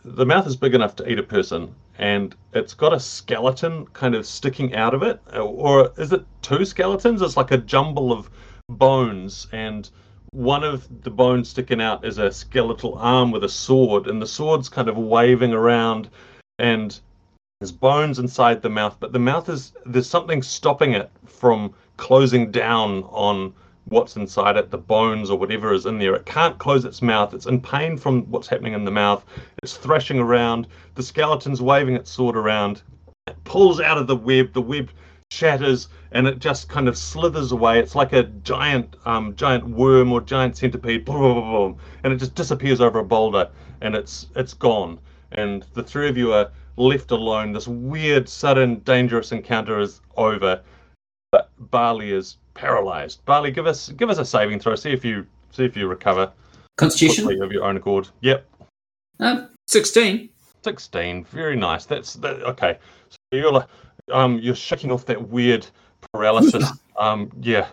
the 0.06 0.26
mouth 0.26 0.46
is 0.46 0.56
big 0.56 0.76
enough 0.76 0.96
to 0.96 1.12
eat 1.12 1.20
a 1.20 1.24
person, 1.24 1.74
and 1.98 2.36
it's 2.54 2.76
got 2.76 2.94
a 2.94 3.00
skeleton 3.00 3.88
kind 3.88 4.14
of 4.14 4.28
sticking 4.28 4.76
out 4.76 4.94
of 4.94 5.02
it, 5.02 5.20
or 5.36 5.92
is 5.98 6.14
it 6.14 6.24
two 6.44 6.64
skeletons? 6.64 7.22
It's 7.22 7.36
like 7.36 7.52
a 7.52 7.58
jumble 7.58 8.12
of 8.14 8.30
bones, 8.70 9.48
and 9.52 9.90
one 10.34 10.64
of 10.64 10.88
the 11.04 11.10
bones 11.10 11.50
sticking 11.50 11.82
out 11.82 12.06
is 12.06 12.20
a 12.20 12.32
skeletal 12.32 12.94
arm 12.96 13.32
with 13.32 13.44
a 13.44 13.50
sword, 13.50 14.08
and 14.08 14.22
the 14.22 14.28
sword's 14.28 14.70
kind 14.70 14.88
of 14.88 14.98
waving 14.98 15.52
around, 15.52 16.10
and 16.60 17.00
there's 17.60 17.72
bones 17.72 18.20
inside 18.20 18.62
the 18.62 18.70
mouth, 18.70 18.98
but 19.00 19.14
the 19.14 19.20
mouth 19.20 19.50
is 19.50 19.74
there's 19.86 20.08
something 20.08 20.44
stopping 20.44 20.94
it 20.94 21.10
from 21.26 21.74
closing 21.98 22.52
down 22.52 23.04
on 23.06 23.54
what's 23.92 24.16
inside 24.16 24.58
it, 24.58 24.72
the 24.72 24.78
bones 24.78 25.30
or 25.30 25.38
whatever 25.38 25.74
is 25.74 25.86
in 25.86 26.00
there. 26.00 26.16
It 26.16 26.26
can't 26.26 26.58
close 26.58 26.86
its 26.86 27.02
mouth. 27.02 27.34
It's 27.34 27.46
in 27.46 27.62
pain 27.62 27.98
from 27.98 28.24
what's 28.32 28.48
happening 28.48 28.74
in 28.74 28.86
the 28.86 28.92
mouth. 28.92 29.24
It's 29.62 29.78
thrashing 29.78 30.20
around. 30.20 30.68
The 30.96 31.04
skeleton's 31.04 31.62
waving 31.62 31.96
its 31.96 32.10
sword 32.10 32.36
around. 32.36 32.82
It 33.28 33.44
pulls 33.44 33.80
out 33.80 33.98
of 33.98 34.08
the 34.08 34.16
web. 34.16 34.54
The 34.54 34.62
web 34.62 34.90
shatters 35.32 35.88
and 36.12 36.28
it 36.28 36.40
just 36.40 36.68
kind 36.68 36.88
of 36.88 36.98
slithers 36.98 37.52
away. 37.52 37.80
It's 37.80 37.96
like 37.96 38.14
a 38.14 38.24
giant, 38.24 38.96
um, 39.06 39.36
giant 39.36 39.66
worm 39.68 40.12
or 40.12 40.22
giant 40.22 40.58
centipede, 40.58 41.06
boom, 41.06 41.22
boom, 41.22 41.52
boom, 41.52 41.78
and 42.04 42.14
it 42.14 42.18
just 42.18 42.36
disappears 42.36 42.82
over 42.82 43.00
a 43.00 43.04
boulder, 43.04 43.50
and 43.82 43.96
it's 43.96 44.28
it's 44.36 44.54
gone. 44.54 45.00
And 45.32 45.66
the 45.74 45.84
three 45.84 46.10
of 46.10 46.18
you 46.18 46.34
are 46.34 46.52
left 46.76 47.12
alone. 47.12 47.54
This 47.54 47.68
weird, 47.68 48.28
sudden, 48.28 48.80
dangerous 48.80 49.32
encounter 49.32 49.80
is 49.80 50.02
over, 50.18 50.62
but 51.32 51.50
Barley 51.58 52.12
is 52.12 52.38
paralyzed. 52.62 53.26
Barley, 53.26 53.50
give 53.52 53.66
us 53.66 53.90
give 53.90 54.10
us 54.12 54.20
a 54.20 54.26
saving 54.26 54.60
throw. 54.60 54.76
See 54.76 54.92
if 54.92 55.04
you 55.04 55.26
see 55.52 55.66
if 55.66 55.76
you 55.76 55.88
recover 55.88 56.32
Constitution? 56.78 57.42
of 57.42 57.52
your 57.52 57.64
own 57.66 57.76
accord. 57.76 58.08
Yep, 58.22 58.46
Uh, 59.20 59.48
16. 59.68 60.30
sixteen. 60.64 61.24
Very 61.26 61.56
nice. 61.56 61.86
That's 61.86 62.14
that, 62.16 62.44
okay. 62.44 62.78
So 63.10 63.18
you're 63.32 63.52
like, 63.52 63.68
um 64.12 64.40
you're 64.40 64.56
shaking 64.56 64.92
off 64.92 65.06
that 65.08 65.30
weird 65.30 65.66
paralysis. 66.14 66.66
um, 66.98 67.32
yeah, 67.42 67.68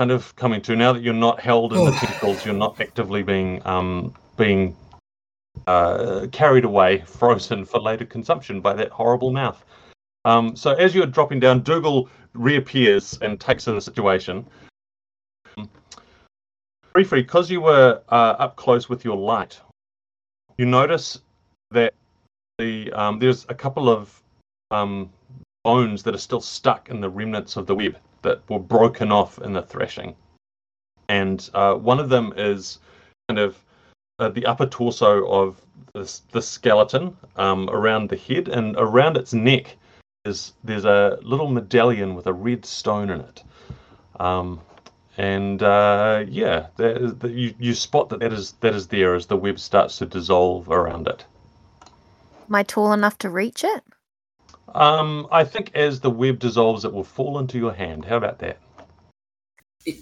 kind 0.00 0.10
of 0.10 0.34
coming 0.34 0.60
to 0.62 0.74
now 0.74 0.92
that 0.92 1.02
you're 1.02 1.14
not 1.14 1.38
held 1.40 1.72
in 1.72 1.84
the 1.84 1.92
tentacles. 2.00 2.44
You're 2.44 2.54
not 2.66 2.80
actively 2.80 3.22
being 3.22 3.64
um 3.66 4.12
being 4.36 4.76
uh, 5.68 6.26
carried 6.32 6.64
away, 6.64 7.04
frozen 7.06 7.64
for 7.64 7.78
later 7.80 8.04
consumption 8.04 8.60
by 8.60 8.72
that 8.74 8.90
horrible 8.90 9.30
mouth. 9.30 9.64
Um, 10.24 10.56
so 10.56 10.72
as 10.72 10.94
you're 10.94 11.06
dropping 11.06 11.38
down, 11.38 11.60
Dougal 11.60 12.08
reappears 12.34 13.18
and 13.22 13.40
takes 13.40 13.66
in 13.66 13.74
the 13.74 13.80
situation. 13.80 14.46
Free, 16.92 17.04
because 17.04 17.50
you 17.50 17.60
were 17.60 18.02
uh, 18.08 18.36
up 18.38 18.56
close 18.56 18.88
with 18.88 19.04
your 19.04 19.16
light, 19.16 19.60
you 20.58 20.66
notice 20.66 21.20
that 21.72 21.94
the 22.58 22.92
um, 22.92 23.18
there's 23.18 23.46
a 23.48 23.54
couple 23.54 23.88
of 23.88 24.22
um, 24.70 25.10
bones 25.64 26.02
that 26.04 26.14
are 26.14 26.18
still 26.18 26.40
stuck 26.40 26.90
in 26.90 27.00
the 27.00 27.10
remnants 27.10 27.56
of 27.56 27.66
the 27.66 27.74
web 27.74 27.96
that 28.22 28.48
were 28.48 28.60
broken 28.60 29.10
off 29.10 29.38
in 29.38 29.52
the 29.52 29.62
threshing, 29.62 30.14
and 31.08 31.50
uh, 31.54 31.74
one 31.74 31.98
of 31.98 32.08
them 32.08 32.32
is 32.36 32.78
kind 33.28 33.40
of 33.40 33.58
uh, 34.20 34.28
the 34.28 34.46
upper 34.46 34.66
torso 34.66 35.26
of 35.28 35.60
this, 35.94 36.20
this 36.30 36.48
skeleton 36.48 37.16
um, 37.36 37.68
around 37.70 38.08
the 38.08 38.16
head, 38.16 38.48
and 38.48 38.76
around 38.78 39.16
its 39.16 39.34
neck 39.34 39.76
is 40.24 40.54
there's 40.64 40.86
a 40.86 41.18
little 41.22 41.48
medallion 41.48 42.14
with 42.14 42.26
a 42.26 42.32
red 42.32 42.64
stone 42.64 43.10
in 43.10 43.20
it. 43.20 43.42
Um, 44.18 44.60
and 45.18 45.62
uh, 45.62 46.24
yeah, 46.28 46.68
that 46.76 46.96
is, 46.96 47.14
that 47.16 47.32
you 47.32 47.54
you 47.58 47.74
spot 47.74 48.08
that 48.08 48.20
that 48.20 48.32
is 48.32 48.52
that 48.60 48.74
is 48.74 48.88
there 48.88 49.14
as 49.14 49.26
the 49.26 49.36
web 49.36 49.58
starts 49.58 49.98
to 49.98 50.06
dissolve 50.06 50.70
around 50.70 51.06
it. 51.06 51.24
Am 52.48 52.54
I 52.54 52.62
tall 52.62 52.92
enough 52.92 53.18
to 53.18 53.30
reach 53.30 53.64
it? 53.64 53.82
Um, 54.74 55.28
I 55.30 55.44
think 55.44 55.70
as 55.74 56.00
the 56.00 56.10
web 56.10 56.38
dissolves, 56.38 56.84
it 56.84 56.92
will 56.92 57.04
fall 57.04 57.38
into 57.38 57.58
your 57.58 57.72
hand. 57.72 58.06
How 58.06 58.16
about 58.16 58.38
that? 58.38 58.58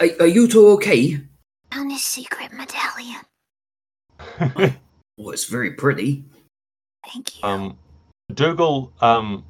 Are, 0.00 0.08
are 0.20 0.26
you 0.26 0.48
two 0.48 0.68
okay? 0.68 1.20
Found 1.72 1.92
a 1.92 1.98
secret 1.98 2.52
medallion. 2.52 3.20
Oh, 5.18 5.30
it's 5.30 5.44
very 5.44 5.72
pretty. 5.72 6.24
Thank 7.12 7.38
you. 7.38 7.46
um, 7.46 7.78
Dougal 8.32 8.90
um, 9.02 9.44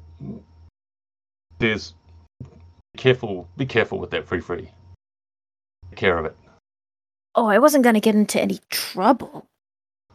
says, 1.63 1.93
"Be 2.41 2.97
careful. 2.97 3.47
Be 3.55 3.65
careful 3.65 3.97
with 3.99 4.11
that 4.11 4.27
free 4.27 4.41
free. 4.41 4.69
Take 5.89 5.95
care 5.95 6.17
of 6.17 6.25
it. 6.25 6.35
oh, 7.35 7.47
I 7.47 7.57
wasn't 7.57 7.83
going 7.83 7.95
to 7.95 8.01
get 8.01 8.13
into 8.15 8.39
any 8.39 8.59
trouble. 8.69 9.47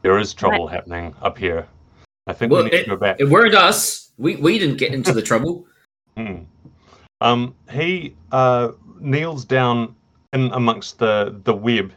There 0.03 0.19
is 0.19 0.33
trouble 0.35 0.69
happening 0.69 1.15
up 1.21 1.37
here. 1.37 1.67
I 2.29 2.33
think 2.33 2.53
Well, 2.53 2.63
we 2.65 2.71
need 2.71 2.85
to 2.85 2.91
go 2.91 2.97
back." 2.97 3.17
It 3.19 3.29
weren't 3.31 3.55
us. 3.55 4.13
We 4.19 4.37
we 4.37 4.59
didn't 4.59 4.77
get 4.77 4.93
into 4.93 5.13
the 5.13 5.23
trouble. 5.23 5.67
Hmm. 6.17 6.43
Um, 7.21 7.55
he 7.71 8.17
uh, 8.33 8.73
kneels 8.99 9.45
down 9.45 9.95
in 10.33 10.51
amongst 10.53 10.99
the 10.99 11.41
the 11.45 11.55
web, 11.55 11.93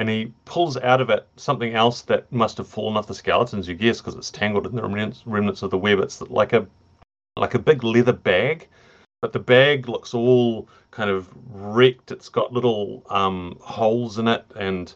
and 0.00 0.08
he 0.08 0.32
pulls 0.44 0.76
out 0.76 1.00
of 1.00 1.08
it 1.08 1.28
something 1.36 1.72
else 1.74 2.02
that 2.02 2.30
must 2.32 2.58
have 2.58 2.66
fallen 2.66 2.96
off 2.96 3.06
the 3.06 3.14
skeletons. 3.14 3.68
You 3.68 3.76
guess 3.76 4.00
because 4.00 4.16
it's 4.16 4.32
tangled 4.32 4.66
in 4.66 4.74
the 4.74 4.82
remnants 4.82 5.22
remnants 5.24 5.62
of 5.62 5.70
the 5.70 5.78
web. 5.78 6.00
It's 6.00 6.20
like 6.20 6.52
a 6.52 6.66
like 7.36 7.54
a 7.54 7.60
big 7.60 7.84
leather 7.84 8.12
bag, 8.12 8.66
but 9.20 9.32
the 9.32 9.38
bag 9.38 9.88
looks 9.88 10.14
all 10.14 10.68
kind 10.90 11.10
of 11.10 11.28
wrecked. 11.50 12.10
It's 12.10 12.28
got 12.28 12.52
little 12.52 13.04
um, 13.10 13.56
holes 13.60 14.18
in 14.18 14.28
it, 14.28 14.44
and 14.56 14.92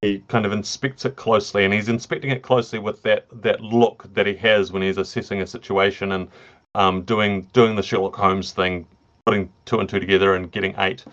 he 0.00 0.20
kind 0.28 0.46
of 0.46 0.52
inspects 0.52 1.04
it 1.04 1.16
closely. 1.16 1.64
And 1.64 1.74
he's 1.74 1.88
inspecting 1.88 2.30
it 2.30 2.42
closely 2.42 2.78
with 2.78 3.02
that 3.02 3.26
that 3.42 3.60
look 3.60 4.12
that 4.14 4.26
he 4.26 4.34
has 4.36 4.72
when 4.72 4.82
he's 4.82 4.98
assessing 4.98 5.42
a 5.42 5.46
situation 5.46 6.12
and 6.12 6.28
um, 6.74 7.02
doing 7.02 7.42
doing 7.52 7.76
the 7.76 7.82
Sherlock 7.82 8.16
Holmes 8.16 8.52
thing, 8.52 8.86
putting 9.26 9.52
two 9.66 9.80
and 9.80 9.88
two 9.88 10.00
together 10.00 10.34
and 10.34 10.50
getting 10.50 10.74
eight. 10.78 11.04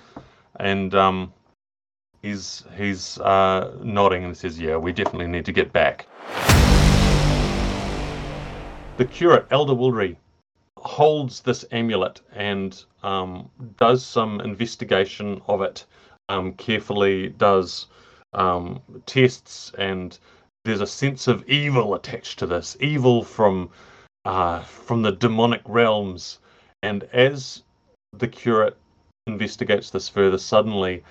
And 0.60 0.96
um, 0.96 1.34
he's 2.22 2.64
he's 2.78 3.20
uh, 3.20 3.76
nodding 3.82 4.24
and 4.24 4.36
says, 4.36 4.60
"Yeah, 4.60 4.78
we 4.78 4.94
definitely 4.94 5.28
need 5.28 5.46
to 5.46 5.52
get 5.52 5.74
back." 5.74 6.08
The 8.98 9.06
curate, 9.06 9.46
Elder 9.52 9.74
Woolry, 9.74 10.16
holds 10.88 11.42
this 11.42 11.66
amulet 11.72 12.22
and 12.34 12.84
um, 13.04 13.50
does 13.78 14.06
some 14.06 14.42
investigation 14.42 15.42
of 15.48 15.62
it. 15.62 15.86
Um, 16.30 16.54
carefully 16.54 17.30
does 17.30 17.88
um, 18.34 18.82
tests, 19.06 19.72
and 19.78 20.18
there's 20.66 20.82
a 20.82 20.88
sense 20.88 21.28
of 21.28 21.48
evil 21.48 21.96
attached 21.96 22.40
to 22.40 22.46
this. 22.46 22.76
Evil 22.80 23.24
from 23.24 23.70
uh, 24.26 24.62
from 24.64 25.02
the 25.02 25.12
demonic 25.12 25.62
realms. 25.66 26.40
And 26.84 27.04
as 27.14 27.64
the 28.14 28.28
curate 28.28 28.78
investigates 29.26 29.90
this 29.90 30.10
further, 30.10 30.38
suddenly 30.38 31.04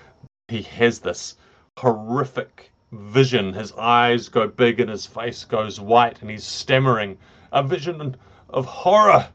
he 0.47 0.61
has 0.61 0.99
this 0.99 1.35
horrific 1.79 2.71
vision. 2.91 3.53
His 3.53 3.71
eyes 3.73 4.29
go 4.29 4.47
big 4.47 4.79
and 4.79 4.89
his 4.89 5.05
face 5.05 5.43
goes 5.45 5.79
white, 5.79 6.21
and 6.21 6.29
he's 6.29 6.43
stammering. 6.43 7.17
A 7.51 7.63
vision 7.63 8.15
of 8.49 8.65
horror. 8.65 9.27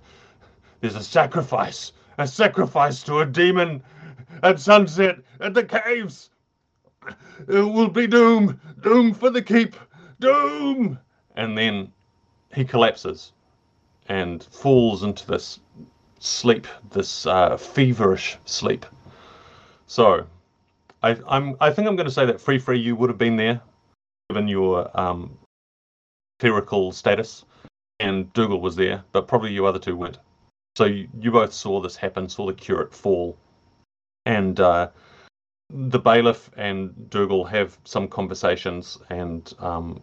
There's 0.82 0.96
a 0.96 1.02
sacrifice, 1.02 1.92
a 2.18 2.26
sacrifice 2.26 3.04
to 3.04 3.20
a 3.20 3.26
demon 3.26 3.84
at 4.42 4.58
sunset 4.58 5.18
at 5.38 5.54
the 5.54 5.62
caves. 5.62 6.30
It 7.48 7.60
will 7.60 7.88
be 7.88 8.08
doom, 8.08 8.60
doom 8.80 9.14
for 9.14 9.30
the 9.30 9.42
keep, 9.42 9.76
doom. 10.18 10.98
And 11.36 11.56
then 11.56 11.92
he 12.52 12.64
collapses 12.64 13.32
and 14.08 14.42
falls 14.42 15.04
into 15.04 15.24
this 15.24 15.60
sleep, 16.18 16.66
this 16.90 17.26
uh, 17.26 17.56
feverish 17.56 18.36
sleep. 18.44 18.84
So, 19.86 20.26
I, 21.04 21.16
I'm, 21.28 21.56
I 21.60 21.70
think 21.70 21.86
I'm 21.86 21.94
going 21.94 22.08
to 22.08 22.12
say 22.12 22.26
that 22.26 22.40
Free 22.40 22.58
Free, 22.58 22.80
you 22.80 22.96
would 22.96 23.08
have 23.08 23.18
been 23.18 23.36
there, 23.36 23.60
given 24.30 24.48
your 24.48 24.90
um, 25.00 25.38
clerical 26.40 26.90
status, 26.90 27.44
and 28.00 28.32
Dougal 28.32 28.60
was 28.60 28.74
there, 28.74 29.04
but 29.12 29.28
probably 29.28 29.52
you 29.52 29.64
other 29.64 29.78
two 29.78 29.96
weren't. 29.96 30.18
So 30.76 30.84
you, 30.84 31.08
you 31.20 31.30
both 31.30 31.52
saw 31.52 31.80
this 31.80 31.96
happen, 31.96 32.28
saw 32.28 32.46
the 32.46 32.54
curate 32.54 32.94
fall, 32.94 33.36
and 34.24 34.58
uh, 34.58 34.88
the 35.70 35.98
bailiff 35.98 36.50
and 36.56 37.10
Dougal 37.10 37.44
have 37.44 37.78
some 37.84 38.08
conversations, 38.08 38.98
and 39.10 39.52
um, 39.58 40.02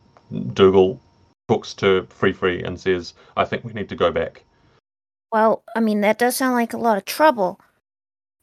Dougal 0.54 1.00
talks 1.48 1.74
to 1.76 2.06
Free 2.10 2.34
Free 2.34 2.64
and 2.64 2.80
says, 2.80 3.14
"I 3.36 3.46
think 3.46 3.64
we 3.64 3.74
need 3.74 3.90
to 3.90 3.96
go 3.96 4.12
back." 4.12 4.44
Well, 5.32 5.64
I 5.76 5.80
mean, 5.80 6.02
that 6.02 6.20
does 6.20 6.36
sound 6.36 6.56
like 6.56 6.74
a 6.74 6.78
lot 6.78 6.98
of 6.98 7.06
trouble, 7.06 7.60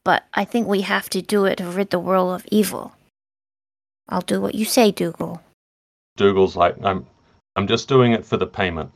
but 0.04 0.24
I 0.34 0.44
think 0.44 0.66
we 0.66 0.82
have 0.82 1.08
to 1.10 1.22
do 1.22 1.44
it 1.44 1.56
to 1.56 1.68
rid 1.68 1.90
the 1.90 1.98
world 1.98 2.34
of 2.34 2.46
evil. 2.50 2.92
I'll 4.08 4.20
do 4.20 4.40
what 4.40 4.54
you 4.54 4.64
say, 4.64 4.90
Dougal. 4.90 5.42
Dougal's 6.16 6.56
like, 6.56 6.76
"I'm, 6.84 7.06
I'm 7.54 7.68
just 7.68 7.88
doing 7.88 8.12
it 8.12 8.24
for 8.24 8.36
the 8.36 8.46
payment." 8.46 8.90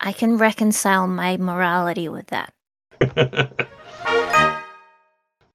I 0.00 0.12
can 0.12 0.38
reconcile 0.38 1.06
my 1.06 1.36
morality 1.36 2.08
with 2.08 2.26
that. 2.28 2.52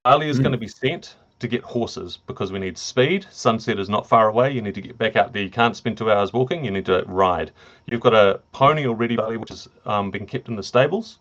Ali 0.04 0.28
is 0.28 0.38
Mm. 0.38 0.42
going 0.42 0.52
to 0.52 0.58
be 0.58 0.68
sent 0.68 1.16
to 1.40 1.48
get 1.48 1.62
horses 1.62 2.18
because 2.26 2.52
we 2.52 2.58
need 2.60 2.78
speed. 2.78 3.26
Sunset 3.30 3.78
is 3.78 3.88
not 3.88 4.08
far 4.08 4.28
away. 4.28 4.52
You 4.52 4.62
need 4.62 4.74
to 4.76 4.80
get 4.80 4.96
back 4.96 5.16
out 5.16 5.32
there. 5.32 5.42
You 5.42 5.50
can't 5.50 5.76
spend 5.76 5.98
two 5.98 6.10
hours 6.10 6.32
walking. 6.32 6.64
You 6.64 6.70
need 6.70 6.86
to 6.86 7.02
ride. 7.06 7.50
You've 7.86 8.00
got 8.00 8.14
a 8.14 8.40
pony 8.52 8.86
already, 8.86 9.16
Barley, 9.16 9.36
which 9.36 9.48
has 9.50 9.68
um, 9.84 10.10
been 10.10 10.26
kept 10.26 10.48
in 10.48 10.56
the 10.56 10.62
stables. 10.62 11.18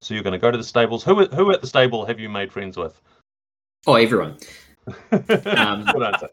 So 0.00 0.14
you're 0.14 0.22
going 0.22 0.32
to 0.32 0.38
go 0.38 0.50
to 0.50 0.56
the 0.58 0.64
stables. 0.64 1.02
Who 1.04 1.26
who 1.26 1.50
at 1.50 1.60
the 1.60 1.66
stable 1.66 2.06
have 2.06 2.20
you 2.20 2.28
made 2.28 2.52
friends 2.52 2.76
with? 2.76 3.00
Oh, 3.86 3.94
everyone. 3.94 4.36
Um, 5.12 5.84
Good 5.92 6.02
answer. 6.02 6.28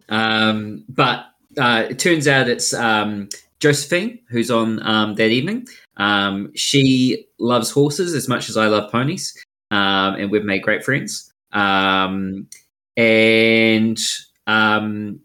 Um, 0.08 0.84
but 0.88 1.26
uh, 1.58 1.84
it 1.90 1.98
turns 1.98 2.26
out 2.26 2.48
it's 2.48 2.72
um, 2.74 3.28
Josephine 3.60 4.18
who's 4.28 4.50
on 4.50 4.82
um, 4.86 5.14
that 5.14 5.28
evening. 5.28 5.66
Um, 5.96 6.52
she 6.54 7.26
loves 7.38 7.70
horses 7.70 8.14
as 8.14 8.28
much 8.28 8.48
as 8.48 8.56
I 8.56 8.66
love 8.66 8.90
ponies, 8.90 9.34
um, 9.70 10.14
and 10.16 10.30
we've 10.30 10.44
made 10.44 10.62
great 10.62 10.84
friends. 10.84 11.32
Um, 11.52 12.48
and 12.96 13.98
um, 14.46 15.20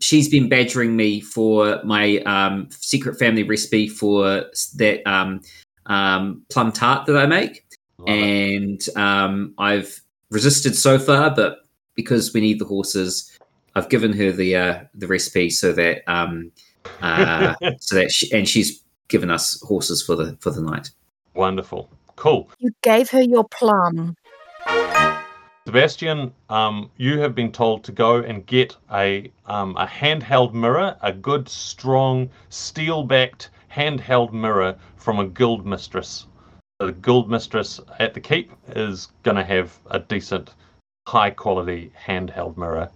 she's 0.00 0.28
been 0.28 0.48
badgering 0.48 0.96
me 0.96 1.20
for 1.20 1.80
my 1.84 2.18
um, 2.20 2.68
secret 2.70 3.18
family 3.18 3.42
recipe 3.42 3.88
for 3.88 4.46
that 4.76 5.06
um, 5.06 5.40
um, 5.86 6.42
plum 6.50 6.72
tart 6.72 7.06
that 7.06 7.16
I 7.16 7.26
make 7.26 7.66
Love 7.98 8.08
and 8.08 8.88
um, 8.96 9.54
I've 9.58 10.00
resisted 10.30 10.76
so 10.76 10.98
far, 10.98 11.34
but 11.34 11.60
because 11.94 12.34
we 12.34 12.40
need 12.40 12.58
the 12.58 12.64
horses, 12.66 13.36
I've 13.74 13.88
given 13.88 14.12
her 14.14 14.32
the 14.32 14.56
uh, 14.56 14.80
the 14.94 15.06
recipe 15.06 15.50
so 15.50 15.72
that 15.72 16.02
um, 16.06 16.52
uh, 17.00 17.54
so 17.80 17.96
that 17.96 18.10
she, 18.10 18.32
and 18.32 18.48
she's 18.48 18.82
given 19.08 19.30
us 19.30 19.60
horses 19.62 20.02
for 20.02 20.16
the 20.16 20.36
for 20.40 20.50
the 20.50 20.60
night. 20.60 20.90
Wonderful. 21.34 21.90
Cool. 22.16 22.48
You 22.58 22.70
gave 22.82 23.10
her 23.10 23.22
your 23.22 23.44
plum. 23.44 24.14
Sebastian, 25.66 26.32
um, 26.48 26.90
you 26.96 27.18
have 27.18 27.34
been 27.34 27.50
told 27.50 27.82
to 27.84 27.92
go 27.92 28.18
and 28.18 28.46
get 28.46 28.76
a 28.92 29.30
um, 29.46 29.76
a 29.76 29.86
handheld 29.86 30.54
mirror, 30.54 30.96
a 31.02 31.12
good, 31.12 31.48
strong, 31.48 32.30
steel-backed 32.50 33.50
handheld 33.70 34.32
mirror 34.32 34.76
from 34.96 35.18
a 35.18 35.26
guild 35.26 35.66
mistress. 35.66 36.26
The 36.78 36.92
guild 36.92 37.28
mistress 37.28 37.80
at 37.98 38.14
the 38.14 38.20
keep 38.20 38.52
is 38.68 39.08
going 39.24 39.36
to 39.36 39.44
have 39.44 39.78
a 39.90 39.98
decent, 39.98 40.50
high-quality 41.08 41.90
handheld 42.06 42.56
mirror. 42.56 42.88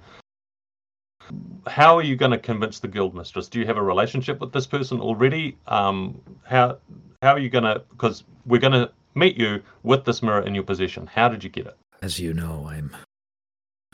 How 1.66 1.96
are 1.96 2.02
you 2.02 2.16
going 2.16 2.30
to 2.30 2.38
convince 2.38 2.78
the 2.80 2.88
guild 2.88 3.14
mistress? 3.14 3.48
Do 3.48 3.58
you 3.58 3.66
have 3.66 3.76
a 3.76 3.82
relationship 3.82 4.40
with 4.40 4.52
this 4.52 4.66
person 4.66 5.00
already? 5.00 5.56
Um, 5.66 6.20
how 6.44 6.78
how 7.22 7.32
are 7.32 7.38
you 7.38 7.50
going 7.50 7.64
to? 7.64 7.82
Because 7.90 8.24
we're 8.46 8.60
going 8.60 8.72
to 8.72 8.90
meet 9.14 9.36
you 9.36 9.62
with 9.82 10.04
this 10.04 10.22
mirror 10.22 10.42
in 10.42 10.54
your 10.54 10.64
possession. 10.64 11.06
How 11.06 11.28
did 11.28 11.44
you 11.44 11.50
get 11.50 11.66
it? 11.66 11.76
As 12.02 12.18
you 12.18 12.32
know, 12.32 12.66
I'm 12.68 12.96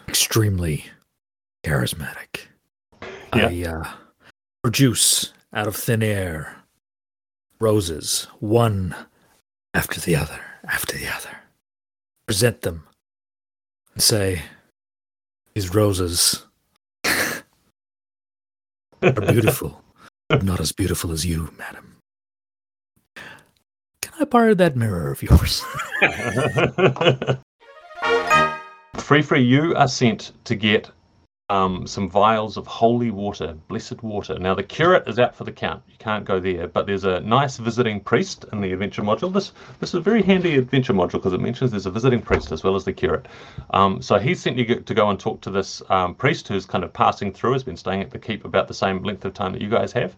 extremely 0.08 0.86
charismatic. 1.64 2.46
Yeah. 3.34 3.48
I 3.48 3.62
uh, 3.68 3.88
produce 4.62 5.32
out 5.52 5.66
of 5.66 5.76
thin 5.76 6.02
air 6.02 6.56
roses, 7.58 8.28
one 8.38 8.94
after 9.74 10.00
the 10.00 10.16
other, 10.16 10.40
after 10.68 10.96
the 10.96 11.08
other. 11.08 11.36
Present 12.26 12.62
them 12.62 12.86
and 13.94 14.02
say, 14.02 14.42
These 15.54 15.74
roses 15.74 16.45
beautiful, 19.00 19.82
but 20.28 20.42
not 20.42 20.60
as 20.60 20.72
beautiful 20.72 21.12
as 21.12 21.24
you, 21.24 21.52
madam. 21.58 21.96
Can 24.02 24.12
I 24.20 24.24
borrow 24.24 24.54
that 24.54 24.76
mirror 24.76 25.10
of 25.10 25.22
yours? 25.22 25.62
Free 28.96 29.22
Free, 29.22 29.42
you 29.42 29.74
are 29.74 29.88
sent 29.88 30.32
to 30.44 30.54
get 30.54 30.90
um, 31.48 31.86
some 31.86 32.10
vials 32.10 32.56
of 32.56 32.66
holy 32.66 33.10
water, 33.10 33.56
blessed 33.68 34.02
water. 34.02 34.38
Now 34.38 34.54
the 34.54 34.62
curate 34.62 35.06
is 35.06 35.18
out 35.18 35.34
for 35.34 35.44
the 35.44 35.52
count; 35.52 35.82
you 35.88 35.96
can't 35.98 36.24
go 36.24 36.40
there. 36.40 36.66
But 36.66 36.86
there's 36.86 37.04
a 37.04 37.20
nice 37.20 37.56
visiting 37.56 38.00
priest 38.00 38.44
in 38.52 38.60
the 38.60 38.72
adventure 38.72 39.02
module. 39.02 39.32
This 39.32 39.52
this 39.78 39.90
is 39.90 39.94
a 39.94 40.00
very 40.00 40.22
handy 40.22 40.56
adventure 40.56 40.92
module 40.92 41.12
because 41.12 41.32
it 41.32 41.40
mentions 41.40 41.70
there's 41.70 41.86
a 41.86 41.90
visiting 41.90 42.20
priest 42.20 42.50
as 42.50 42.64
well 42.64 42.74
as 42.74 42.84
the 42.84 42.92
curate. 42.92 43.26
Um, 43.70 44.02
so 44.02 44.18
he 44.18 44.34
sent 44.34 44.56
you 44.56 44.80
to 44.80 44.94
go 44.94 45.08
and 45.08 45.20
talk 45.20 45.40
to 45.42 45.50
this 45.50 45.82
um, 45.88 46.14
priest 46.14 46.48
who's 46.48 46.66
kind 46.66 46.82
of 46.82 46.92
passing 46.92 47.32
through, 47.32 47.52
has 47.52 47.62
been 47.62 47.76
staying 47.76 48.02
at 48.02 48.10
the 48.10 48.18
keep 48.18 48.44
about 48.44 48.66
the 48.66 48.74
same 48.74 49.02
length 49.04 49.24
of 49.24 49.34
time 49.34 49.52
that 49.52 49.62
you 49.62 49.70
guys 49.70 49.92
have. 49.92 50.16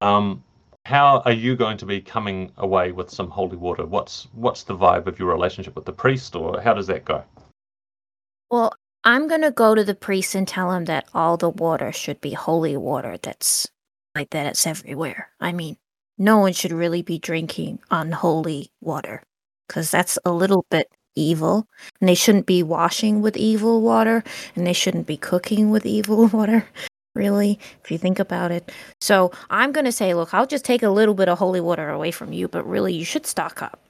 Um, 0.00 0.42
how 0.86 1.20
are 1.24 1.32
you 1.32 1.56
going 1.56 1.76
to 1.78 1.86
be 1.86 2.00
coming 2.00 2.52
away 2.56 2.92
with 2.92 3.10
some 3.10 3.28
holy 3.28 3.56
water? 3.56 3.84
What's 3.84 4.28
what's 4.32 4.62
the 4.62 4.76
vibe 4.76 5.06
of 5.08 5.18
your 5.18 5.28
relationship 5.28 5.74
with 5.74 5.84
the 5.84 5.92
priest, 5.92 6.36
or 6.36 6.60
how 6.60 6.74
does 6.74 6.86
that 6.86 7.04
go? 7.04 7.24
Well, 8.50 8.72
I'm 9.02 9.28
going 9.28 9.40
to 9.40 9.50
go 9.50 9.74
to 9.74 9.82
the 9.82 9.94
priest 9.94 10.34
and 10.34 10.46
tell 10.46 10.72
him 10.72 10.84
that 10.84 11.08
all 11.14 11.38
the 11.38 11.48
water 11.48 11.90
should 11.90 12.20
be 12.20 12.32
holy 12.32 12.76
water 12.76 13.16
that's 13.22 13.66
like 14.14 14.30
that 14.30 14.46
it's 14.46 14.66
everywhere. 14.66 15.30
I 15.40 15.52
mean, 15.52 15.76
no 16.18 16.38
one 16.38 16.52
should 16.52 16.72
really 16.72 17.00
be 17.00 17.18
drinking 17.18 17.78
unholy 17.90 18.70
water 18.82 19.22
because 19.66 19.90
that's 19.90 20.18
a 20.26 20.32
little 20.32 20.66
bit 20.70 20.90
evil. 21.16 21.66
And 22.00 22.08
they 22.08 22.14
shouldn't 22.14 22.44
be 22.44 22.62
washing 22.62 23.22
with 23.22 23.38
evil 23.38 23.80
water 23.80 24.22
and 24.54 24.66
they 24.66 24.74
shouldn't 24.74 25.06
be 25.06 25.16
cooking 25.16 25.70
with 25.70 25.86
evil 25.86 26.26
water, 26.32 26.66
really, 27.14 27.58
if 27.82 27.90
you 27.90 27.96
think 27.96 28.18
about 28.18 28.52
it. 28.52 28.70
So 29.00 29.32
I'm 29.48 29.72
going 29.72 29.86
to 29.86 29.92
say, 29.92 30.12
look, 30.12 30.34
I'll 30.34 30.46
just 30.46 30.64
take 30.66 30.82
a 30.82 30.90
little 30.90 31.14
bit 31.14 31.30
of 31.30 31.38
holy 31.38 31.60
water 31.60 31.88
away 31.88 32.10
from 32.10 32.34
you, 32.34 32.48
but 32.48 32.68
really, 32.68 32.92
you 32.92 33.06
should 33.06 33.24
stock 33.24 33.62
up 33.62 33.80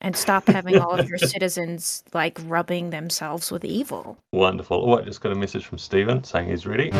and 0.00 0.16
stop 0.16 0.46
having 0.46 0.78
all 0.78 0.98
of 0.98 1.08
your 1.08 1.18
citizens 1.34 2.04
like 2.12 2.38
rubbing 2.44 2.90
themselves 2.90 3.50
with 3.50 3.64
evil. 3.64 4.18
Wonderful. 4.32 4.90
Oh, 4.90 4.98
I 4.98 5.02
just 5.02 5.20
got 5.20 5.32
a 5.32 5.36
message 5.36 5.64
from 5.64 5.78
Steven 5.78 6.22
saying 6.24 6.48
he's 6.48 6.66
ready. 6.66 6.92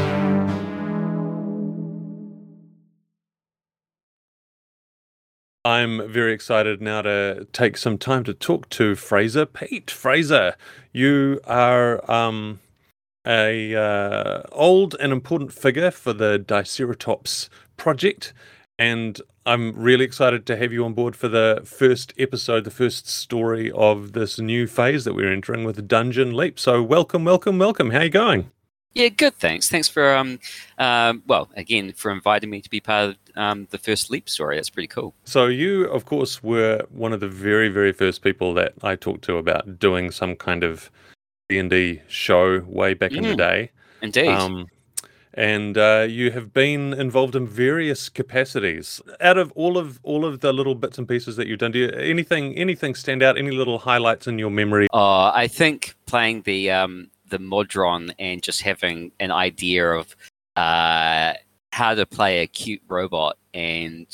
I'm 5.67 6.09
very 6.09 6.33
excited 6.33 6.81
now 6.81 7.03
to 7.03 7.49
take 7.53 7.77
some 7.77 7.99
time 7.99 8.23
to 8.23 8.33
talk 8.33 8.69
to 8.69 8.95
Fraser 8.95 9.45
Peat. 9.47 9.91
Fraser, 9.91 10.55
you 10.93 11.41
are 11.45 12.09
um, 12.09 12.61
a 13.27 13.75
uh, 13.75 14.43
old 14.53 14.95
and 15.01 15.13
important 15.13 15.53
figure 15.53 15.91
for 15.91 16.13
the 16.13 16.39
Diceratops 16.39 17.49
project, 17.77 18.33
and 18.79 19.21
I'm 19.45 19.73
really 19.75 20.05
excited 20.05 20.47
to 20.47 20.57
have 20.57 20.73
you 20.73 20.85
on 20.85 20.93
board 20.93 21.17
for 21.17 21.29
the 21.29 21.63
first 21.65 22.13
episode, 22.19 22.65
the 22.65 22.71
first 22.71 23.09
story 23.09 23.71
of 23.73 24.13
this 24.13 24.39
new 24.39 24.67
phase 24.67 25.05
that 25.05 25.15
we're 25.15 25.33
entering 25.33 25.65
with 25.65 25.87
Dungeon 25.89 26.35
Leap. 26.37 26.59
So, 26.59 26.83
welcome, 26.83 27.25
welcome, 27.25 27.59
welcome. 27.59 27.91
How 27.91 27.99
are 28.01 28.05
you 28.05 28.11
going? 28.11 28.51
Yeah, 28.95 29.09
good. 29.09 29.35
Thanks. 29.35 29.69
Thanks 29.69 29.89
for 29.89 30.15
um, 30.15 30.39
um, 30.79 31.23
well, 31.27 31.51
again, 31.55 31.93
for 31.93 32.11
inviting 32.11 32.49
me 32.51 32.61
to 32.63 32.71
be 32.71 32.81
part 32.81 33.11
of 33.11 33.17
um, 33.37 33.69
the 33.71 33.79
first 33.79 34.11
Leap 34.11 34.29
story. 34.29 34.57
That's 34.57 34.71
pretty 34.71 34.87
cool. 34.89 35.15
So, 35.25 35.47
you, 35.47 35.85
of 35.85 36.07
course, 36.07 36.43
were 36.43 36.83
one 36.91 37.13
of 37.13 37.21
the 37.21 37.29
very, 37.29 37.69
very 37.69 37.93
first 37.93 38.23
people 38.23 38.55
that 38.55 38.73
I 38.83 38.97
talked 38.97 39.23
to 39.25 39.37
about 39.37 39.79
doing 39.79 40.11
some 40.11 40.35
kind 40.35 40.65
of 40.65 40.91
D 41.49 41.59
and 41.59 41.69
D 41.71 42.01
show 42.09 42.61
way 42.61 42.95
back 42.95 43.13
in 43.13 43.23
the 43.23 43.35
Mm. 43.35 43.37
day. 43.37 43.71
Indeed. 44.03 44.29
Um, 44.29 44.67
and 45.37 45.77
uh, 45.77 46.07
you 46.09 46.31
have 46.31 46.53
been 46.55 46.95
involved 46.95 47.37
in 47.37 47.47
various 47.47 48.09
capacities. 48.09 49.03
Out 49.21 49.37
of 49.37 49.53
all 49.53 49.77
of 49.77 50.01
all 50.03 50.25
of 50.25 50.41
the 50.41 50.53
little 50.53 50.75
bits 50.75 50.97
and 50.99 51.07
pieces 51.07 51.37
that 51.37 51.47
you've 51.47 51.59
done, 51.59 51.73
do 51.73 51.79
you, 51.79 51.91
anything 51.91 52.55
anything 52.57 52.95
stand 52.95 53.23
out? 53.23 53.37
Any 53.37 53.51
little 53.51 53.79
highlights 53.79 54.27
in 54.27 54.39
your 54.39 54.51
memory? 54.51 54.89
Uh, 54.93 55.31
I 55.35 55.47
think 55.47 55.95
playing 56.07 56.43
the 56.43 56.71
um, 56.71 57.11
the 57.29 57.39
Modron 57.39 58.15
and 58.19 58.43
just 58.43 58.63
having 58.63 59.13
an 59.21 59.31
idea 59.31 59.91
of 59.91 60.17
uh, 60.57 61.35
how 61.73 61.95
to 61.95 62.07
play 62.07 62.41
a 62.41 62.47
cute 62.47 62.83
robot, 62.89 63.37
and 63.53 64.07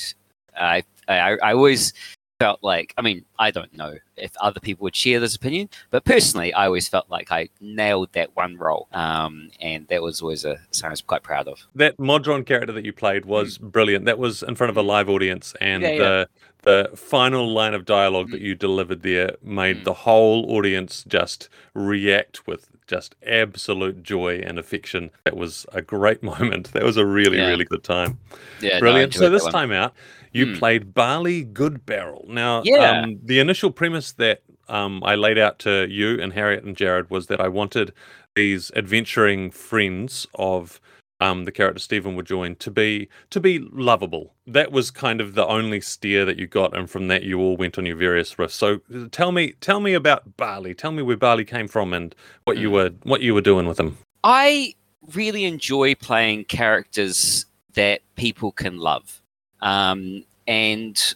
I, 0.57 0.83
I 1.07 1.37
I 1.43 1.53
always 1.55 1.95
felt 2.43 2.61
like 2.63 2.93
I 2.99 3.03
mean 3.03 3.25
I 3.39 3.51
don't 3.51 3.73
know 3.77 3.95
if 4.17 4.33
other 4.41 4.61
people 4.61 4.85
would 4.85 4.97
share 4.97 5.19
this 5.21 5.35
opinion, 5.37 5.69
but 5.91 6.05
personally 6.05 6.53
I 6.55 6.67
always 6.67 6.89
felt 6.89 7.09
like 7.17 7.31
I 7.33 7.49
nailed 7.61 8.13
that 8.13 8.35
one 8.37 8.57
role, 8.57 8.89
um, 8.93 9.51
and 9.61 9.87
that 9.89 10.03
was 10.03 10.21
always 10.23 10.45
a 10.45 10.55
something 10.71 10.91
I 10.91 10.91
was 10.91 11.01
quite 11.03 11.23
proud 11.23 11.47
of. 11.49 11.59
That 11.75 11.99
Modron 11.99 12.45
character 12.45 12.73
that 12.73 12.85
you 12.85 12.93
played 12.93 13.25
was 13.25 13.59
brilliant. 13.59 14.05
That 14.07 14.19
was 14.19 14.43
in 14.43 14.55
front 14.55 14.71
of 14.71 14.77
a 14.77 14.83
live 14.83 15.09
audience, 15.09 15.55
and 15.61 15.83
Yeah, 15.83 15.91
yeah. 15.91 15.99
the 15.99 16.29
the 16.63 16.91
final 16.97 17.53
line 17.53 17.75
of 17.75 17.85
dialogue 17.85 18.31
that 18.31 18.41
you 18.41 18.55
delivered 18.55 19.03
there 19.03 19.31
made 19.43 19.79
Mm. 19.79 19.85
the 19.85 19.95
whole 19.95 20.41
audience 20.57 21.05
just 21.09 21.49
react 21.75 22.47
with 22.47 22.69
just 22.93 23.15
absolute 23.27 24.03
joy 24.03 24.43
and 24.45 24.59
affection. 24.59 25.11
That 25.25 25.35
was 25.35 25.65
a 25.73 25.81
great 25.81 26.23
moment. 26.33 26.73
That 26.73 26.83
was 26.83 26.99
a 26.99 27.07
really 27.07 27.39
Yeah. 27.39 27.47
really 27.49 27.65
good 27.65 27.83
time. 27.83 28.19
Yeah, 28.61 28.75
no, 28.75 28.81
Brilliant. 28.81 29.15
so 29.15 29.31
this 29.31 29.47
time 29.47 29.73
out, 29.73 29.95
you 30.33 30.47
Hmm. 30.53 30.59
played 30.59 30.93
Barley 30.93 31.43
Good 31.43 31.87
Barrel. 31.87 32.27
Now, 32.29 32.61
Yeah. 32.65 32.91
um, 33.01 33.19
the 33.25 33.39
initial 33.41 33.71
premise 33.71 34.13
that 34.13 34.43
um, 34.69 35.03
I 35.05 35.15
laid 35.17 35.39
out 35.39 35.59
to 35.61 35.87
you 35.91 36.21
and 36.21 36.33
Harriet 36.35 36.65
and 36.65 36.77
Jarrod 36.77 37.11
was 37.11 37.27
that 37.29 37.41
I 37.41 37.49
wanted 37.49 37.93
these 38.35 38.71
adventuring 38.77 39.51
friends 39.51 40.27
of 40.35 40.81
um, 41.23 41.45
the 41.45 41.53
character 41.53 41.79
Steven 41.79 42.17
would 42.17 42.27
join 42.27 42.57
to 42.57 42.71
be 42.71 43.09
to 43.31 43.41
be 43.41 43.59
lovable. 43.59 44.35
That 44.47 44.73
was 44.73 44.91
kind 44.91 45.21
of 45.21 45.35
the 45.35 45.47
only 45.47 45.81
steer 45.81 46.25
that 46.25 46.39
you 46.39 46.47
got, 46.47 46.77
and 46.77 46.91
from 46.91 47.09
that 47.09 47.23
you 47.23 47.39
all 47.41 47.57
went 47.57 47.79
on 47.79 47.87
your 47.87 47.97
various 47.97 48.35
riffs. 48.35 48.51
So 48.53 48.79
tell 49.11 49.33
me, 49.33 49.53
tell 49.61 49.81
me 49.81 49.95
about 49.95 50.37
Barley. 50.37 50.75
Tell 50.75 50.93
me 50.93 51.03
where 51.03 51.17
Barley 51.17 51.45
came 51.45 51.69
from 51.69 51.93
and 51.93 52.15
what 52.45 52.57
you 52.59 52.69
Hmm. 52.69 52.75
were 52.75 52.91
what 53.05 53.21
you 53.23 53.35
were 53.35 53.41
doing 53.41 53.67
with 53.67 53.79
him. 53.79 53.97
I 54.25 54.75
really 55.15 55.45
enjoy 55.45 55.95
playing 55.95 56.45
characters 56.45 57.47
that 57.75 58.03
people 58.17 58.53
can 58.53 58.79
love. 58.79 59.21
Um, 59.61 60.25
and 60.47 61.15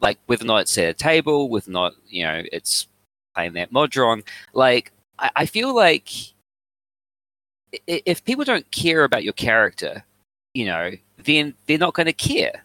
like 0.00 0.18
whether 0.26 0.44
or 0.44 0.48
not 0.48 0.58
it's 0.62 0.78
at 0.78 0.88
a 0.88 0.94
table, 0.94 1.48
whether 1.48 1.70
or 1.70 1.72
not, 1.72 1.92
you 2.08 2.22
know, 2.24 2.42
it's 2.52 2.86
playing 3.34 3.54
that 3.54 3.72
Modron, 3.72 4.22
like 4.54 4.92
I, 5.18 5.30
I 5.36 5.46
feel 5.46 5.74
like 5.74 6.08
if 7.86 8.24
people 8.24 8.44
don't 8.44 8.70
care 8.70 9.04
about 9.04 9.24
your 9.24 9.32
character, 9.32 10.04
you 10.54 10.66
know, 10.66 10.92
then 11.24 11.54
they're 11.66 11.78
not 11.78 11.94
going 11.94 12.06
to 12.06 12.12
care 12.12 12.64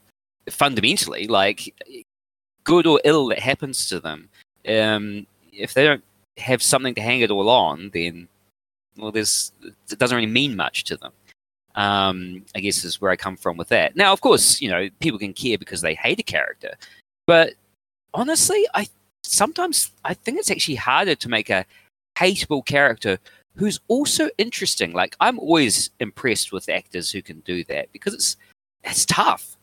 fundamentally. 0.49 1.27
Like 1.27 1.73
good 2.63 2.87
or 2.87 3.01
ill 3.03 3.27
that 3.27 3.39
happens 3.39 3.89
to 3.89 3.99
them, 3.99 4.29
um, 4.67 5.25
if 5.51 5.73
they 5.73 5.83
don't 5.83 6.03
have 6.37 6.61
something 6.61 6.95
to 6.95 7.01
hang 7.01 7.21
it 7.21 7.31
all 7.31 7.49
on, 7.49 7.91
then 7.93 8.27
well, 8.97 9.15
it 9.15 9.51
doesn't 9.97 10.15
really 10.15 10.25
mean 10.25 10.55
much 10.55 10.83
to 10.85 10.97
them. 10.97 11.11
Um, 11.75 12.43
I 12.53 12.59
guess 12.59 12.83
is 12.83 12.99
where 12.99 13.11
I 13.11 13.15
come 13.15 13.37
from 13.37 13.55
with 13.55 13.69
that. 13.69 13.95
Now, 13.95 14.11
of 14.11 14.21
course, 14.21 14.61
you 14.61 14.69
know 14.69 14.89
people 14.99 15.19
can 15.19 15.33
care 15.33 15.57
because 15.57 15.81
they 15.81 15.95
hate 15.95 16.19
a 16.19 16.23
character, 16.23 16.75
but 17.27 17.53
honestly, 18.13 18.67
I 18.73 18.87
sometimes 19.23 19.91
I 20.03 20.13
think 20.13 20.37
it's 20.37 20.51
actually 20.51 20.75
harder 20.75 21.15
to 21.15 21.29
make 21.29 21.49
a 21.49 21.65
hateable 22.17 22.65
character 22.65 23.19
who's 23.55 23.79
also 23.87 24.29
interesting. 24.37 24.93
Like 24.93 25.15
I'm 25.19 25.39
always 25.39 25.89
impressed 25.99 26.51
with 26.51 26.69
actors 26.69 27.11
who 27.11 27.21
can 27.21 27.39
do 27.41 27.63
that 27.65 27.91
because 27.91 28.13
it's 28.13 28.37
it's 28.83 29.05
tough, 29.05 29.57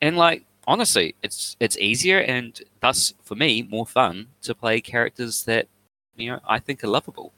and 0.00 0.16
like 0.16 0.44
honestly, 0.66 1.14
it's 1.22 1.56
it's 1.60 1.76
easier 1.78 2.18
and 2.20 2.60
thus 2.80 3.14
for 3.22 3.34
me 3.34 3.62
more 3.70 3.86
fun 3.86 4.26
to 4.42 4.54
play 4.54 4.80
characters 4.80 5.44
that 5.44 5.68
you 6.16 6.30
know 6.30 6.40
I 6.48 6.58
think 6.58 6.82
are 6.84 6.88
lovable. 6.88 7.32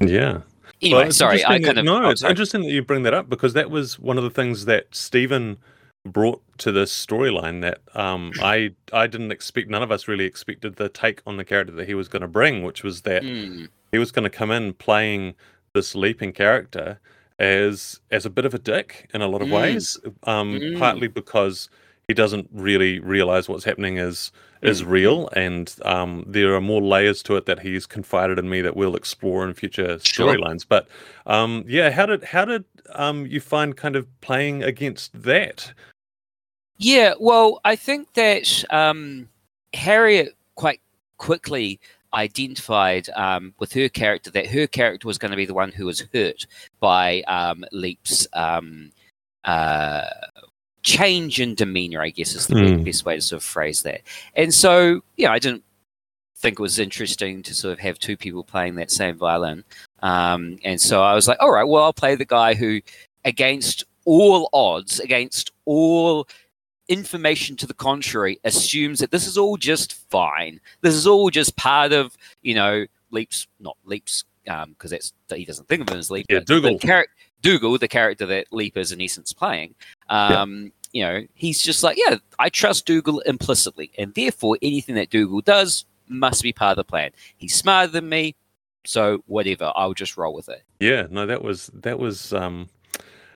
Yeah. 0.00 0.40
Anyway, 0.82 1.02
Well, 1.02 1.12
sorry, 1.12 1.44
I 1.44 1.58
kind 1.58 1.64
that- 1.64 1.78
of 1.78 1.84
no. 1.84 2.04
oh, 2.04 2.10
it's 2.10 2.24
interesting 2.24 2.62
that 2.62 2.70
you 2.70 2.82
bring 2.82 3.02
that 3.02 3.12
up 3.12 3.28
because 3.28 3.52
that 3.52 3.70
was 3.70 3.98
one 3.98 4.16
of 4.16 4.24
the 4.24 4.30
things 4.30 4.64
that 4.64 4.86
Steven 4.94 5.58
brought 6.06 6.40
to 6.56 6.72
this 6.72 6.90
storyline 6.90 7.60
that 7.60 7.80
um, 7.94 8.32
I 8.40 8.70
I 8.92 9.06
didn't 9.06 9.30
expect. 9.32 9.68
None 9.68 9.82
of 9.82 9.90
us 9.92 10.08
really 10.08 10.24
expected 10.24 10.76
the 10.76 10.88
take 10.88 11.20
on 11.26 11.36
the 11.36 11.44
character 11.44 11.74
that 11.74 11.86
he 11.86 11.94
was 11.94 12.08
going 12.08 12.22
to 12.22 12.28
bring, 12.28 12.62
which 12.62 12.82
was 12.82 13.02
that 13.02 13.22
Hmm. 13.22 13.64
He 13.92 13.98
was 13.98 14.12
going 14.12 14.24
to 14.24 14.30
come 14.30 14.50
in 14.50 14.72
playing 14.74 15.34
this 15.74 15.94
leaping 15.94 16.32
character 16.32 16.98
as 17.38 18.00
as 18.10 18.26
a 18.26 18.30
bit 18.30 18.44
of 18.44 18.54
a 18.54 18.58
dick 18.58 19.08
in 19.14 19.22
a 19.22 19.28
lot 19.28 19.42
of 19.42 19.48
Mm. 19.48 19.52
ways. 19.52 19.98
Um, 20.24 20.58
Mm. 20.58 20.78
Partly 20.78 21.08
because 21.08 21.68
he 22.08 22.14
doesn't 22.14 22.48
really 22.52 22.98
realize 22.98 23.48
what's 23.48 23.64
happening 23.64 23.96
is 23.98 24.32
is 24.62 24.82
Mm. 24.82 24.90
real, 24.90 25.28
and 25.30 25.74
um, 25.86 26.22
there 26.26 26.54
are 26.54 26.60
more 26.60 26.82
layers 26.82 27.22
to 27.22 27.34
it 27.36 27.46
that 27.46 27.60
he's 27.60 27.86
confided 27.86 28.38
in 28.38 28.50
me 28.50 28.60
that 28.60 28.76
we'll 28.76 28.94
explore 28.94 29.42
in 29.48 29.54
future 29.54 29.98
Sure. 30.00 30.34
storylines. 30.34 30.66
But 30.68 30.86
um, 31.26 31.64
yeah, 31.66 31.90
how 31.90 32.04
did 32.04 32.24
how 32.24 32.44
did 32.44 32.64
um, 32.94 33.24
you 33.26 33.40
find 33.40 33.74
kind 33.76 33.96
of 33.96 34.06
playing 34.20 34.62
against 34.62 35.22
that? 35.22 35.72
Yeah, 36.76 37.14
well, 37.18 37.60
I 37.64 37.74
think 37.76 38.12
that 38.14 38.64
um, 38.70 39.28
Harriet 39.72 40.34
quite 40.56 40.80
quickly 41.16 41.80
identified 42.14 43.08
um, 43.10 43.54
with 43.58 43.72
her 43.72 43.88
character 43.88 44.30
that 44.30 44.46
her 44.46 44.66
character 44.66 45.06
was 45.06 45.18
going 45.18 45.30
to 45.30 45.36
be 45.36 45.46
the 45.46 45.54
one 45.54 45.72
who 45.72 45.86
was 45.86 46.04
hurt 46.12 46.46
by 46.80 47.22
um, 47.22 47.64
Leap's 47.72 48.26
um, 48.32 48.90
uh, 49.44 50.06
change 50.82 51.40
in 51.40 51.54
demeanor, 51.54 52.02
I 52.02 52.10
guess 52.10 52.34
is 52.34 52.46
the 52.46 52.54
Hmm. 52.54 52.82
best 52.82 53.04
way 53.04 53.16
to 53.16 53.20
sort 53.20 53.42
of 53.42 53.44
phrase 53.44 53.82
that. 53.82 54.00
And 54.34 54.52
so, 54.52 55.02
yeah, 55.16 55.32
I 55.32 55.38
didn't 55.38 55.62
think 56.36 56.58
it 56.58 56.62
was 56.62 56.78
interesting 56.78 57.42
to 57.42 57.54
sort 57.54 57.72
of 57.72 57.78
have 57.80 57.98
two 57.98 58.16
people 58.16 58.42
playing 58.42 58.74
that 58.76 58.90
same 58.90 59.16
violin. 59.16 59.62
Um, 60.02 60.58
and 60.64 60.80
so 60.80 61.02
I 61.02 61.14
was 61.14 61.28
like, 61.28 61.38
all 61.40 61.52
right, 61.52 61.64
well, 61.64 61.84
I'll 61.84 61.92
play 61.92 62.14
the 62.14 62.24
guy 62.24 62.54
who, 62.54 62.80
against 63.24 63.84
all 64.06 64.48
odds, 64.54 65.00
against 65.00 65.52
all 65.66 66.26
information 66.90 67.56
to 67.56 67.66
the 67.66 67.72
contrary, 67.74 68.38
assumes 68.44 68.98
that 68.98 69.10
this 69.10 69.26
is 69.26 69.38
all 69.38 69.56
just 69.56 69.94
fine. 70.10 70.60
This 70.82 70.94
is 70.94 71.06
all 71.06 71.30
just 71.30 71.56
part 71.56 71.92
of, 71.92 72.16
you 72.42 72.54
know, 72.54 72.84
Leap's, 73.10 73.46
not 73.58 73.78
Leap's, 73.84 74.24
because 74.44 74.64
um, 74.64 74.74
that's 74.90 75.12
he 75.34 75.44
doesn't 75.46 75.68
think 75.68 75.82
of 75.82 75.88
him 75.88 75.98
as 75.98 76.10
Leap. 76.10 76.26
Yeah, 76.28 76.40
Dougal. 76.40 76.78
Char- 76.78 77.06
Dougal, 77.40 77.78
the 77.78 77.88
character 77.88 78.26
that 78.26 78.52
Leap 78.52 78.76
is 78.76 78.92
in 78.92 79.00
essence 79.00 79.32
playing. 79.32 79.74
Um, 80.10 80.72
You 80.92 81.04
know, 81.04 81.22
he's 81.34 81.62
just 81.62 81.84
like, 81.84 81.96
yeah, 81.96 82.16
I 82.40 82.48
trust 82.48 82.84
Dougal 82.84 83.20
implicitly, 83.20 83.92
and 83.96 84.12
therefore 84.14 84.58
anything 84.60 84.96
that 84.96 85.08
Dougal 85.08 85.40
does 85.40 85.84
must 86.08 86.42
be 86.42 86.52
part 86.52 86.72
of 86.72 86.76
the 86.78 86.90
plan. 86.90 87.12
He's 87.36 87.54
smarter 87.54 87.92
than 87.92 88.08
me, 88.08 88.34
so 88.84 89.22
whatever, 89.26 89.70
I'll 89.76 89.94
just 89.94 90.16
roll 90.16 90.34
with 90.34 90.48
it. 90.48 90.64
Yeah, 90.80 91.06
no, 91.08 91.26
that 91.26 91.44
was 91.44 91.70
that 91.72 92.00
was 92.00 92.32
um 92.32 92.68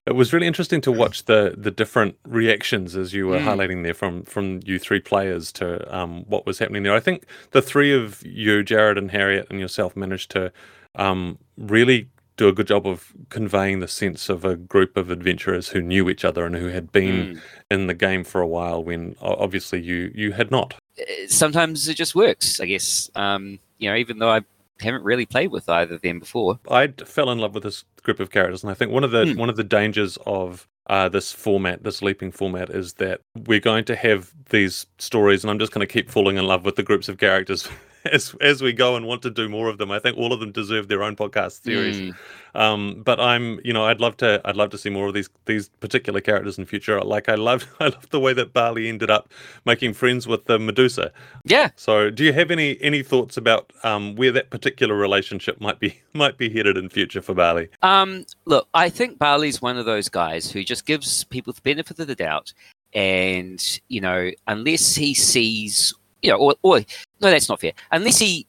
it 0.06 0.14
was 0.14 0.32
really 0.32 0.46
interesting 0.46 0.80
to 0.82 0.92
watch 0.92 1.24
the 1.24 1.54
the 1.56 1.70
different 1.70 2.16
reactions 2.26 2.94
as 2.96 3.12
you 3.14 3.26
were 3.26 3.38
Mm. 3.38 3.44
highlighting 3.44 3.82
there 3.84 3.94
from 3.94 4.22
from 4.24 4.60
you 4.64 4.78
three 4.78 5.00
players 5.00 5.50
to 5.52 5.66
um 5.96 6.24
what 6.28 6.46
was 6.46 6.58
happening 6.58 6.82
there. 6.82 6.94
I 6.94 7.00
think 7.00 7.24
the 7.52 7.62
three 7.62 7.92
of 7.92 8.22
you, 8.24 8.62
Jarrod 8.62 8.98
and 8.98 9.10
Harriet 9.10 9.46
and 9.50 9.58
yourself 9.60 9.96
managed 9.96 10.30
to 10.32 10.52
um 10.96 11.38
really 11.56 12.08
do 12.36 12.48
a 12.48 12.52
good 12.52 12.66
job 12.66 12.84
of 12.86 13.12
conveying 13.28 13.78
the 13.78 13.86
sense 13.86 14.28
of 14.28 14.44
a 14.44 14.56
group 14.56 14.96
of 14.96 15.08
adventurers 15.10 15.68
who 15.68 15.80
knew 15.80 16.10
each 16.10 16.24
other 16.24 16.44
and 16.44 16.56
who 16.56 16.66
had 16.68 16.90
been 16.90 17.36
Mm. 17.36 17.40
in 17.70 17.86
the 17.86 17.94
game 17.94 18.24
for 18.24 18.40
a 18.40 18.46
while 18.46 18.82
when 18.82 19.16
obviously 19.22 19.80
you 19.80 20.10
you 20.14 20.32
had 20.32 20.50
not. 20.50 20.74
Uh, 20.98 21.04
Sometimes 21.28 21.88
it 21.88 21.94
just 21.96 22.14
works, 22.14 22.60
I 22.60 22.66
guess. 22.66 23.10
Um, 23.14 23.58
you 23.78 23.88
know, 23.88 23.96
even 23.96 24.18
though 24.18 24.30
I 24.30 24.40
haven't 24.80 25.04
really 25.04 25.24
played 25.26 25.50
with 25.52 25.68
either 25.68 25.94
of 25.94 26.02
them 26.02 26.18
before. 26.18 26.58
I 26.68 26.88
fell 26.88 27.30
in 27.30 27.38
love 27.38 27.54
with 27.54 27.62
this 27.62 27.84
group 28.04 28.20
of 28.20 28.30
characters, 28.30 28.62
and 28.62 28.70
I 28.70 28.74
think 28.74 28.92
one 28.92 29.02
of 29.02 29.10
the 29.10 29.26
Hmm. 29.26 29.38
one 29.38 29.48
of 29.50 29.56
the 29.56 29.64
dangers 29.64 30.16
of 30.26 30.68
uh, 30.88 31.08
this 31.08 31.32
format, 31.32 31.82
this 31.82 32.02
leaping 32.02 32.30
format, 32.30 32.68
is 32.70 32.94
that 32.94 33.20
we're 33.46 33.58
going 33.58 33.84
to 33.86 33.96
have 33.96 34.32
these 34.50 34.86
stories, 34.98 35.42
and 35.42 35.50
I'm 35.50 35.58
just 35.58 35.72
going 35.72 35.86
to 35.86 35.92
keep 35.92 36.10
falling 36.10 36.36
in 36.36 36.46
love 36.46 36.64
with 36.64 36.76
the 36.76 36.82
groups 36.82 37.08
of 37.08 37.18
characters 37.18 37.66
as 38.12 38.34
as 38.40 38.62
we 38.62 38.72
go 38.72 38.96
and 38.96 39.06
want 39.06 39.22
to 39.22 39.30
do 39.30 39.48
more 39.48 39.68
of 39.68 39.78
them. 39.78 39.90
I 39.90 39.98
think 39.98 40.16
all 40.16 40.32
of 40.32 40.40
them 40.40 40.52
deserve 40.52 40.88
their 40.88 41.02
own 41.02 41.16
podcast 41.16 41.62
series. 41.62 41.96
Mm. 42.00 42.14
Um, 42.54 43.02
but 43.04 43.18
I'm, 43.18 43.60
you 43.64 43.72
know, 43.72 43.84
I'd 43.84 44.00
love 44.00 44.16
to, 44.18 44.40
I'd 44.44 44.54
love 44.56 44.70
to 44.70 44.78
see 44.78 44.90
more 44.90 45.08
of 45.08 45.14
these 45.14 45.28
these 45.46 45.68
particular 45.80 46.20
characters 46.20 46.56
in 46.56 46.66
future. 46.66 47.00
Like 47.00 47.28
I 47.28 47.34
love, 47.34 47.66
I 47.80 47.84
love 47.86 48.08
the 48.10 48.20
way 48.20 48.32
that 48.34 48.52
Barley 48.52 48.88
ended 48.88 49.10
up 49.10 49.32
making 49.64 49.94
friends 49.94 50.26
with 50.26 50.44
the 50.44 50.58
Medusa. 50.58 51.12
Yeah. 51.44 51.70
So, 51.76 52.10
do 52.10 52.24
you 52.24 52.32
have 52.32 52.50
any 52.50 52.80
any 52.80 53.02
thoughts 53.02 53.36
about 53.36 53.72
um, 53.82 54.14
where 54.14 54.32
that 54.32 54.50
particular 54.50 54.94
relationship 54.94 55.60
might 55.60 55.80
be 55.80 56.00
might 56.12 56.38
be 56.38 56.48
headed 56.48 56.76
in 56.76 56.88
future 56.88 57.22
for 57.22 57.34
Barley? 57.34 57.68
Um, 57.82 58.24
look, 58.44 58.68
I 58.74 58.88
think 58.88 59.18
Barley's 59.18 59.60
one 59.60 59.76
of 59.76 59.86
those 59.86 60.08
guys 60.08 60.50
who 60.50 60.62
just 60.62 60.86
gives 60.86 61.24
people 61.24 61.52
the 61.52 61.62
benefit 61.62 61.98
of 61.98 62.06
the 62.06 62.14
doubt, 62.14 62.52
and 62.92 63.80
you 63.88 64.00
know, 64.00 64.30
unless 64.46 64.94
he 64.94 65.12
sees, 65.14 65.92
you 66.24 66.30
know, 66.30 66.38
or, 66.38 66.54
or 66.62 66.78
no, 67.20 67.30
that's 67.30 67.48
not 67.48 67.60
fair. 67.60 67.72
Unless 67.92 68.18
he 68.18 68.46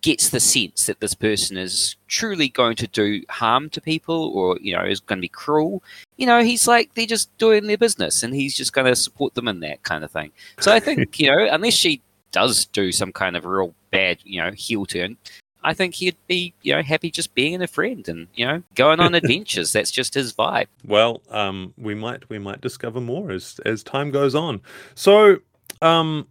gets 0.00 0.28
the 0.28 0.38
sense 0.38 0.86
that 0.86 1.00
this 1.00 1.14
person 1.14 1.56
is 1.56 1.96
truly 2.06 2.48
going 2.48 2.76
to 2.76 2.86
do 2.86 3.22
harm 3.30 3.68
to 3.70 3.80
people, 3.80 4.30
or 4.34 4.58
you 4.60 4.76
know, 4.76 4.84
is 4.84 5.00
going 5.00 5.18
to 5.18 5.22
be 5.22 5.28
cruel, 5.28 5.82
you 6.16 6.26
know, 6.26 6.42
he's 6.42 6.68
like 6.68 6.94
they're 6.94 7.06
just 7.06 7.36
doing 7.38 7.66
their 7.66 7.78
business, 7.78 8.22
and 8.22 8.34
he's 8.34 8.56
just 8.56 8.72
going 8.72 8.86
to 8.86 8.94
support 8.94 9.34
them 9.34 9.48
in 9.48 9.60
that 9.60 9.82
kind 9.82 10.04
of 10.04 10.10
thing. 10.10 10.30
So 10.60 10.72
I 10.72 10.80
think 10.80 11.18
you 11.20 11.28
know, 11.28 11.48
unless 11.50 11.74
she 11.74 12.02
does 12.30 12.66
do 12.66 12.92
some 12.92 13.12
kind 13.12 13.36
of 13.36 13.44
real 13.46 13.74
bad, 13.90 14.18
you 14.22 14.42
know, 14.42 14.50
heel 14.50 14.84
turn, 14.84 15.16
I 15.64 15.74
think 15.74 15.94
he'd 15.94 16.16
be, 16.26 16.54
you 16.62 16.74
know, 16.74 16.82
happy 16.82 17.10
just 17.10 17.34
being 17.34 17.60
a 17.62 17.66
friend 17.66 18.06
and, 18.08 18.28
you 18.34 18.46
know, 18.46 18.62
going 18.74 19.00
on 19.00 19.14
adventures. 19.14 19.72
That's 19.72 19.90
just 19.90 20.14
his 20.14 20.32
vibe. 20.32 20.66
Well, 20.84 21.22
um, 21.30 21.74
we 21.76 21.94
might 21.94 22.28
we 22.28 22.38
might 22.38 22.60
discover 22.60 23.00
more 23.00 23.30
as 23.30 23.60
as 23.64 23.82
time 23.82 24.10
goes 24.10 24.34
on. 24.34 24.60
So, 24.94 25.38
um, 25.82 26.26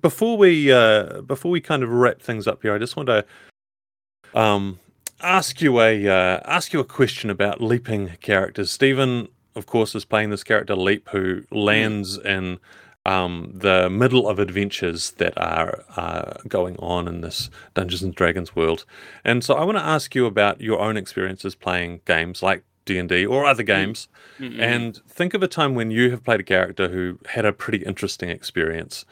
before 0.00 0.36
we 0.36 0.72
uh, 0.72 1.22
before 1.22 1.50
we 1.50 1.60
kind 1.60 1.82
of 1.82 1.90
wrap 1.90 2.20
things 2.20 2.46
up 2.46 2.62
here, 2.62 2.74
I 2.74 2.78
just 2.78 2.96
want 2.96 3.08
to 3.08 3.24
um, 4.34 4.78
ask 5.20 5.60
you 5.60 5.80
a 5.80 6.08
uh, 6.08 6.40
ask 6.44 6.72
you 6.72 6.80
a 6.80 6.84
question 6.84 7.30
about 7.30 7.60
leaping 7.60 8.10
characters. 8.20 8.70
Steven, 8.70 9.28
of 9.54 9.66
course, 9.66 9.94
is 9.94 10.04
playing 10.04 10.30
this 10.30 10.44
character 10.44 10.76
Leap, 10.76 11.08
who 11.10 11.44
lands 11.50 12.18
in 12.18 12.58
um, 13.06 13.50
the 13.54 13.88
middle 13.88 14.28
of 14.28 14.38
adventures 14.38 15.12
that 15.12 15.36
are 15.36 15.84
uh, 15.96 16.34
going 16.46 16.76
on 16.76 17.08
in 17.08 17.20
this 17.20 17.50
Dungeons 17.74 18.02
and 18.02 18.14
Dragons 18.14 18.54
world. 18.54 18.84
And 19.24 19.42
so, 19.42 19.54
I 19.54 19.64
want 19.64 19.78
to 19.78 19.84
ask 19.84 20.14
you 20.14 20.26
about 20.26 20.60
your 20.60 20.78
own 20.80 20.96
experiences 20.96 21.54
playing 21.54 22.00
games 22.04 22.42
like 22.42 22.64
D 22.84 22.98
and 22.98 23.08
D 23.08 23.26
or 23.26 23.44
other 23.44 23.62
games, 23.62 24.08
Mm-mm. 24.38 24.60
and 24.60 24.96
think 25.08 25.34
of 25.34 25.42
a 25.42 25.48
time 25.48 25.74
when 25.74 25.90
you 25.90 26.10
have 26.10 26.24
played 26.24 26.40
a 26.40 26.44
character 26.44 26.88
who 26.88 27.18
had 27.26 27.44
a 27.44 27.52
pretty 27.52 27.84
interesting 27.84 28.30
experience, 28.30 29.04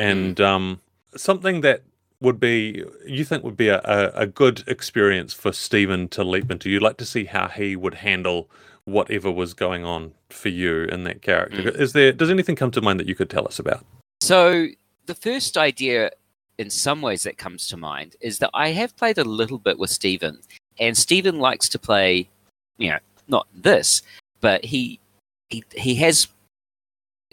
and 0.00 0.40
um, 0.40 0.80
something 1.16 1.60
that 1.62 1.82
would 2.20 2.40
be 2.40 2.84
you 3.06 3.24
think 3.24 3.44
would 3.44 3.56
be 3.56 3.68
a, 3.68 3.80
a, 3.84 4.10
a 4.14 4.26
good 4.26 4.64
experience 4.66 5.32
for 5.32 5.52
Steven 5.52 6.08
to 6.08 6.24
leap 6.24 6.50
into. 6.50 6.70
You'd 6.70 6.82
like 6.82 6.96
to 6.98 7.04
see 7.04 7.24
how 7.24 7.48
he 7.48 7.76
would 7.76 7.94
handle 7.94 8.48
whatever 8.84 9.30
was 9.30 9.54
going 9.54 9.84
on 9.84 10.12
for 10.28 10.48
you 10.48 10.84
in 10.84 11.04
that 11.04 11.22
character. 11.22 11.68
Is 11.70 11.92
there 11.92 12.12
does 12.12 12.30
anything 12.30 12.56
come 12.56 12.70
to 12.72 12.80
mind 12.80 13.00
that 13.00 13.06
you 13.06 13.14
could 13.14 13.30
tell 13.30 13.46
us 13.46 13.58
about? 13.58 13.84
So 14.20 14.68
the 15.06 15.14
first 15.14 15.56
idea, 15.56 16.10
in 16.58 16.70
some 16.70 17.02
ways, 17.02 17.22
that 17.24 17.38
comes 17.38 17.66
to 17.68 17.76
mind 17.76 18.16
is 18.20 18.38
that 18.38 18.50
I 18.54 18.70
have 18.70 18.96
played 18.96 19.18
a 19.18 19.24
little 19.24 19.58
bit 19.58 19.78
with 19.78 19.90
Steven, 19.90 20.38
and 20.78 20.96
Steven 20.96 21.38
likes 21.38 21.68
to 21.70 21.78
play, 21.78 22.28
you 22.78 22.90
know, 22.90 22.98
not 23.28 23.46
this, 23.54 24.02
but 24.40 24.64
he 24.64 24.98
he 25.50 25.64
he 25.74 25.94
has 25.96 26.28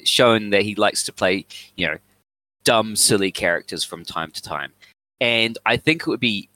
shown 0.03 0.49
that 0.49 0.64
he 0.64 0.76
likes 0.76 1.03
to 1.03 1.14
play, 1.14 1.45
you 1.76 1.88
know, 1.88 1.97
dumb, 2.64 2.95
silly 2.95 3.32
characters 3.32 3.84
from 3.84 4.05
time 4.05 4.32
to 4.32 4.41
time, 4.41 4.72
and 5.20 5.57
I 5.66 5.78
think 5.78 6.01
it 6.01 6.07
would 6.07 6.20
be 6.20 6.49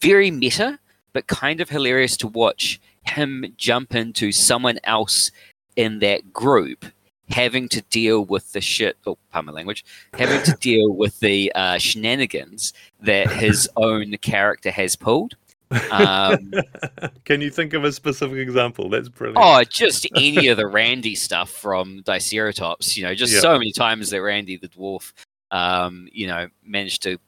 very 0.00 0.30
meta, 0.30 0.78
but 1.12 1.26
kind 1.26 1.60
of 1.60 1.70
hilarious 1.70 2.16
to 2.18 2.28
watch 2.28 2.80
him 3.02 3.44
jump 3.56 3.94
into 3.94 4.32
someone 4.32 4.78
else 4.84 5.30
in 5.76 6.00
that 6.00 6.32
group 6.32 6.84
having 7.28 7.68
to 7.68 7.82
deal 7.82 8.24
with 8.24 8.52
the 8.52 8.60
shit 8.60 8.96
oh 9.06 9.18
pardon 9.32 9.46
my 9.46 9.52
language 9.52 9.84
having 10.14 10.42
to 10.42 10.52
deal 10.60 10.92
with 10.92 11.18
the 11.20 11.50
uh, 11.54 11.76
shenanigans 11.76 12.72
that 13.00 13.30
his 13.30 13.68
own 13.76 14.16
character 14.18 14.70
has 14.70 14.94
pulled 14.94 15.34
um, 15.90 16.52
Can 17.24 17.40
you 17.40 17.50
think 17.50 17.72
of 17.74 17.84
a 17.84 17.92
specific 17.92 18.38
example? 18.38 18.88
That's 18.88 19.08
brilliant. 19.08 19.38
oh 19.40 19.62
just 19.64 20.06
any 20.16 20.46
of 20.48 20.56
the 20.56 20.66
randy 20.66 21.14
stuff 21.14 21.50
from 21.50 22.02
diceratops 22.04 22.96
you 22.96 23.02
know 23.02 23.14
just 23.14 23.32
Yeah. 23.34 23.40
so 23.40 23.52
many 23.58 23.72
times 23.72 24.10
that 24.10 24.22
randy 24.22 24.56
the 24.56 24.68
dwarf 24.68 25.12
um, 25.50 26.08
you 26.12 26.26
know 26.26 26.48
managed 26.64 27.02
to 27.02 27.18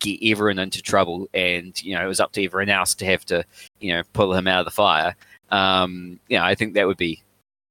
get 0.00 0.18
everyone 0.22 0.58
into 0.58 0.82
trouble 0.82 1.28
and 1.34 1.80
you 1.82 1.94
know 1.94 2.04
it 2.04 2.08
was 2.08 2.20
up 2.20 2.32
to 2.32 2.44
everyone 2.44 2.68
else 2.68 2.94
to 2.94 3.04
have 3.06 3.24
to 3.26 3.44
you 3.80 3.92
know 3.94 4.02
pull 4.12 4.34
him 4.34 4.46
out 4.46 4.60
of 4.60 4.64
the 4.66 4.70
fire 4.70 5.14
um, 5.50 6.18
you 6.28 6.36
know 6.38 6.44
i 6.44 6.54
think 6.54 6.74
that 6.74 6.86
would 6.86 6.96
be 6.98 7.22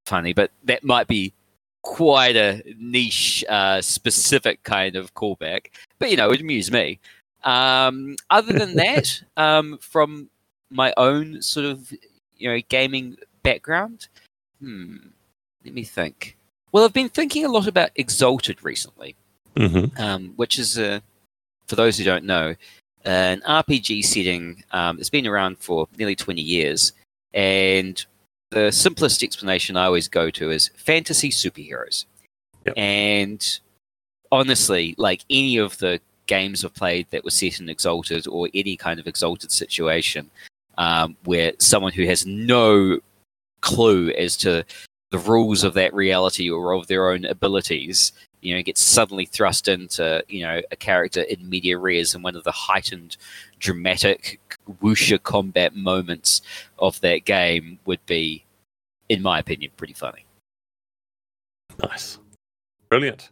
funny 0.05 0.33
but 0.33 0.49
that 0.63 0.83
might 0.83 1.07
be 1.07 1.31
quite 1.83 2.35
a 2.35 2.61
niche 2.79 3.43
uh, 3.49 3.81
specific 3.81 4.61
kind 4.63 4.95
of 4.95 5.13
callback 5.15 5.67
but 5.99 6.09
you 6.09 6.17
know 6.17 6.25
it 6.27 6.29
would 6.31 6.41
amuse 6.41 6.71
me 6.71 6.99
um, 7.43 8.15
other 8.29 8.53
than 8.53 8.75
that 8.75 9.21
um, 9.37 9.77
from 9.79 10.29
my 10.69 10.93
own 10.97 11.41
sort 11.41 11.65
of 11.65 11.91
you 12.37 12.49
know 12.49 12.59
gaming 12.69 13.15
background 13.43 14.07
hmm 14.59 14.97
let 15.65 15.73
me 15.73 15.83
think 15.83 16.37
well 16.71 16.83
i've 16.83 16.93
been 16.93 17.09
thinking 17.09 17.45
a 17.45 17.49
lot 17.49 17.67
about 17.67 17.89
exalted 17.95 18.63
recently 18.63 19.15
Mhm. 19.55 19.99
um, 19.99 20.33
which 20.35 20.57
is 20.57 20.77
a, 20.77 21.01
for 21.67 21.75
those 21.75 21.97
who 21.97 22.03
don't 22.03 22.25
know, 22.25 22.55
an 23.05 23.41
RPG 23.41 24.03
setting 24.03 24.63
um, 24.71 24.97
that's 24.97 25.09
been 25.09 25.27
around 25.27 25.57
for 25.59 25.87
nearly 25.97 26.15
20 26.15 26.41
years. 26.41 26.93
And 27.33 28.03
the 28.51 28.71
simplest 28.71 29.23
explanation 29.23 29.77
I 29.77 29.85
always 29.85 30.07
go 30.07 30.29
to 30.31 30.51
is 30.51 30.69
fantasy 30.75 31.29
superheroes. 31.29 32.05
Yep. 32.65 32.77
And 32.77 33.59
honestly, 34.31 34.95
like 34.97 35.23
any 35.29 35.57
of 35.57 35.77
the 35.79 35.99
games 36.27 36.63
I've 36.63 36.73
played 36.73 37.07
that 37.11 37.23
were 37.23 37.31
set 37.31 37.59
in 37.59 37.69
Exalted 37.69 38.27
or 38.27 38.49
any 38.53 38.77
kind 38.77 38.99
of 38.99 39.07
Exalted 39.07 39.51
situation 39.51 40.29
um, 40.77 41.15
where 41.23 41.53
someone 41.59 41.93
who 41.93 42.05
has 42.05 42.25
no 42.25 42.99
clue 43.61 44.09
as 44.11 44.35
to 44.37 44.65
the 45.11 45.19
rules 45.19 45.63
of 45.63 45.73
that 45.75 45.93
reality 45.93 46.49
or 46.49 46.73
of 46.73 46.87
their 46.87 47.11
own 47.11 47.25
abilities 47.25 48.11
you 48.43 48.53
know, 48.53 48.61
gets 48.61 48.81
suddenly 48.81 49.25
thrust 49.25 49.67
into, 49.67 50.23
you 50.27 50.43
know, 50.43 50.61
a 50.69 50.75
character 50.75 51.21
in 51.21 51.49
media 51.49 51.77
res 51.77 52.13
in 52.13 52.21
one 52.21 52.35
of 52.35 52.43
the 52.43 52.51
heightened, 52.51 53.15
dramatic, 53.59 54.39
wuxia 54.81 55.21
combat 55.21 55.75
moments 55.75 56.41
of 56.77 56.99
that 57.01 57.23
game 57.25 57.79
would 57.85 58.05
be, 58.05 58.43
in 59.07 59.21
my 59.21 59.39
opinion, 59.39 59.71
pretty 59.77 59.93
funny. 59.93 60.25
Nice. 61.81 62.19
Brilliant. 62.89 63.29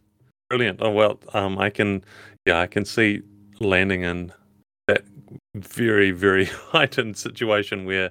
Brilliant. 0.48 0.80
Oh 0.82 0.90
well, 0.90 1.18
um, 1.34 1.58
I 1.58 1.70
can 1.70 2.02
Yeah, 2.46 2.60
I 2.60 2.66
can 2.66 2.84
see 2.84 3.22
landing 3.60 4.02
in 4.02 4.32
that 4.88 5.04
very, 5.54 6.10
very 6.10 6.44
heightened 6.70 7.16
situation 7.16 7.84
where 7.84 8.10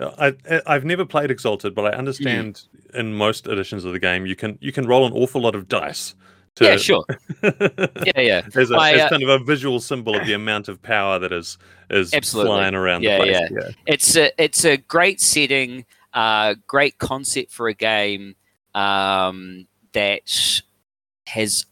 I, 0.00 0.34
I've 0.66 0.84
never 0.84 1.04
played 1.04 1.30
Exalted, 1.30 1.74
but 1.74 1.86
I 1.94 1.96
understand 1.96 2.62
in 2.94 3.14
most 3.14 3.46
editions 3.46 3.84
of 3.84 3.92
the 3.92 3.98
game 3.98 4.26
you 4.26 4.36
can 4.36 4.58
you 4.60 4.72
can 4.72 4.86
roll 4.86 5.06
an 5.06 5.12
awful 5.12 5.40
lot 5.40 5.54
of 5.54 5.68
dice. 5.68 6.14
To, 6.56 6.64
Yeah, 6.64 6.76
sure. 6.76 7.04
Yeah, 7.42 8.20
yeah. 8.20 8.42
as, 8.54 8.70
a, 8.70 8.76
I, 8.76 8.92
as 8.92 9.00
uh, 9.02 9.08
kind 9.08 9.22
of 9.24 9.28
a 9.28 9.38
visual 9.44 9.80
symbol 9.80 10.16
of 10.16 10.24
the 10.24 10.34
amount 10.34 10.68
of 10.68 10.80
power 10.82 11.18
that 11.18 11.32
is 11.32 11.58
is 11.90 12.14
Absolutely. 12.14 12.50
flying 12.50 12.74
around 12.74 13.02
Yeah, 13.02 13.18
the 13.18 13.24
place. 13.24 13.50
yeah. 13.50 13.70
It's 13.86 14.16
a 14.16 14.42
it's 14.42 14.64
a 14.64 14.76
great 14.76 15.20
setting, 15.20 15.84
uh, 16.12 16.54
great 16.66 16.98
concept 16.98 17.50
for 17.52 17.66
a 17.68 17.74
game 17.74 18.36
um, 18.74 19.66
that 19.92 20.62
has 21.26 21.66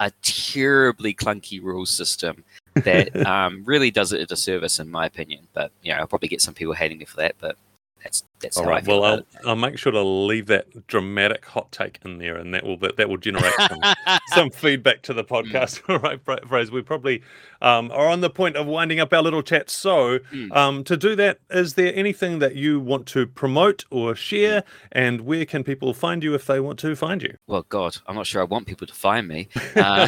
a 0.00 0.12
terribly 0.22 1.14
clunky 1.14 1.62
rule 1.62 1.86
system 1.86 2.44
that 2.74 3.14
um, 3.26 3.62
really 3.64 3.90
does 3.90 4.12
it 4.12 4.20
a 4.20 4.26
disservice, 4.26 4.78
in 4.78 4.90
my 4.90 5.06
opinion. 5.06 5.46
But 5.52 5.72
you 5.82 5.92
know, 5.92 5.98
I'll 6.00 6.06
probably 6.06 6.28
get 6.28 6.42
some 6.42 6.54
people 6.54 6.74
hating 6.74 6.98
me 6.98 7.04
for 7.04 7.16
that, 7.16 7.34
but 7.40 7.56
that's 8.02 8.22
that's 8.40 8.56
All 8.58 8.64
feel 8.64 9.00
Well, 9.00 9.04
I'll, 9.04 9.48
I'll 9.50 9.56
make 9.56 9.78
sure 9.78 9.90
to 9.92 10.02
leave 10.02 10.46
that 10.46 10.86
dramatic 10.86 11.44
hot 11.46 11.72
take 11.72 11.98
in 12.04 12.18
there, 12.18 12.36
and 12.36 12.52
that 12.54 12.64
will 12.64 12.76
that 12.76 13.08
will 13.08 13.16
generate 13.16 13.54
some, 13.68 13.80
some 14.28 14.50
feedback 14.50 15.02
to 15.02 15.14
the 15.14 15.24
Mm. 15.24 15.28
podcast. 15.50 15.80
All 15.88 15.98
right, 15.98 16.20
Fraser. 16.46 16.70
We 16.72 16.82
probably 16.82 17.22
um, 17.62 17.90
are 17.92 18.08
on 18.08 18.20
the 18.20 18.28
point 18.30 18.56
of 18.56 18.66
winding 18.66 19.00
up 19.00 19.12
our 19.12 19.22
little 19.22 19.42
chat. 19.42 19.70
So, 19.70 20.18
Mm. 20.32 20.54
um, 20.54 20.84
to 20.84 20.96
do 20.96 21.16
that, 21.16 21.38
is 21.50 21.74
there 21.74 21.92
anything 21.94 22.38
that 22.40 22.54
you 22.54 22.78
want 22.78 23.06
to 23.08 23.26
promote 23.26 23.84
or 23.90 24.14
share? 24.14 24.62
And 24.92 25.22
where 25.22 25.46
can 25.46 25.64
people 25.64 25.94
find 25.94 26.22
you 26.22 26.34
if 26.34 26.46
they 26.46 26.60
want 26.60 26.78
to 26.80 26.94
find 26.94 27.22
you? 27.22 27.36
well, 27.46 27.64
God, 27.68 27.96
I'm 28.06 28.14
not 28.16 28.26
sure 28.26 28.42
I 28.42 28.44
want 28.44 28.66
people 28.66 28.86
to 28.86 28.94
find 28.94 29.26
me. 29.26 29.48
Uh, 29.76 30.06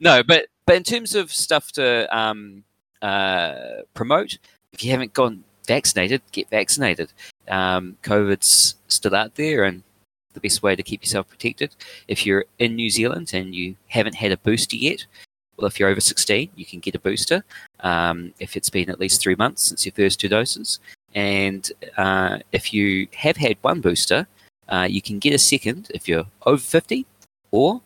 no, 0.00 0.22
but 0.22 0.46
but 0.66 0.76
in 0.76 0.82
terms 0.84 1.14
of 1.14 1.32
stuff 1.32 1.72
to 1.72 2.06
um, 2.16 2.64
uh, 3.00 3.54
promote, 3.94 4.38
if 4.72 4.84
you 4.84 4.90
haven't 4.90 5.12
gone 5.12 5.44
vaccinated, 5.66 6.22
get 6.32 6.50
vaccinated. 6.50 7.12
Um, 7.48 7.96
COVID's 8.02 8.76
still 8.88 9.14
out 9.14 9.34
there, 9.34 9.64
and 9.64 9.82
the 10.34 10.40
best 10.40 10.62
way 10.62 10.76
to 10.76 10.82
keep 10.82 11.02
yourself 11.02 11.28
protected. 11.28 11.74
If 12.08 12.24
you're 12.24 12.44
in 12.58 12.76
New 12.76 12.90
Zealand 12.90 13.32
and 13.34 13.54
you 13.54 13.76
haven't 13.88 14.16
had 14.16 14.32
a 14.32 14.36
booster 14.36 14.76
yet, 14.76 15.06
well, 15.56 15.66
if 15.66 15.78
you're 15.78 15.88
over 15.88 16.00
16, 16.00 16.50
you 16.56 16.64
can 16.64 16.80
get 16.80 16.94
a 16.94 16.98
booster. 16.98 17.44
Um, 17.80 18.32
if 18.40 18.56
it's 18.56 18.70
been 18.70 18.90
at 18.90 19.00
least 19.00 19.20
three 19.20 19.34
months 19.34 19.62
since 19.62 19.84
your 19.84 19.92
first 19.92 20.20
two 20.20 20.28
doses, 20.28 20.78
and 21.14 21.70
uh, 21.96 22.38
if 22.52 22.72
you 22.72 23.06
have 23.14 23.36
had 23.36 23.58
one 23.60 23.80
booster, 23.80 24.26
uh, 24.68 24.86
you 24.88 25.02
can 25.02 25.18
get 25.18 25.34
a 25.34 25.38
second 25.38 25.90
if 25.94 26.08
you're 26.08 26.26
over 26.46 26.60
50, 26.60 27.04
or 27.50 27.80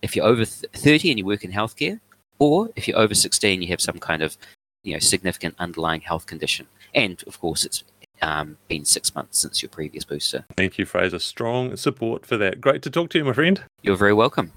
if 0.00 0.14
you're 0.14 0.24
over 0.24 0.44
30 0.44 1.10
and 1.10 1.18
you 1.18 1.24
work 1.24 1.44
in 1.44 1.52
healthcare, 1.52 1.98
or 2.38 2.70
if 2.76 2.86
you're 2.86 2.98
over 2.98 3.14
16, 3.14 3.62
you 3.62 3.68
have 3.68 3.80
some 3.80 3.98
kind 3.98 4.22
of 4.22 4.36
you 4.84 4.92
know 4.92 4.98
significant 4.98 5.54
underlying 5.58 6.00
health 6.00 6.26
condition, 6.26 6.66
and 6.94 7.22
of 7.26 7.40
course 7.40 7.64
it's 7.64 7.84
um, 8.22 8.56
been 8.68 8.84
six 8.84 9.14
months 9.14 9.38
since 9.38 9.62
your 9.62 9.68
previous 9.68 10.04
booster. 10.04 10.44
Thank 10.56 10.78
you, 10.78 10.86
Fraser. 10.86 11.18
Strong 11.18 11.76
support 11.76 12.24
for 12.24 12.36
that. 12.36 12.60
Great 12.60 12.82
to 12.82 12.90
talk 12.90 13.10
to 13.10 13.18
you, 13.18 13.24
my 13.24 13.32
friend. 13.32 13.64
You're 13.82 13.96
very 13.96 14.14
welcome. 14.14 14.52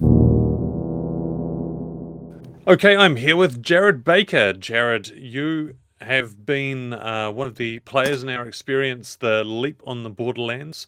Okay, 2.68 2.96
I'm 2.96 3.16
here 3.16 3.36
with 3.36 3.62
Jarrod 3.62 4.02
Baker. 4.02 4.52
Jarrod, 4.52 5.12
you 5.16 5.76
have 6.00 6.44
been 6.44 6.92
uh, 6.92 7.30
one 7.30 7.46
of 7.46 7.56
the 7.56 7.78
players 7.80 8.22
in 8.22 8.28
our 8.28 8.46
experience, 8.46 9.16
the 9.16 9.44
Leap 9.44 9.82
on 9.86 10.02
the 10.02 10.10
Borderlands, 10.10 10.86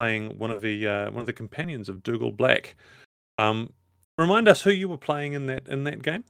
playing 0.00 0.38
one 0.38 0.50
of 0.50 0.62
the 0.62 0.86
uh, 0.86 1.10
one 1.10 1.20
of 1.20 1.26
the 1.26 1.32
companions 1.32 1.88
of 1.88 2.02
Dougal 2.02 2.32
Black. 2.32 2.76
Um, 3.38 3.72
remind 4.18 4.48
us 4.48 4.62
who 4.62 4.70
you 4.70 4.88
were 4.88 4.98
playing 4.98 5.34
in 5.34 5.46
that 5.46 5.68
in 5.68 5.84
that 5.84 6.02
game. 6.02 6.24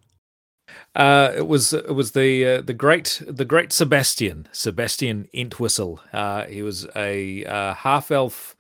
Uh, 0.95 1.33
it 1.37 1.47
was 1.47 1.73
it 1.73 1.95
was 1.95 2.13
the 2.13 2.47
uh, 2.47 2.61
the 2.61 2.75
great 2.75 3.23
the 3.27 3.45
great 3.45 3.73
Sebastian 3.73 4.49
Sebastian 4.53 5.29
Entwistle. 5.35 6.01
Uh, 6.13 6.45
he 6.45 6.63
was 6.63 6.87
a 6.95 7.45
uh, 7.45 7.75
half 7.75 8.11
elf 8.11 8.57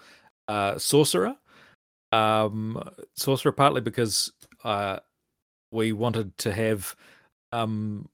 uh, 0.48 0.78
sorcerer. 0.78 1.36
Um, 2.11 2.82
sorcerer 3.16 3.53
partly 3.53 3.80
because 3.80 4.32
uh, 4.64 4.98
we 5.70 5.92
wanted 5.92 6.36
to 6.38 6.53
have 6.53 6.94
um, 7.53 8.09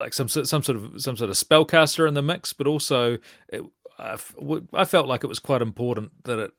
like 0.00 0.12
some 0.12 0.28
sort- 0.28 0.46
some 0.46 0.62
sort 0.62 0.76
of 0.76 1.00
some 1.00 1.16
sort 1.16 1.30
of 1.30 1.36
spellcaster 1.36 2.06
in 2.06 2.14
the 2.14 2.22
mix, 2.22 2.52
but 2.52 2.66
also 2.66 3.18
it, 3.48 3.62
I 3.98 4.84
felt 4.84 5.06
like 5.06 5.24
it 5.24 5.28
was 5.28 5.38
quite 5.38 5.62
important 5.62 6.24
that 6.24 6.38
it 6.38 6.52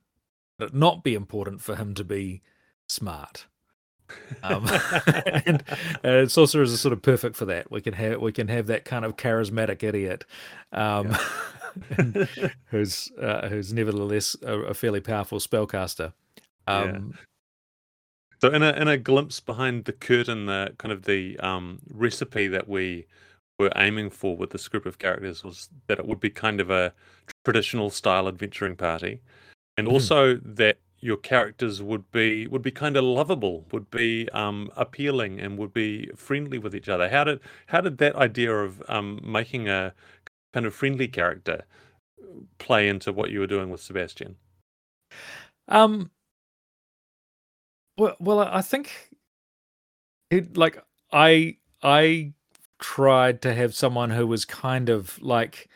that 0.59 0.65
it 0.67 0.73
not 0.73 1.03
be 1.03 1.13
important 1.15 1.61
for 1.61 1.75
him 1.75 1.93
to 1.95 2.03
be 2.03 2.41
smart. 2.87 3.47
Um, 4.43 4.67
and 5.45 5.63
uh, 6.03 6.27
sorcerers 6.27 6.73
are 6.73 6.77
sort 6.77 6.93
of 6.93 7.01
perfect 7.01 7.35
for 7.35 7.45
that. 7.45 7.71
We 7.71 7.81
can 7.81 7.93
have 7.93 8.21
we 8.21 8.31
can 8.31 8.47
have 8.47 8.67
that 8.67 8.85
kind 8.85 9.05
of 9.05 9.17
charismatic 9.17 9.83
idiot, 9.83 10.25
um, 10.71 11.15
and 11.97 12.27
who's 12.65 13.11
uh, 13.21 13.47
who's 13.49 13.73
nevertheless 13.73 14.35
a, 14.43 14.59
a 14.59 14.73
fairly 14.73 15.01
powerful 15.01 15.39
spellcaster. 15.39 16.13
Yeah. 16.67 16.83
Um, 16.83 17.17
So 18.41 18.51
in 18.51 18.61
a 18.63 18.71
in 18.73 18.87
a 18.87 18.97
glimpse 18.97 19.39
behind 19.39 19.85
the 19.85 19.93
curtain, 19.93 20.45
the 20.45 20.73
kind 20.77 20.91
of 20.91 21.03
the 21.03 21.39
um, 21.39 21.79
recipe 21.89 22.47
that 22.49 22.67
we 22.67 23.07
were 23.57 23.71
aiming 23.75 24.09
for 24.09 24.35
with 24.35 24.49
this 24.49 24.67
group 24.67 24.85
of 24.85 24.99
characters 24.99 25.43
was 25.43 25.69
that 25.87 25.97
it 25.97 26.05
would 26.05 26.19
be 26.19 26.29
kind 26.29 26.59
of 26.59 26.69
a 26.69 26.93
traditional 27.45 27.89
style 27.89 28.27
adventuring 28.27 28.75
party, 28.75 29.21
and 29.77 29.87
Mhm. 29.87 29.91
also 29.93 30.35
that 30.43 30.77
your 31.05 31.17
characters 31.17 31.81
would 31.83 32.11
be 32.11 32.47
would 32.47 32.63
be 32.63 32.71
kind 32.71 32.97
of 32.97 33.03
lovable, 33.05 33.65
would 33.71 33.89
be 33.91 34.29
um, 34.33 34.71
appealing, 34.77 35.39
and 35.39 35.57
would 35.59 35.73
be 35.73 36.09
friendly 36.15 36.57
with 36.59 36.75
each 36.75 36.89
other. 36.89 37.09
How 37.09 37.25
did 37.25 37.39
how 37.67 37.81
did 37.81 37.97
that 37.99 38.15
idea 38.17 38.53
of 38.55 38.83
um, 38.89 39.21
making 39.23 39.69
a 39.69 39.93
kind 40.53 40.65
of 40.67 40.75
friendly 40.75 41.07
character 41.07 41.65
play 42.59 42.87
into 42.89 43.13
what 43.13 43.31
you 43.31 43.39
were 43.41 43.47
doing 43.47 43.69
with 43.71 43.81
Sebastian? 43.81 44.37
Um. 45.67 46.11
Well, 47.97 48.15
well, 48.19 48.39
I 48.39 48.61
think 48.61 49.09
it 50.29 50.57
like 50.57 50.81
I 51.11 51.57
I 51.83 52.33
tried 52.79 53.41
to 53.43 53.53
have 53.53 53.73
someone 53.75 54.09
who 54.11 54.27
was 54.27 54.45
kind 54.45 54.89
of 54.89 55.21
like 55.21 55.69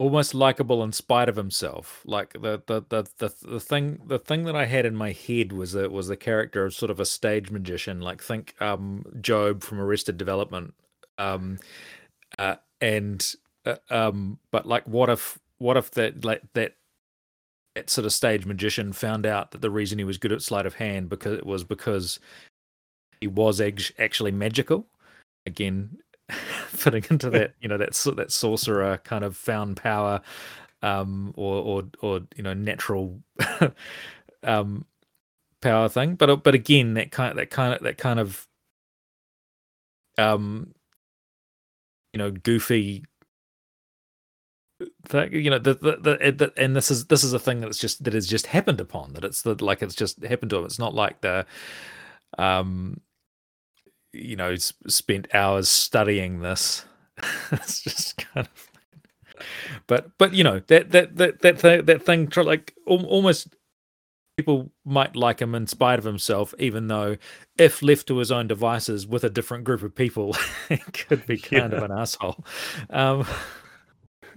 almost 0.00 0.34
likable 0.34 0.82
in 0.82 0.92
spite 0.92 1.28
of 1.28 1.36
himself. 1.36 2.02
Like 2.06 2.32
the 2.32 2.62
the 2.66 2.82
the 2.88 3.06
the, 3.18 3.34
the 3.46 3.60
thing 3.60 4.00
the 4.06 4.18
thing 4.18 4.44
that 4.44 4.56
I 4.56 4.64
had 4.64 4.86
in 4.86 4.96
my 4.96 5.12
head 5.12 5.52
was 5.52 5.72
that 5.72 5.92
was 5.92 6.08
the 6.08 6.16
character 6.16 6.64
of 6.64 6.74
sort 6.74 6.90
of 6.90 6.98
a 6.98 7.04
stage 7.04 7.50
magician. 7.50 8.00
Like 8.00 8.22
think 8.22 8.54
um 8.60 9.04
Gob 9.20 9.62
from 9.62 9.78
Arrested 9.78 10.16
Development. 10.16 10.72
Um, 11.18 11.58
uh, 12.38 12.56
and 12.80 13.34
uh, 13.66 13.76
um, 13.90 14.38
but 14.50 14.66
like, 14.66 14.86
what 14.88 15.10
if 15.10 15.38
what 15.58 15.76
if 15.76 15.90
that 15.92 16.24
like 16.24 16.42
that 16.54 16.76
that 17.74 17.90
sort 17.90 18.06
of 18.06 18.12
stage 18.12 18.46
magician 18.46 18.94
found 18.94 19.26
out 19.26 19.50
that 19.50 19.60
the 19.60 19.70
reason 19.70 19.98
he 19.98 20.04
was 20.04 20.16
good 20.16 20.32
at 20.32 20.42
sleight 20.42 20.64
of 20.66 20.74
hand 20.74 21.10
because 21.10 21.38
it 21.38 21.44
was 21.46 21.62
because 21.62 22.18
he 23.20 23.26
was 23.26 23.60
act- 23.60 23.92
actually 23.98 24.32
magical. 24.32 24.86
Again, 25.44 25.98
fitting 26.80 27.04
into 27.10 27.30
that 27.30 27.54
you 27.60 27.68
know 27.68 27.78
that 27.78 27.92
that 28.16 28.32
sorcerer 28.32 28.98
kind 29.04 29.24
of 29.24 29.36
found 29.36 29.76
power, 29.76 30.20
um, 30.82 31.32
or 31.36 31.62
or 31.62 31.82
or 32.00 32.20
you 32.36 32.42
know 32.42 32.54
natural, 32.54 33.20
um, 34.42 34.84
power 35.60 35.88
thing. 35.88 36.14
But 36.14 36.30
uh, 36.30 36.36
but 36.36 36.54
again, 36.54 36.94
that 36.94 37.10
kind 37.10 37.38
that 37.38 37.50
kind 37.50 37.74
of 37.74 37.82
that 37.82 37.98
kind 37.98 38.20
of 38.20 38.46
um, 40.18 40.74
you 42.12 42.18
know, 42.18 42.30
goofy 42.30 43.04
thing 45.06 45.32
you 45.34 45.50
know 45.50 45.58
the, 45.58 45.74
the, 45.74 45.96
the, 45.96 46.32
the 46.32 46.52
and 46.56 46.74
this 46.74 46.90
is 46.90 47.06
this 47.06 47.22
is 47.22 47.34
a 47.34 47.38
thing 47.38 47.60
that's 47.60 47.76
just 47.76 48.02
that 48.02 48.14
has 48.14 48.26
just 48.26 48.46
happened 48.46 48.80
upon 48.80 49.12
that 49.12 49.24
it's 49.24 49.42
the 49.42 49.54
like 49.62 49.82
it's 49.82 49.94
just 49.94 50.22
happened 50.24 50.48
to 50.48 50.56
him 50.56 50.64
it's 50.64 50.78
not 50.78 50.94
like 50.94 51.20
the 51.20 51.44
um 52.38 52.98
you 54.12 54.36
know 54.36 54.54
spent 54.56 55.28
hours 55.34 55.68
studying 55.68 56.40
this. 56.40 56.84
It's 57.52 57.82
just 57.82 58.16
kind 58.16 58.46
of 58.46 58.70
but 59.86 60.10
but 60.18 60.34
you 60.34 60.44
know 60.44 60.60
that 60.68 60.90
that 60.90 61.16
that 61.16 61.40
that 61.40 61.58
thing, 61.58 61.84
that 61.84 62.02
thing 62.02 62.30
like 62.36 62.74
almost 62.86 63.48
people 64.36 64.70
might 64.84 65.16
like 65.16 65.40
him 65.40 65.54
in 65.54 65.66
spite 65.66 65.98
of 65.98 66.04
himself 66.04 66.54
even 66.58 66.88
though 66.88 67.16
if 67.58 67.82
left 67.82 68.06
to 68.08 68.16
his 68.18 68.32
own 68.32 68.46
devices 68.46 69.06
with 69.06 69.22
a 69.24 69.30
different 69.30 69.64
group 69.64 69.82
of 69.82 69.94
people 69.94 70.34
he 70.68 70.78
could 70.78 71.26
be 71.26 71.36
kind 71.38 71.72
of 71.72 71.82
an 71.82 71.92
asshole. 71.92 72.44
Um 72.90 73.26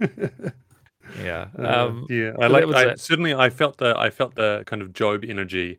yeah 1.22 1.48
Uh, 1.58 1.86
um 1.86 2.06
yeah, 2.08 2.32
I 2.40 2.46
like. 2.48 2.64
I, 2.64 2.94
certainly, 2.96 3.34
I 3.34 3.50
felt 3.50 3.78
the 3.78 3.94
I 3.96 4.10
felt 4.10 4.34
the 4.34 4.64
kind 4.66 4.82
of 4.82 4.92
Gob 4.92 5.24
energy, 5.24 5.78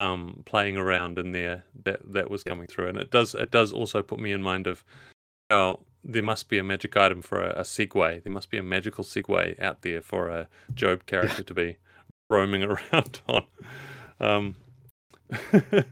um, 0.00 0.42
playing 0.46 0.76
around 0.76 1.18
in 1.18 1.32
there 1.32 1.64
that 1.84 2.00
that 2.12 2.30
was 2.30 2.42
coming 2.42 2.66
through, 2.66 2.88
and 2.88 2.98
it 2.98 3.10
does 3.10 3.34
it 3.34 3.50
does 3.50 3.72
also 3.72 4.02
put 4.02 4.18
me 4.18 4.32
in 4.32 4.42
mind 4.42 4.66
of, 4.66 4.84
oh, 5.50 5.80
there 6.04 6.22
must 6.22 6.48
be 6.48 6.58
a 6.58 6.64
magic 6.64 6.96
item 6.96 7.22
for 7.22 7.42
a, 7.42 7.50
a 7.60 7.62
Segway. 7.62 8.22
There 8.22 8.32
must 8.32 8.50
be 8.50 8.58
a 8.58 8.62
magical 8.62 9.04
Segway 9.04 9.60
out 9.62 9.82
there 9.82 10.00
for 10.00 10.28
a 10.28 10.48
Gob 10.74 11.06
character 11.06 11.42
to 11.42 11.54
be 11.54 11.76
roaming 12.28 12.62
around 12.92 13.20
on. 13.28 13.44
Um, 14.20 14.56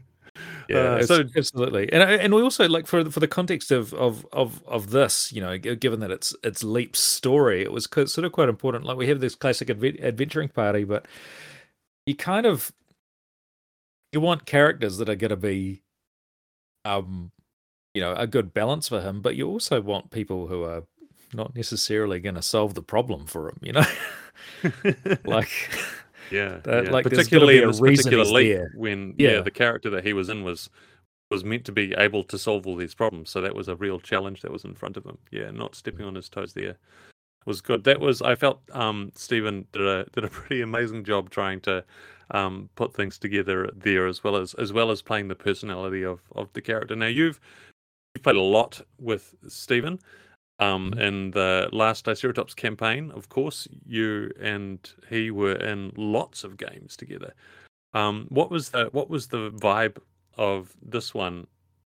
Yeah, 0.69 0.77
Uh, 0.77 1.05
so 1.05 1.23
absolutely, 1.35 1.91
and 1.91 2.03
and 2.03 2.33
we 2.33 2.41
also 2.41 2.69
like 2.69 2.85
for 2.85 3.03
for 3.09 3.19
the 3.19 3.27
context 3.27 3.71
of 3.71 3.93
of 3.95 4.25
of 4.31 4.63
of 4.67 4.91
this, 4.91 5.31
you 5.31 5.41
know, 5.41 5.57
given 5.57 5.99
that 6.01 6.11
it's 6.11 6.35
it's 6.43 6.63
Leap's 6.63 6.99
story, 6.99 7.63
it 7.63 7.71
was 7.71 7.89
sort 8.05 8.19
of 8.19 8.31
quite 8.31 8.49
important. 8.49 8.85
Like 8.85 8.95
we 8.95 9.07
have 9.07 9.19
this 9.19 9.35
classic 9.35 9.67
adve- 9.69 10.01
adventuring 10.03 10.49
party, 10.49 10.83
but 10.83 11.07
you 12.05 12.15
kind 12.15 12.45
of 12.45 12.71
you 14.11 14.19
want 14.19 14.45
characters 14.45 14.97
that 14.97 15.09
are 15.09 15.15
going 15.15 15.29
to 15.29 15.37
be, 15.37 15.81
um, 16.85 17.31
you 17.93 18.01
know, 18.01 18.13
a 18.13 18.27
good 18.27 18.53
balance 18.53 18.87
for 18.87 19.01
him, 19.01 19.21
but 19.21 19.35
you 19.35 19.47
also 19.47 19.81
want 19.81 20.11
people 20.11 20.47
who 20.47 20.63
are 20.63 20.83
not 21.33 21.55
necessarily 21.55 22.19
going 22.19 22.35
to 22.35 22.41
solve 22.41 22.73
the 22.73 22.81
problem 22.81 23.25
for 23.25 23.49
him. 23.49 23.57
You 23.61 23.73
know, 23.73 23.85
like 25.25 25.49
yeah, 26.31 26.59
that- 26.63 26.85
yeah. 26.85 26.91
like, 26.91 27.03
particularly 27.03 27.57
in 27.59 27.63
a 27.65 27.67
this 27.67 27.79
particular 27.79 28.25
leap 28.25 28.55
there. 28.57 28.71
when 28.75 29.15
yeah. 29.17 29.31
Yeah. 29.31 29.41
the 29.41 29.51
character 29.51 29.89
that 29.91 30.05
he 30.05 30.13
was 30.13 30.29
in 30.29 30.43
was 30.43 30.69
was 31.29 31.43
meant 31.43 31.63
to 31.63 31.71
be 31.71 31.93
able 31.95 32.23
to 32.23 32.39
solve 32.39 32.65
all 32.65 32.75
these 32.75 32.95
problems. 32.95 33.29
So 33.29 33.39
that 33.41 33.53
was 33.53 33.67
a 33.67 33.75
real 33.75 33.99
challenge 33.99 34.41
that 34.41 34.51
was 34.51 34.63
in 34.65 34.73
front 34.73 34.97
of 34.97 35.05
him. 35.05 35.19
Yeah, 35.29 35.51
not 35.51 35.75
stepping 35.75 36.05
on 36.05 36.15
his 36.15 36.27
toes 36.27 36.53
there 36.53 36.77
was 37.45 37.61
good. 37.61 37.83
That 37.83 37.99
was 37.99 38.21
I 38.21 38.35
felt 38.35 38.61
um 38.71 39.11
Steven 39.15 39.65
did 39.71 39.85
a 39.85 40.05
did 40.13 40.23
a 40.23 40.29
pretty 40.29 40.61
amazing 40.61 41.03
job 41.03 41.29
trying 41.29 41.59
to 41.61 41.83
um 42.31 42.69
put 42.75 42.93
things 42.93 43.17
together 43.17 43.69
there 43.75 44.07
as 44.07 44.23
well 44.23 44.35
as 44.35 44.53
as 44.55 44.71
well 44.73 44.91
as 44.91 45.01
playing 45.01 45.27
the 45.27 45.35
personality 45.35 46.03
of 46.03 46.21
of 46.35 46.51
the 46.53 46.61
character. 46.61 46.95
Now 46.95 47.07
you've 47.07 47.39
you've 48.15 48.23
played 48.23 48.35
a 48.35 48.41
lot 48.41 48.81
with 48.99 49.35
Steven. 49.47 49.99
Um, 50.61 50.91
Mhm. 50.91 50.99
in 51.01 51.31
the 51.31 51.69
last 51.71 52.03
Diceratops 52.05 52.53
campaign, 52.53 53.11
of 53.11 53.29
course, 53.29 53.65
you 53.85 54.31
and 54.41 54.77
he 55.09 55.31
were 55.31 55.55
in 55.55 55.93
lots 55.95 56.43
of 56.43 56.57
games 56.57 56.97
together. 56.97 57.33
Um, 57.93 58.25
what 58.29 58.51
was 58.51 58.71
the 58.71 58.89
what 58.91 59.09
was 59.09 59.27
the 59.29 59.51
vibe 59.51 59.97
of 60.37 60.75
this 60.81 61.13
one 61.13 61.47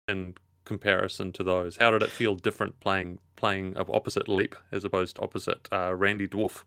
in 0.09 0.35
comparison 0.65 1.33
to 1.33 1.43
those? 1.43 1.77
How 1.79 1.91
did 1.91 2.03
it 2.03 2.11
feel 2.11 2.35
different 2.35 2.79
playing 2.81 3.19
playing 3.37 3.77
of 3.79 3.89
opposite 3.91 4.29
Leap 4.29 4.55
as 4.73 4.85
opposed 4.85 5.17
to 5.17 5.23
opposite 5.23 5.67
uh, 5.73 5.95
Randy 5.97 6.29
Dwarf? 6.29 6.65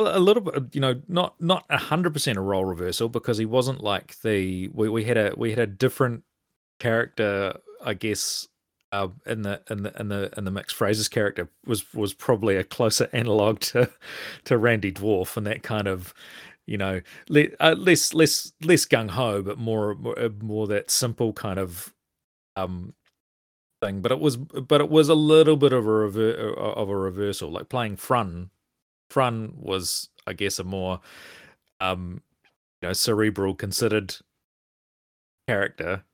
Well, 0.00 0.16
a 0.16 0.18
little 0.18 0.42
bit, 0.42 0.74
you 0.74 0.80
know, 0.80 1.02
not 1.08 1.34
not 1.40 1.66
a 1.68 1.76
hundred 1.76 2.14
percent 2.14 2.38
a 2.38 2.40
role 2.40 2.64
reversal 2.64 3.08
because 3.10 3.36
he 3.36 3.44
wasn't 3.44 3.82
like 3.82 4.18
the 4.22 4.68
we, 4.72 4.88
we 4.88 5.04
had 5.04 5.18
a 5.18 5.34
we 5.36 5.50
had 5.50 5.58
a 5.58 5.66
different 5.66 6.24
character, 6.78 7.54
I 7.84 7.94
guess, 7.94 8.48
uh, 8.92 9.08
in 9.26 9.42
the 9.42 9.62
in 9.70 9.82
the 9.82 10.00
in 10.00 10.08
the 10.08 10.32
in 10.38 10.44
the 10.44 10.50
mixed 10.52 10.76
phrases 10.76 11.08
character 11.08 11.50
was 11.66 11.92
was 11.94 12.14
probably 12.14 12.56
a 12.56 12.64
closer 12.64 13.10
analog 13.14 13.60
to 13.60 13.90
to 14.44 14.58
Randy 14.58 14.92
Dwarf 14.92 15.36
and 15.36 15.46
that 15.46 15.62
kind 15.62 15.88
of, 15.88 16.14
you 16.66 16.78
know, 16.78 17.02
uh, 17.60 17.74
less 17.78 18.14
less 18.14 18.52
less 18.62 18.86
gung 18.86 19.10
ho, 19.10 19.42
but 19.42 19.58
more 19.58 19.94
more, 19.96 20.18
uh, 20.18 20.30
more 20.42 20.66
that 20.68 20.90
simple 20.90 21.34
kind 21.34 21.58
of 21.58 21.92
um 22.56 22.94
thing. 23.82 24.02
But 24.02 24.12
it 24.12 24.20
was 24.20 24.36
but 24.38 24.80
it 24.80 24.90
was 24.90 25.08
a 25.08 25.14
little 25.16 25.56
bit 25.56 25.72
of 25.72 25.86
a 25.86 25.92
rever- 25.92 26.54
of 26.54 26.88
a 26.88 26.96
reversal, 26.96 27.50
like 27.50 27.68
playing 27.68 27.96
Frun 27.96 28.50
Frun 29.10 29.52
was, 29.56 30.08
I 30.26 30.32
guess, 30.32 30.58
a 30.58 30.64
more 30.64 31.00
um, 31.80 32.22
you 32.80 32.88
know, 32.88 32.92
cerebral, 32.92 33.54
considered 33.54 34.14
character, 35.48 36.04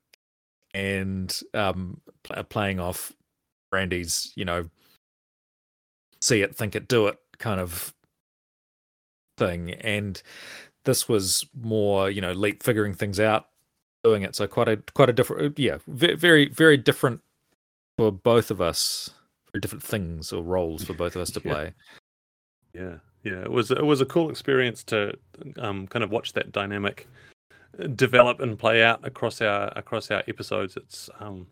and 0.75 1.41
um, 1.55 2.01
pl- 2.23 2.43
playing 2.45 2.81
off 2.81 3.13
Randy's, 3.73 4.33
you 4.37 4.45
know, 4.45 4.69
see 6.21 6.43
it, 6.43 6.57
think 6.57 6.75
it, 6.75 6.89
do 6.89 7.07
it 7.07 7.19
kind 7.39 7.61
of 7.61 7.95
thing. 9.39 9.73
And 9.73 10.21
this 10.85 11.09
was 11.09 11.47
more, 11.55 12.11
you 12.11 12.21
know, 12.21 12.33
leap 12.33 12.63
figuring 12.63 12.95
things 12.95 13.21
out, 13.21 13.47
doing 14.03 14.23
it. 14.23 14.35
So 14.35 14.47
quite 14.47 14.69
a 14.69 14.77
quite 14.95 15.11
a 15.11 15.13
different, 15.13 15.59
yeah, 15.59 15.79
very 15.87 16.49
very 16.49 16.77
different 16.77 17.21
for 17.99 18.11
both 18.11 18.51
of 18.51 18.61
us. 18.61 19.11
Very 19.53 19.61
different 19.61 19.85
things 19.85 20.33
or 20.33 20.43
roles 20.43 20.85
for 20.85 20.95
both 20.95 21.17
of 21.17 21.23
us 21.23 21.31
to 21.31 21.41
play. 21.41 21.73
Yeah, 22.77 22.97
yeah, 23.23 23.41
it 23.41 23.51
was 23.51 23.71
it 23.71 23.85
was 23.85 24.01
a 24.01 24.07
cool 24.07 24.31
experience 24.31 24.85
to 24.85 25.15
um, 25.59 25.87
kind 25.87 26.03
of 26.05 26.11
watch 26.11 26.33
that 26.35 26.53
dynamic 26.53 27.09
uh, 27.83 27.87
develop 27.89 28.41
and 28.41 28.59
play 28.59 28.83
out 28.83 29.01
across 29.07 29.41
our 29.41 29.73
across 29.77 30.11
our 30.11 30.23
episodes. 30.29 30.77
It's 30.77 31.09
um, 31.21 31.47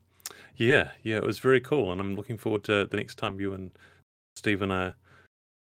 yeah, 0.57 0.91
yeah, 1.03 1.17
it 1.17 1.25
was 1.25 1.39
very 1.39 1.61
cool, 1.61 1.91
and 1.91 2.01
I'm 2.01 2.15
looking 2.15 2.39
forward 2.39 2.65
to 2.65 2.87
the 2.87 2.97
next 2.97 3.17
time 3.17 3.41
you 3.41 3.55
and 3.55 3.71
Steven 4.37 4.71
are 4.71 4.95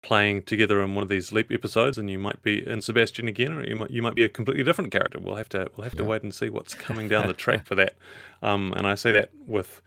playing 0.03 0.41
together 0.43 0.83
in 0.83 0.95
one 0.95 1.03
of 1.03 1.07
these 1.09 1.31
leap 1.31 1.49
episodes, 1.51 1.97
and 1.97 2.09
you 2.09 2.19
might 2.19 2.41
be 2.41 2.67
in 2.67 2.81
Sebastian 2.81 3.27
again, 3.29 3.53
or 3.53 3.63
you 3.65 3.75
might 3.75 3.91
you 3.91 4.01
might 4.01 4.15
be 4.15 4.23
a 4.23 4.29
completely 4.29 4.63
different 4.63 4.91
character. 4.91 5.19
We'll 5.21 5.35
have 5.35 5.49
to 5.49 5.69
we'll 5.77 5.85
have 5.85 5.95
to 5.95 6.03
Yeah. 6.03 6.09
wait 6.09 6.23
and 6.23 6.33
see 6.33 6.49
what's 6.49 6.73
coming 6.73 7.07
down 7.07 7.27
the 7.27 7.33
track 7.45 7.65
for 7.65 7.75
that. 7.75 7.95
Um, 8.41 8.73
and 8.75 8.85
I 8.85 8.95
say 8.95 9.11
that 9.13 9.29
with 9.47 9.81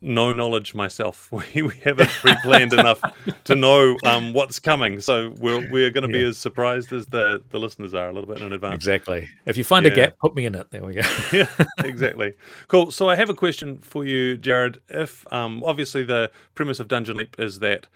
no 0.00 0.32
knowledge 0.32 0.74
myself. 0.74 1.30
We 1.54 1.62
we 1.62 1.76
haven't 1.84 2.08
pre-planned 2.10 2.72
enough 2.72 3.00
to 3.44 3.54
know 3.54 3.96
um, 4.04 4.32
what's 4.32 4.58
coming, 4.60 5.00
so 5.00 5.34
we're 5.38 5.70
we're 5.70 5.90
going 5.90 6.02
to 6.02 6.08
be 6.08 6.20
Yeah. 6.20 6.28
as 6.28 6.38
surprised 6.38 6.92
as 6.92 7.06
the 7.06 7.42
the 7.50 7.58
listeners 7.58 7.94
are 7.94 8.08
a 8.08 8.12
little 8.12 8.32
bit 8.32 8.42
in 8.42 8.52
advance. 8.52 8.74
Exactly. 8.74 9.28
If 9.46 9.56
you 9.56 9.64
find 9.64 9.86
a 9.86 9.90
gap, 9.90 10.18
put 10.18 10.34
me 10.34 10.46
in 10.46 10.54
it. 10.54 10.70
There 10.70 10.82
we 10.84 10.94
go. 10.94 11.02
yeah, 11.32 11.48
exactly. 11.78 12.34
Cool. 12.68 12.90
So 12.90 13.08
I 13.08 13.16
have 13.16 13.30
a 13.30 13.34
question 13.34 13.78
for 13.78 14.04
you, 14.04 14.36
Jarrod. 14.38 14.78
If 14.88 15.30
um, 15.32 15.62
obviously 15.64 16.04
the 16.04 16.30
premise 16.54 16.80
of 16.80 16.88
Dungeon 16.88 17.16
Leap 17.16 17.36
is 17.38 17.58
that 17.60 17.86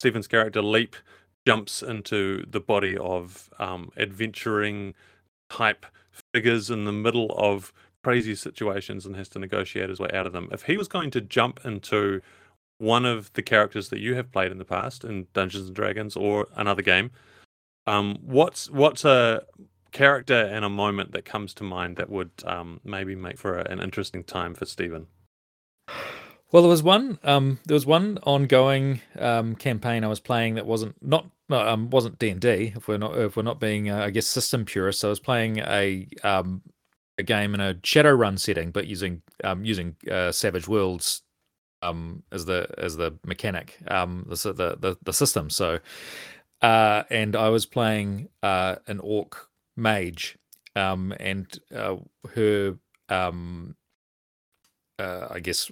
Steven's 0.00 0.26
character 0.28 0.62
Leap 0.62 0.96
jumps 1.46 1.82
into 1.82 2.44
the 2.50 2.60
body 2.60 2.96
of 2.98 3.48
um, 3.58 3.90
adventuring 3.96 4.94
type 5.50 5.86
figures 6.34 6.70
in 6.70 6.84
the 6.84 6.92
middle 6.92 7.32
of 7.38 7.72
crazy 8.02 8.34
situations 8.34 9.06
and 9.06 9.16
has 9.16 9.28
to 9.30 9.38
negotiate 9.38 9.88
his 9.88 10.00
way 10.00 10.10
out 10.12 10.26
of 10.26 10.32
them. 10.32 10.48
If 10.52 10.62
he 10.62 10.76
was 10.76 10.88
going 10.88 11.10
to 11.12 11.20
jump 11.20 11.60
into 11.64 12.20
one 12.78 13.04
of 13.04 13.32
the 13.32 13.42
characters 13.42 13.88
that 13.88 13.98
you 13.98 14.14
have 14.14 14.30
played 14.30 14.52
in 14.52 14.58
the 14.58 14.64
past 14.64 15.04
in 15.04 15.26
Dungeons 15.32 15.66
and 15.66 15.76
Dragons 15.76 16.16
or 16.16 16.48
another 16.56 16.82
game, 16.82 17.10
um, 17.86 18.18
what's 18.22 18.70
what's 18.70 19.04
a 19.04 19.42
character 19.92 20.34
and 20.34 20.64
a 20.64 20.68
moment 20.68 21.12
that 21.12 21.24
comes 21.24 21.54
to 21.54 21.64
mind 21.64 21.96
that 21.96 22.10
would 22.10 22.30
um, 22.44 22.80
maybe 22.84 23.14
make 23.14 23.38
for 23.38 23.58
a, 23.58 23.64
an 23.70 23.80
interesting 23.80 24.22
time 24.22 24.54
for 24.54 24.66
Steven? 24.66 25.06
Well, 26.50 26.62
there 26.62 26.70
was 26.70 26.82
one. 26.82 27.18
Um, 27.24 27.58
there 27.66 27.74
was 27.74 27.86
one 27.86 28.18
ongoing 28.22 29.00
um, 29.18 29.54
campaign 29.54 30.02
I 30.02 30.08
was 30.08 30.20
playing 30.20 30.54
that 30.54 30.66
wasn't 30.66 30.96
not 31.02 31.26
um, 31.50 31.90
wasn't 31.90 32.18
D 32.18 32.30
and 32.30 32.40
D. 32.40 32.72
If 32.74 32.88
we're 32.88 32.98
not 32.98 33.16
if 33.18 33.36
we're 33.36 33.42
not 33.42 33.60
being 33.60 33.90
uh, 33.90 34.04
I 34.04 34.10
guess 34.10 34.26
system 34.26 34.64
purists, 34.64 35.04
I 35.04 35.08
was 35.08 35.20
playing 35.20 35.58
a 35.58 36.06
um, 36.22 36.62
a 37.18 37.22
game 37.22 37.54
in 37.54 37.60
a 37.60 37.74
Shadowrun 37.74 38.38
setting, 38.38 38.70
but 38.70 38.86
using 38.86 39.22
um, 39.44 39.64
using 39.64 39.96
uh, 40.10 40.32
Savage 40.32 40.68
Worlds 40.68 41.22
um, 41.82 42.22
as 42.32 42.44
the 42.44 42.68
as 42.78 42.96
the 42.96 43.14
mechanic, 43.24 43.78
um, 43.88 44.26
the 44.28 44.52
the 44.52 44.76
the, 44.78 44.96
the 45.02 45.12
system. 45.12 45.50
So, 45.50 45.78
uh, 46.62 47.04
and 47.10 47.36
I 47.36 47.48
was 47.48 47.66
playing 47.66 48.28
uh, 48.42 48.76
an 48.86 49.00
orc 49.00 49.48
mage, 49.76 50.38
um, 50.76 51.12
and 51.20 51.46
uh, 51.74 51.96
her 52.34 52.76
um, 53.08 53.76
uh, 54.98 55.28
I 55.30 55.40
guess 55.40 55.70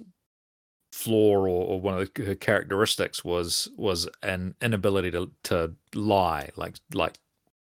flaw 0.92 1.34
or, 1.34 1.48
or 1.48 1.80
one 1.80 1.98
of 1.98 2.10
the, 2.14 2.24
her 2.24 2.34
characteristics 2.34 3.24
was 3.24 3.68
was 3.76 4.08
an 4.22 4.54
inability 4.62 5.10
to 5.10 5.30
to 5.42 5.72
lie 5.94 6.50
like 6.56 6.76
like 6.94 7.18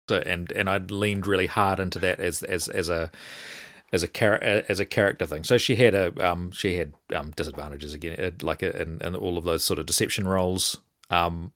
so 0.08 0.16
and 0.26 0.52
and 0.52 0.68
I'd 0.68 0.90
leaned 0.90 1.26
really 1.26 1.46
hard 1.46 1.80
into 1.80 1.98
that 2.00 2.20
as 2.20 2.42
as 2.42 2.68
as 2.68 2.90
a 2.90 3.10
as 3.92 4.02
a 4.02 4.08
char- 4.08 4.42
as 4.42 4.80
a 4.80 4.86
character 4.86 5.26
thing. 5.26 5.44
So 5.44 5.58
she 5.58 5.76
had 5.76 5.94
a 5.94 6.30
um 6.30 6.50
she 6.52 6.76
had 6.76 6.92
um 7.14 7.32
disadvantages 7.36 7.94
again 7.94 8.18
uh, 8.18 8.30
like 8.44 8.62
uh, 8.62 8.70
in, 8.70 9.00
in 9.02 9.14
all 9.14 9.38
of 9.38 9.44
those 9.44 9.64
sort 9.64 9.78
of 9.78 9.86
deception 9.86 10.26
roles. 10.26 10.78
Um 11.10 11.52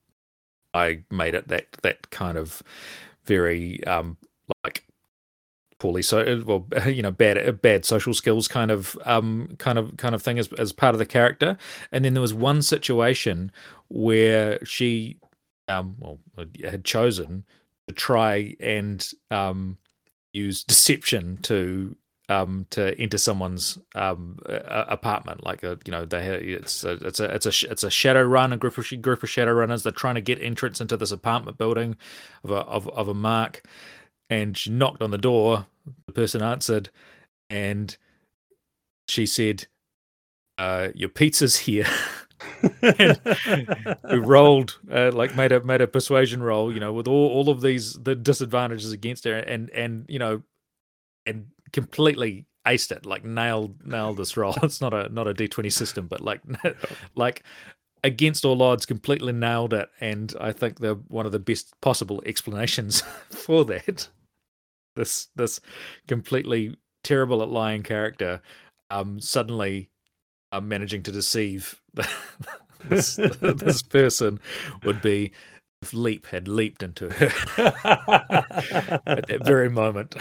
I 0.74 1.04
made 1.10 1.34
it 1.34 1.48
that 1.48 1.66
that 1.82 2.10
kind 2.10 2.38
of 2.38 2.62
very 3.24 3.82
um 3.84 4.16
like 4.64 4.84
poorly 5.78 6.02
so 6.02 6.42
well 6.46 6.66
you 6.86 7.02
know 7.02 7.10
bad 7.10 7.36
uh, 7.36 7.52
bad 7.52 7.84
social 7.84 8.14
skills 8.14 8.48
kind 8.48 8.70
of 8.70 8.96
um 9.04 9.54
kind 9.58 9.78
of 9.78 9.96
kind 9.96 10.14
of 10.14 10.22
thing 10.22 10.38
as 10.38 10.52
as 10.54 10.72
part 10.72 10.94
of 10.94 10.98
the 10.98 11.06
character 11.06 11.56
and 11.92 12.04
then 12.04 12.14
there 12.14 12.20
was 12.22 12.34
one 12.34 12.62
situation 12.62 13.52
where 13.88 14.64
she 14.64 15.18
um 15.68 15.96
well 15.98 16.18
had 16.64 16.84
chosen 16.84 17.44
to 17.88 17.94
try 17.94 18.54
and 18.60 19.12
um 19.30 19.76
use 20.32 20.64
deception 20.64 21.38
to 21.42 21.96
um 22.28 22.66
to 22.70 22.98
enter 23.00 23.18
someone's 23.18 23.78
um 23.94 24.38
apartment 24.46 25.44
like 25.44 25.62
a 25.62 25.78
you 25.84 25.92
know 25.92 26.04
they 26.04 26.24
it's 26.26 26.82
a, 26.84 26.92
it's 26.94 27.20
a 27.20 27.34
it's 27.34 27.46
a 27.46 27.70
it's 27.70 27.84
a 27.84 27.88
Shadowrun 27.88 28.52
a 28.52 28.56
group 28.56 28.78
of 28.78 29.02
group 29.02 29.22
of 29.22 29.30
shadow 29.30 29.52
runners. 29.52 29.82
They're 29.82 29.92
trying 29.92 30.16
to 30.16 30.20
get 30.20 30.42
entrance 30.42 30.80
into 30.80 30.96
this 30.96 31.12
apartment 31.12 31.58
building 31.58 31.96
of 32.44 32.50
a 32.50 32.56
of, 32.56 32.88
of 32.88 33.08
a 33.08 33.14
mark 33.14 33.62
and 34.28 34.56
she 34.56 34.70
knocked 34.70 35.02
on 35.02 35.10
the 35.12 35.18
door 35.18 35.66
the 36.06 36.12
person 36.12 36.42
answered 36.42 36.90
and 37.48 37.96
she 39.08 39.24
said 39.24 39.66
uh 40.58 40.88
your 40.94 41.08
pizza's 41.08 41.56
here. 41.56 41.86
We 42.82 44.18
rolled 44.18 44.78
uh, 44.92 45.10
like 45.12 45.34
made 45.36 45.52
a 45.52 45.62
made 45.64 45.80
a 45.80 45.86
persuasion 45.86 46.42
roll 46.42 46.72
you 46.72 46.80
know 46.80 46.92
with 46.92 47.08
all, 47.08 47.28
all 47.28 47.48
of 47.48 47.60
these 47.62 47.94
the 47.94 48.14
disadvantages 48.14 48.92
against 48.92 49.24
her 49.24 49.34
and 49.34 49.70
and 49.70 50.04
you 50.08 50.18
know 50.18 50.42
and 51.24 51.46
completely 51.76 52.46
aced 52.66 52.90
it, 52.90 53.04
like 53.04 53.22
nailed 53.22 53.86
nailed 53.86 54.16
this 54.16 54.34
role. 54.34 54.56
It's 54.62 54.80
not 54.80 54.94
a 54.94 55.10
not 55.12 55.28
a 55.28 55.34
D 55.34 55.46
twenty 55.46 55.68
system, 55.68 56.06
but 56.06 56.22
like 56.22 56.40
like 57.14 57.42
against 58.02 58.46
all 58.46 58.62
odds, 58.62 58.86
completely 58.86 59.34
nailed 59.34 59.74
it. 59.74 59.90
And 60.00 60.34
I 60.40 60.52
think 60.52 60.80
the 60.80 60.94
one 61.08 61.26
of 61.26 61.32
the 61.32 61.38
best 61.38 61.78
possible 61.82 62.22
explanations 62.24 63.02
for 63.30 63.62
that. 63.66 64.08
This 64.94 65.28
this 65.36 65.60
completely 66.08 66.76
terrible 67.04 67.42
at 67.42 67.50
lying 67.50 67.82
character, 67.82 68.40
um, 68.90 69.20
suddenly 69.20 69.90
um, 70.50 70.66
managing 70.66 71.02
to 71.02 71.12
deceive 71.12 71.78
this, 72.88 73.16
this 73.16 73.82
person 73.82 74.40
would 74.82 75.02
be 75.02 75.32
if 75.82 75.92
Leap 75.92 76.26
had 76.28 76.48
leaped 76.48 76.82
into 76.82 77.10
her 77.10 77.26
at 79.06 79.26
that 79.28 79.44
very 79.44 79.68
moment. 79.68 80.16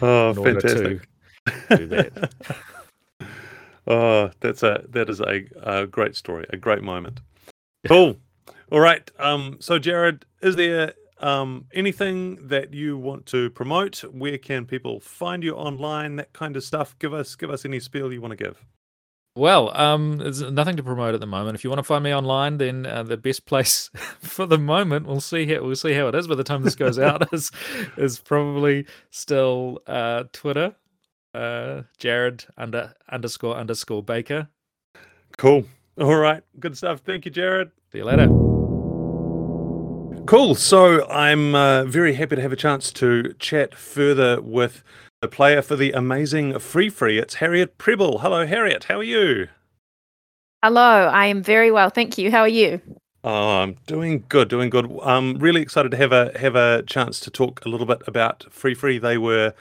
Oh, 0.00 0.34
fantastic! 0.44 1.08
do 1.76 1.86
that. 1.86 2.32
Oh, 3.86 4.30
that's 4.40 4.62
a 4.62 4.84
that 4.90 5.08
is 5.08 5.20
a, 5.20 5.46
a 5.62 5.86
great 5.86 6.14
story, 6.14 6.46
a 6.50 6.56
great 6.56 6.82
moment. 6.82 7.20
Cool. 7.88 8.18
All 8.70 8.78
right. 8.78 9.10
Um. 9.18 9.56
So, 9.58 9.80
Jarrod, 9.80 10.22
is 10.42 10.54
there 10.54 10.92
um 11.18 11.64
anything 11.72 12.48
that 12.48 12.72
you 12.72 12.96
want 12.96 13.26
to 13.26 13.50
promote? 13.50 13.98
Where 14.12 14.38
can 14.38 14.66
people 14.66 15.00
find 15.00 15.42
you 15.42 15.54
online? 15.54 16.16
That 16.16 16.32
kind 16.32 16.56
of 16.56 16.62
stuff. 16.62 16.96
Give 17.00 17.12
us 17.12 17.34
give 17.34 17.50
us 17.50 17.64
any 17.64 17.80
spiel 17.80 18.12
you 18.12 18.20
want 18.20 18.32
to 18.38 18.44
give. 18.44 18.64
Well, 19.36 19.76
um, 19.76 20.16
there's 20.16 20.42
nothing 20.42 20.76
to 20.76 20.82
promote 20.82 21.14
at 21.14 21.20
the 21.20 21.26
moment. 21.26 21.54
If 21.54 21.62
you 21.62 21.70
want 21.70 21.78
to 21.78 21.84
find 21.84 22.02
me 22.02 22.12
online, 22.12 22.58
then 22.58 22.84
uh, 22.84 23.04
the 23.04 23.16
best 23.16 23.46
place 23.46 23.88
for 24.18 24.44
the 24.44 24.58
moment, 24.58 25.06
we'll 25.06 25.20
see 25.20 25.46
how 25.46 25.62
we'll 25.62 25.76
see 25.76 25.94
how 25.94 26.08
it 26.08 26.14
is 26.14 26.26
by 26.26 26.34
the 26.34 26.44
time 26.44 26.62
this 26.62 26.74
goes 26.74 26.98
out, 26.98 27.32
is 27.32 27.50
is 27.96 28.18
probably 28.18 28.86
still 29.10 29.80
uh, 29.86 30.24
Twitter, 30.32 30.74
uh, 31.32 31.82
Jarrod 31.98 32.46
under 32.56 32.94
underscore 33.08 33.56
underscore 33.56 34.02
Baker. 34.02 34.48
Cool. 35.36 35.64
All 36.00 36.16
right. 36.16 36.42
Good 36.58 36.76
stuff. 36.76 37.00
Thank 37.00 37.24
you, 37.24 37.30
Jarrod. 37.30 37.70
See 37.92 37.98
you 37.98 38.04
later. 38.04 38.26
Cool. 40.26 40.54
So 40.54 41.08
I'm 41.08 41.54
uh, 41.54 41.84
very 41.84 42.14
happy 42.14 42.36
to 42.36 42.42
have 42.42 42.52
a 42.52 42.56
chance 42.56 42.92
to 42.94 43.32
chat 43.38 43.74
further 43.74 44.40
with 44.40 44.82
the 45.20 45.28
player 45.28 45.60
for 45.60 45.76
the 45.76 45.92
amazing 45.92 46.58
Free 46.58 46.88
Free. 46.88 47.18
It's 47.18 47.34
Harriet 47.34 47.76
Prebble. 47.76 48.20
Hello, 48.20 48.46
Harriet. 48.46 48.84
How 48.84 49.00
are 49.00 49.02
you? 49.02 49.48
Hello, 50.62 50.80
I 50.80 51.26
am 51.26 51.42
very 51.42 51.70
well, 51.70 51.90
thank 51.90 52.16
you. 52.16 52.30
How 52.30 52.40
are 52.40 52.48
you? 52.48 52.80
Oh, 53.22 53.58
I'm 53.58 53.76
doing 53.86 54.24
good, 54.30 54.48
doing 54.48 54.70
good. 54.70 54.90
I'm 55.02 55.36
really 55.36 55.60
excited 55.60 55.90
to 55.90 55.98
have 55.98 56.12
a 56.12 56.38
have 56.38 56.56
a 56.56 56.82
chance 56.86 57.20
to 57.20 57.30
talk 57.30 57.62
a 57.66 57.68
little 57.68 57.86
bit 57.86 58.00
about 58.06 58.46
Free 58.50 58.72
Free. 58.72 58.96
They 58.96 59.18
were 59.18 59.52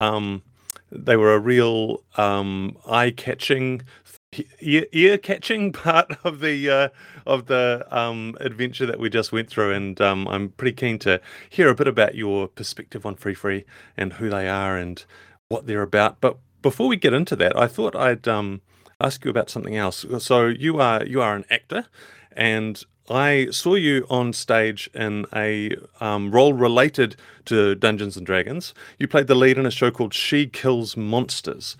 um, 0.00 0.42
they 0.92 1.16
were 1.16 1.34
a 1.34 1.40
real 1.40 2.04
um, 2.16 2.76
eye 2.86 3.10
catching, 3.10 3.82
ear, 4.60 5.18
catching 5.18 5.72
part 5.72 6.16
of 6.24 6.40
the 6.40 6.70
uh, 6.70 6.88
of 7.26 7.46
the 7.46 7.86
um, 7.90 8.36
adventure 8.40 8.86
that 8.86 8.98
we 8.98 9.10
just 9.10 9.32
went 9.32 9.48
through, 9.48 9.72
and 9.72 10.00
um, 10.00 10.28
I'm 10.28 10.50
pretty 10.50 10.74
keen 10.74 10.98
to 11.00 11.20
hear 11.48 11.68
a 11.68 11.74
bit 11.74 11.88
about 11.88 12.14
your 12.14 12.48
perspective 12.48 13.06
on 13.06 13.16
Free 13.16 13.34
Free 13.34 13.64
and 13.96 14.14
who 14.14 14.30
they 14.30 14.48
are 14.48 14.76
and 14.76 15.04
what 15.48 15.66
they're 15.66 15.82
about. 15.82 16.20
But 16.20 16.38
before 16.62 16.88
we 16.88 16.96
get 16.96 17.12
into 17.12 17.36
that, 17.36 17.56
I 17.56 17.66
thought 17.66 17.94
I'd 17.96 18.28
um, 18.28 18.60
ask 19.00 19.24
you 19.24 19.30
about 19.30 19.50
something 19.50 19.76
else. 19.76 20.04
So 20.18 20.46
you 20.46 20.80
are 20.80 21.04
you 21.04 21.20
are 21.20 21.34
an 21.34 21.44
actor, 21.50 21.86
and 22.32 22.82
I 23.10 23.48
saw 23.50 23.74
you 23.74 24.06
on 24.10 24.34
stage 24.34 24.90
in 24.92 25.24
a 25.34 25.74
um, 26.00 26.30
role 26.30 26.52
related 26.52 27.16
to 27.46 27.74
Dungeons 27.74 28.18
and 28.18 28.26
Dragons. 28.26 28.74
You 28.98 29.08
played 29.08 29.28
the 29.28 29.34
lead 29.34 29.56
in 29.56 29.64
a 29.64 29.70
show 29.70 29.90
called 29.90 30.12
She 30.12 30.46
Kills 30.46 30.94
Monsters. 30.96 31.76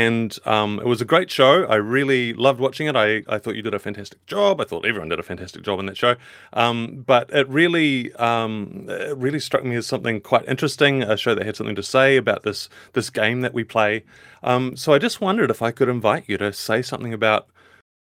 And 0.00 0.38
um, 0.46 0.78
it 0.80 0.86
was 0.86 1.02
a 1.02 1.04
great 1.04 1.30
show. 1.30 1.64
I 1.64 1.74
really 1.74 2.32
loved 2.32 2.58
watching 2.58 2.86
it. 2.86 2.96
I, 2.96 3.22
I 3.28 3.38
thought 3.38 3.54
you 3.54 3.60
did 3.60 3.74
a 3.74 3.78
fantastic 3.78 4.24
job. 4.24 4.58
I 4.58 4.64
thought 4.64 4.86
everyone 4.86 5.10
did 5.10 5.18
a 5.18 5.22
fantastic 5.22 5.62
job 5.62 5.78
in 5.78 5.84
that 5.86 5.96
show. 5.98 6.14
Um, 6.54 7.04
but 7.06 7.28
it 7.34 7.46
really, 7.50 8.10
um, 8.14 8.86
it 8.88 9.14
really 9.18 9.40
struck 9.40 9.62
me 9.62 9.76
as 9.76 9.86
something 9.86 10.22
quite 10.22 10.48
interesting. 10.48 11.02
A 11.02 11.18
show 11.18 11.34
that 11.34 11.44
had 11.44 11.54
something 11.54 11.76
to 11.76 11.82
say 11.82 12.16
about 12.16 12.44
this 12.44 12.70
this 12.94 13.10
game 13.10 13.42
that 13.42 13.52
we 13.52 13.62
play. 13.62 14.04
Um, 14.42 14.74
so 14.74 14.94
I 14.94 14.98
just 14.98 15.20
wondered 15.20 15.50
if 15.50 15.60
I 15.60 15.70
could 15.70 15.90
invite 15.90 16.24
you 16.28 16.38
to 16.38 16.50
say 16.50 16.80
something 16.80 17.12
about 17.12 17.48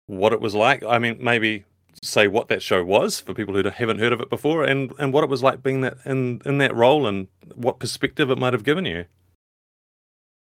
what 0.07 0.32
it 0.32 0.41
was 0.41 0.55
like. 0.55 0.84
I 0.84 1.01
mean, 1.01 1.18
maybe 1.20 1.64
say 2.05 2.28
what 2.28 2.47
that 2.49 2.62
show 2.62 2.84
was 2.84 3.18
for 3.20 3.34
people 3.34 3.55
who 3.55 3.68
haven't 3.68 3.99
heard 3.99 4.12
of 4.12 4.20
it 4.20 4.30
before, 4.30 4.62
and 4.62 4.93
and 5.01 5.12
what 5.12 5.24
it 5.24 5.30
was 5.30 5.43
like 5.43 5.61
being 5.61 5.80
that 5.80 5.97
in 6.05 6.41
in 6.45 6.59
that 6.59 6.72
role, 6.72 7.05
and 7.09 7.26
what 7.57 7.80
perspective 7.80 8.30
it 8.30 8.38
might 8.38 8.53
have 8.53 8.62
given 8.62 8.84
you. 8.84 9.07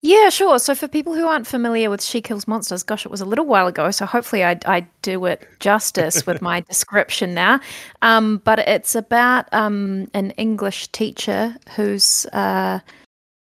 Yeah, 0.02 0.30
sure. 0.30 0.58
So, 0.58 0.74
for 0.74 0.88
people 0.88 1.14
who 1.14 1.26
aren't 1.26 1.46
familiar 1.46 1.90
with 1.90 2.02
She 2.02 2.22
Kills 2.22 2.48
Monsters, 2.48 2.82
gosh, 2.82 3.04
it 3.04 3.10
was 3.10 3.20
a 3.20 3.26
little 3.26 3.44
while 3.44 3.66
ago. 3.66 3.90
So, 3.90 4.06
hopefully, 4.06 4.42
I, 4.42 4.58
I 4.64 4.86
do 5.02 5.26
it 5.26 5.46
justice 5.60 6.26
with 6.26 6.40
my 6.50 6.60
description 6.60 7.34
now. 7.34 7.60
Um, 8.00 8.38
but 8.38 8.60
it's 8.60 8.94
about 8.94 9.52
um, 9.52 10.08
an 10.14 10.30
English 10.32 10.88
teacher 10.88 11.54
whose 11.76 12.24
uh, 12.32 12.80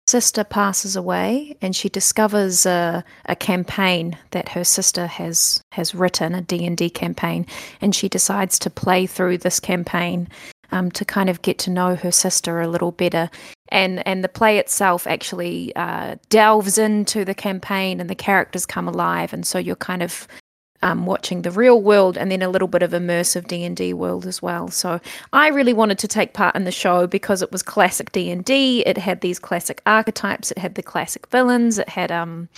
sister 0.06 0.44
passes 0.44 0.96
away, 0.96 1.58
and 1.64 1.76
she 1.76 1.90
discovers 1.90 2.68
a, 2.68 3.04
a 3.26 3.36
campaign 3.36 4.16
that 4.30 4.50
her 4.50 4.64
sister 4.64 5.08
has 5.08 5.64
has 5.72 5.96
written, 5.96 6.36
a 6.36 6.42
D 6.42 6.64
and 6.64 6.78
D 6.78 6.92
campaign, 6.92 7.48
and 7.82 7.96
she 7.96 8.08
decides 8.08 8.60
to 8.60 8.70
play 8.70 9.08
through 9.08 9.40
this 9.40 9.60
campaign 9.60 10.28
um, 10.72 10.92
to 10.92 11.06
kind 11.06 11.30
of 11.30 11.42
get 11.42 11.58
to 11.60 11.72
know 11.72 11.96
her 11.96 12.12
sister 12.12 12.62
a 12.62 12.68
little 12.68 12.92
better. 12.92 13.32
And 13.70 14.06
and 14.08 14.24
the 14.24 14.30
play 14.30 14.60
itself 14.60 15.08
actually 15.08 15.76
uh, 15.76 16.16
delves 16.30 16.78
into 16.78 17.26
the 17.26 17.34
campaign, 17.34 18.00
and 18.00 18.10
the 18.10 18.16
characters 18.16 18.66
come 18.66 18.88
alive, 18.88 19.34
and 19.34 19.46
so 19.46 19.58
you're 19.58 19.76
kind 19.76 20.04
of 20.04 20.28
um, 20.86 21.06
watching 21.08 21.42
the 21.42 21.52
real 21.52 21.82
world 21.82 22.18
and 22.18 22.32
then 22.32 22.44
a 22.44 22.50
little 22.50 22.68
bit 22.68 22.84
of 22.84 22.92
immersive 22.92 23.48
d&d 23.48 23.94
world 23.94 24.26
as 24.26 24.42
well. 24.42 24.70
So 24.70 25.00
i 25.34 25.48
really 25.48 25.74
wanted 25.74 25.98
to 26.00 26.08
take 26.08 26.34
part 26.34 26.56
in 26.56 26.64
the 26.64 26.72
show 26.72 27.08
because 27.08 27.42
it 27.42 27.52
was 27.52 27.64
classic 27.64 28.12
d&d 28.12 28.84
it 28.86 28.98
had 28.98 29.22
these 29.22 29.40
classic 29.40 29.82
archetypes. 29.86 30.52
It 30.52 30.60
had 30.60 30.76
the 30.76 30.84
classic 30.84 31.28
villains. 31.28 31.80
It 31.80 31.90
had 31.90 32.12
um 32.12 32.50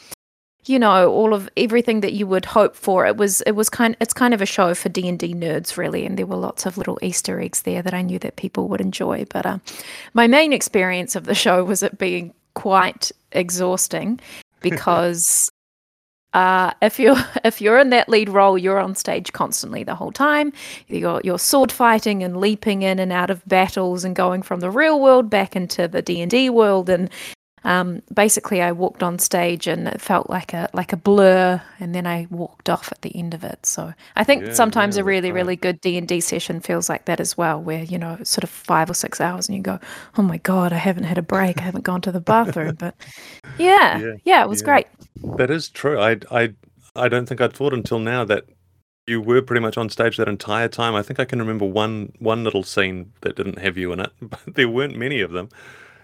you 0.70 0.80
know 0.80 1.12
all 1.12 1.34
of 1.34 1.50
everything 1.58 2.02
that 2.02 2.14
you 2.14 2.28
would 2.28 2.46
hope 2.46 2.76
for 2.76 3.06
it 3.06 3.18
was 3.18 3.42
it 3.42 3.52
was 3.52 3.70
kind 3.70 3.96
it's 4.00 4.14
kind 4.14 4.34
of 4.34 4.42
a 4.42 4.46
show 4.46 4.74
for 4.74 4.90
d&d 4.90 5.34
nerds 5.34 5.78
really 5.78 6.06
and 6.06 6.18
there 6.18 6.26
were 6.26 6.36
lots 6.36 6.66
of 6.66 6.78
little 6.78 6.98
easter 7.02 7.40
eggs 7.40 7.62
there 7.64 7.82
that 7.82 7.94
i 7.94 8.02
knew 8.02 8.20
that 8.20 8.36
people 8.36 8.68
would 8.68 8.82
enjoy 8.82 9.26
but 9.32 9.46
uh, 9.46 9.58
my 10.14 10.28
main 10.28 10.54
experience 10.54 11.16
of 11.16 11.26
the 11.26 11.36
show 11.36 11.64
was 11.64 11.84
it 11.84 11.98
being 11.98 12.34
quite 12.54 13.12
exhausting 13.32 14.20
because 14.62 15.50
uh, 16.34 16.72
if 16.82 17.00
you're 17.00 17.18
if 17.44 17.62
you're 17.62 17.80
in 17.80 17.90
that 17.90 18.10
lead 18.10 18.30
role, 18.30 18.58
you're 18.58 18.80
on 18.80 18.96
stage 18.96 19.34
constantly 19.34 19.84
the 19.84 19.96
whole 19.96 20.12
time. 20.12 20.54
You're 20.88 21.22
you're 21.24 21.40
sword 21.40 21.72
fighting 21.72 22.24
and 22.24 22.38
leaping 22.38 22.84
in 22.84 23.00
and 23.00 23.12
out 23.12 23.30
of 23.30 23.48
battles 23.48 24.04
and 24.04 24.16
going 24.16 24.44
from 24.44 24.60
the 24.60 24.70
real 24.70 25.00
world 25.00 25.30
back 25.30 25.56
into 25.56 25.88
the 25.88 26.02
D 26.02 26.22
and 26.22 26.30
D 26.30 26.50
world. 26.50 26.90
And 26.90 27.10
um, 27.68 28.02
basically, 28.14 28.64
I 28.64 28.72
walked 28.72 29.04
on 29.04 29.20
stage 29.20 29.68
and 29.68 29.88
it 29.88 30.02
felt 30.02 30.30
like 30.32 30.54
a 30.54 30.70
like 30.74 30.94
a 30.94 30.98
blur, 30.98 31.62
and 31.80 31.94
then 31.96 32.08
I 32.08 32.28
walked 32.32 32.70
off 32.70 32.92
at 32.92 33.04
the 33.04 33.16
end 33.16 33.36
of 33.36 33.44
it. 33.44 33.66
So 33.68 33.94
I 34.16 34.24
think 34.26 34.48
Yeah, 34.48 34.54
sometimes 34.54 34.98
yeah, 34.98 34.98
a 34.98 35.04
really 35.04 35.32
right. 35.32 35.34
really 35.34 35.58
good 35.58 35.82
D 35.82 35.98
and 35.98 36.08
D 36.08 36.22
session 36.22 36.62
feels 36.62 36.90
like 36.90 37.06
that 37.06 37.20
as 37.20 37.38
well, 37.38 37.62
where 37.62 37.84
you 37.84 38.00
know 38.00 38.18
sort 38.24 38.44
of 38.46 38.50
five 38.50 38.90
or 38.90 38.96
six 38.96 39.22
hours, 39.22 39.50
and 39.50 39.58
you 39.58 39.64
go, 39.64 39.80
oh 40.18 40.24
my 40.24 40.38
god, 40.40 40.74
I 40.74 40.78
haven't 40.78 41.06
had 41.06 41.20
a 41.20 41.24
break, 41.24 41.60
I 41.62 41.66
haven't 41.66 41.84
gone 41.86 42.02
to 42.02 42.12
the 42.12 42.22
bathroom, 42.22 42.76
but 42.76 42.96
yeah, 43.58 44.04
Yeah, 44.04 44.18
yeah, 44.26 44.44
it 44.44 44.50
was 44.50 44.62
great. 44.62 44.88
That 45.16 45.50
is 45.52 45.70
true. 45.70 46.00
I 46.00 46.18
I 46.32 46.54
I 46.96 47.10
don't 47.10 47.28
think 47.28 47.42
I'd 47.42 47.54
thought 47.54 47.74
until 47.74 48.00
now 48.00 48.24
that 48.26 48.46
you 49.08 49.22
were 49.22 49.42
pretty 49.42 49.62
much 49.62 49.78
on 49.78 49.90
stage 49.90 50.18
that 50.18 50.28
entire 50.30 50.68
time. 50.68 50.96
I 50.96 51.04
think 51.04 51.20
I 51.20 51.26
can 51.26 51.40
remember 51.40 51.66
one 51.66 52.14
one 52.20 52.44
little 52.44 52.64
scene 52.64 53.14
that 53.22 53.36
didn't 53.36 53.60
have 53.60 53.78
you 53.78 53.94
in 53.94 54.00
it, 54.02 54.12
but 54.22 54.40
there 54.48 54.70
weren't 54.70 54.98
many 54.98 55.22
of 55.22 55.32
them. 55.32 55.50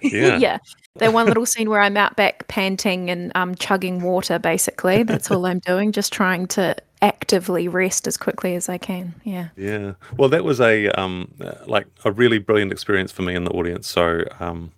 Yeah. 0.13 0.37
yeah. 0.37 0.57
That 0.97 1.11
one 1.11 1.25
little 1.25 1.45
scene 1.45 1.69
where 1.71 1.81
I'm 1.81 1.97
out 1.97 2.15
back 2.15 2.47
panting 2.47 3.09
and 3.09 3.31
um, 3.33 3.55
chugging 3.55 4.01
water, 4.01 4.37
basically. 4.37 5.01
That's 5.01 5.31
all 5.31 5.45
I'm 5.47 5.57
doing, 5.59 5.91
just 5.91 6.13
trying 6.13 6.45
to 6.49 6.75
actively 7.01 7.67
rest 7.67 8.05
as 8.07 8.15
quickly 8.15 8.55
as 8.55 8.69
I 8.69 8.77
can. 8.77 9.15
Yeah. 9.23 9.49
Yeah. 9.57 9.93
Well, 10.17 10.29
that 10.29 10.43
was 10.43 10.61
a 10.61 10.87
um 10.89 11.33
like 11.65 11.87
a 12.05 12.11
really 12.11 12.37
brilliant 12.37 12.71
experience 12.71 13.11
for 13.11 13.23
me 13.23 13.35
in 13.35 13.43
the 13.43 13.51
audience. 13.51 13.87
So 13.87 14.23
um 14.39 14.71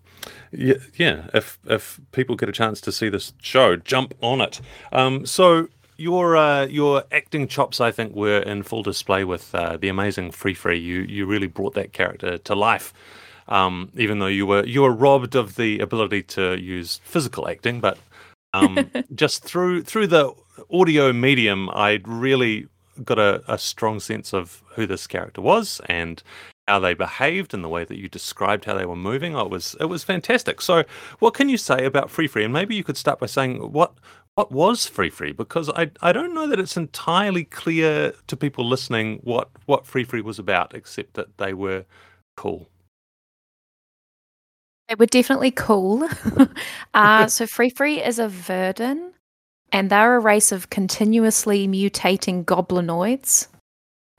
yeah, 0.51 0.75
yeah, 0.95 1.27
if 1.33 1.59
if 1.65 1.99
people 2.13 2.35
get 2.35 2.49
a 2.49 2.53
chance 2.53 2.81
to 2.81 2.91
see 2.91 3.09
this 3.09 3.33
show, 3.41 3.75
jump 3.75 4.15
on 4.21 4.41
it. 4.41 4.61
Um 4.91 5.25
so 5.25 5.67
your 5.97 6.35
uh, 6.35 6.65
your 6.65 7.03
acting 7.11 7.47
chops, 7.47 7.79
I 7.79 7.91
think, 7.91 8.15
were 8.15 8.39
in 8.39 8.63
full 8.63 8.83
display 8.83 9.23
with 9.23 9.53
uh, 9.55 9.77
the 9.77 9.87
amazing 9.87 10.31
Free 10.31 10.53
Free. 10.53 10.79
You 10.79 11.01
you 11.01 11.25
really 11.25 11.47
brought 11.47 11.73
that 11.75 11.93
character 11.93 12.37
to 12.37 12.55
life, 12.55 12.93
um, 13.47 13.91
even 13.95 14.19
though 14.19 14.27
you 14.27 14.45
were 14.45 14.65
you 14.65 14.81
were 14.81 14.93
robbed 14.93 15.35
of 15.35 15.55
the 15.55 15.79
ability 15.79 16.23
to 16.23 16.59
use 16.59 17.01
physical 17.03 17.47
acting. 17.47 17.79
But 17.79 17.97
um, 18.53 18.91
just 19.15 19.43
through 19.43 19.83
through 19.83 20.07
the 20.07 20.33
audio 20.71 21.13
medium, 21.13 21.69
I 21.69 22.01
really 22.05 22.67
got 23.03 23.19
a, 23.19 23.43
a 23.47 23.57
strong 23.57 23.99
sense 23.99 24.33
of 24.33 24.63
who 24.75 24.87
this 24.87 25.05
character 25.07 25.41
was 25.41 25.81
and 25.87 26.23
how 26.67 26.79
they 26.79 26.93
behaved 26.93 27.53
and 27.53 27.63
the 27.63 27.69
way 27.69 27.83
that 27.83 27.97
you 27.97 28.07
described 28.09 28.65
how 28.65 28.73
they 28.73 28.85
were 28.85 28.95
moving. 28.95 29.35
It 29.35 29.49
was 29.49 29.75
it 29.79 29.85
was 29.85 30.03
fantastic. 30.03 30.61
So, 30.61 30.83
what 31.19 31.33
can 31.33 31.49
you 31.49 31.57
say 31.57 31.85
about 31.85 32.09
Free 32.09 32.27
Free? 32.27 32.43
And 32.43 32.53
maybe 32.53 32.75
you 32.75 32.83
could 32.83 32.97
start 32.97 33.19
by 33.19 33.27
saying 33.27 33.71
what 33.71 33.93
what 34.35 34.51
was 34.51 34.85
Free 34.85 35.09
Free 35.09 35.31
because 35.31 35.69
I 35.69 35.91
I 36.01 36.11
don't 36.11 36.33
know 36.33 36.47
that 36.47 36.59
it's 36.59 36.77
entirely 36.77 37.43
clear 37.43 38.13
to 38.27 38.37
people 38.37 38.67
listening 38.67 39.19
what 39.23 39.49
what 39.65 39.85
Free 39.85 40.03
Free 40.03 40.21
was 40.21 40.39
about, 40.39 40.73
except 40.73 41.13
that 41.13 41.37
they 41.37 41.53
were 41.53 41.85
cool. 42.35 42.69
They 44.87 44.95
were 44.95 45.05
definitely 45.07 45.51
cool. 45.51 46.07
uh, 46.93 47.27
so 47.27 47.47
Free 47.47 47.69
Free 47.69 48.03
is 48.03 48.19
a 48.19 48.27
Verdan, 48.27 49.11
and 49.71 49.89
they're 49.89 50.15
a 50.15 50.19
race 50.19 50.51
of 50.51 50.69
continuously 50.69 51.67
mutating 51.67 52.45
goblinoids. 52.45 53.47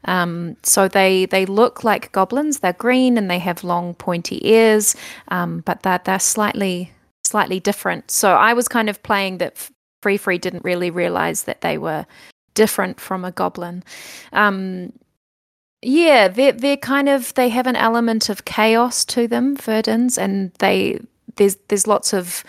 Um, 0.05 0.57
so 0.63 0.89
they 0.89 1.27
they 1.27 1.47
look 1.47 1.85
like 1.85 2.13
goblins. 2.13 2.61
They're 2.61 2.73
green 2.73 3.19
and 3.19 3.31
they 3.31 3.39
have 3.39 3.65
long 3.65 3.95
pointy 3.95 4.47
ears, 4.49 4.97
um, 5.29 5.61
but 5.61 5.83
they're, 5.83 6.01
they're 6.05 6.19
slightly 6.19 6.93
slightly 7.25 7.61
different. 7.61 8.11
So 8.11 8.33
I 8.33 8.53
was 8.53 8.69
kind 8.69 8.89
of 8.89 9.03
playing 9.03 9.39
that 9.39 9.71
Free 10.03 10.17
Free 10.17 10.39
didn't 10.39 10.65
really 10.65 10.91
realize 10.91 11.45
that 11.45 11.61
they 11.61 11.79
were 11.79 12.07
different 12.55 13.01
from 13.01 13.25
a 13.25 13.33
goblin. 13.33 13.83
Um, 14.33 14.93
yeah, 15.83 16.29
they're 16.29 16.53
they're 16.53 16.77
kind 16.77 17.09
of 17.09 17.35
they 17.35 17.49
have 17.49 17.67
an 17.67 17.77
element 17.77 18.29
of 18.29 18.45
chaos 18.45 19.05
to 19.07 19.29
them, 19.29 19.57
Verdans, 19.57 20.19
and 20.19 20.53
they 20.59 21.01
there's 21.37 21.57
there's 21.69 21.87
lots 21.87 22.13
of 22.13 22.45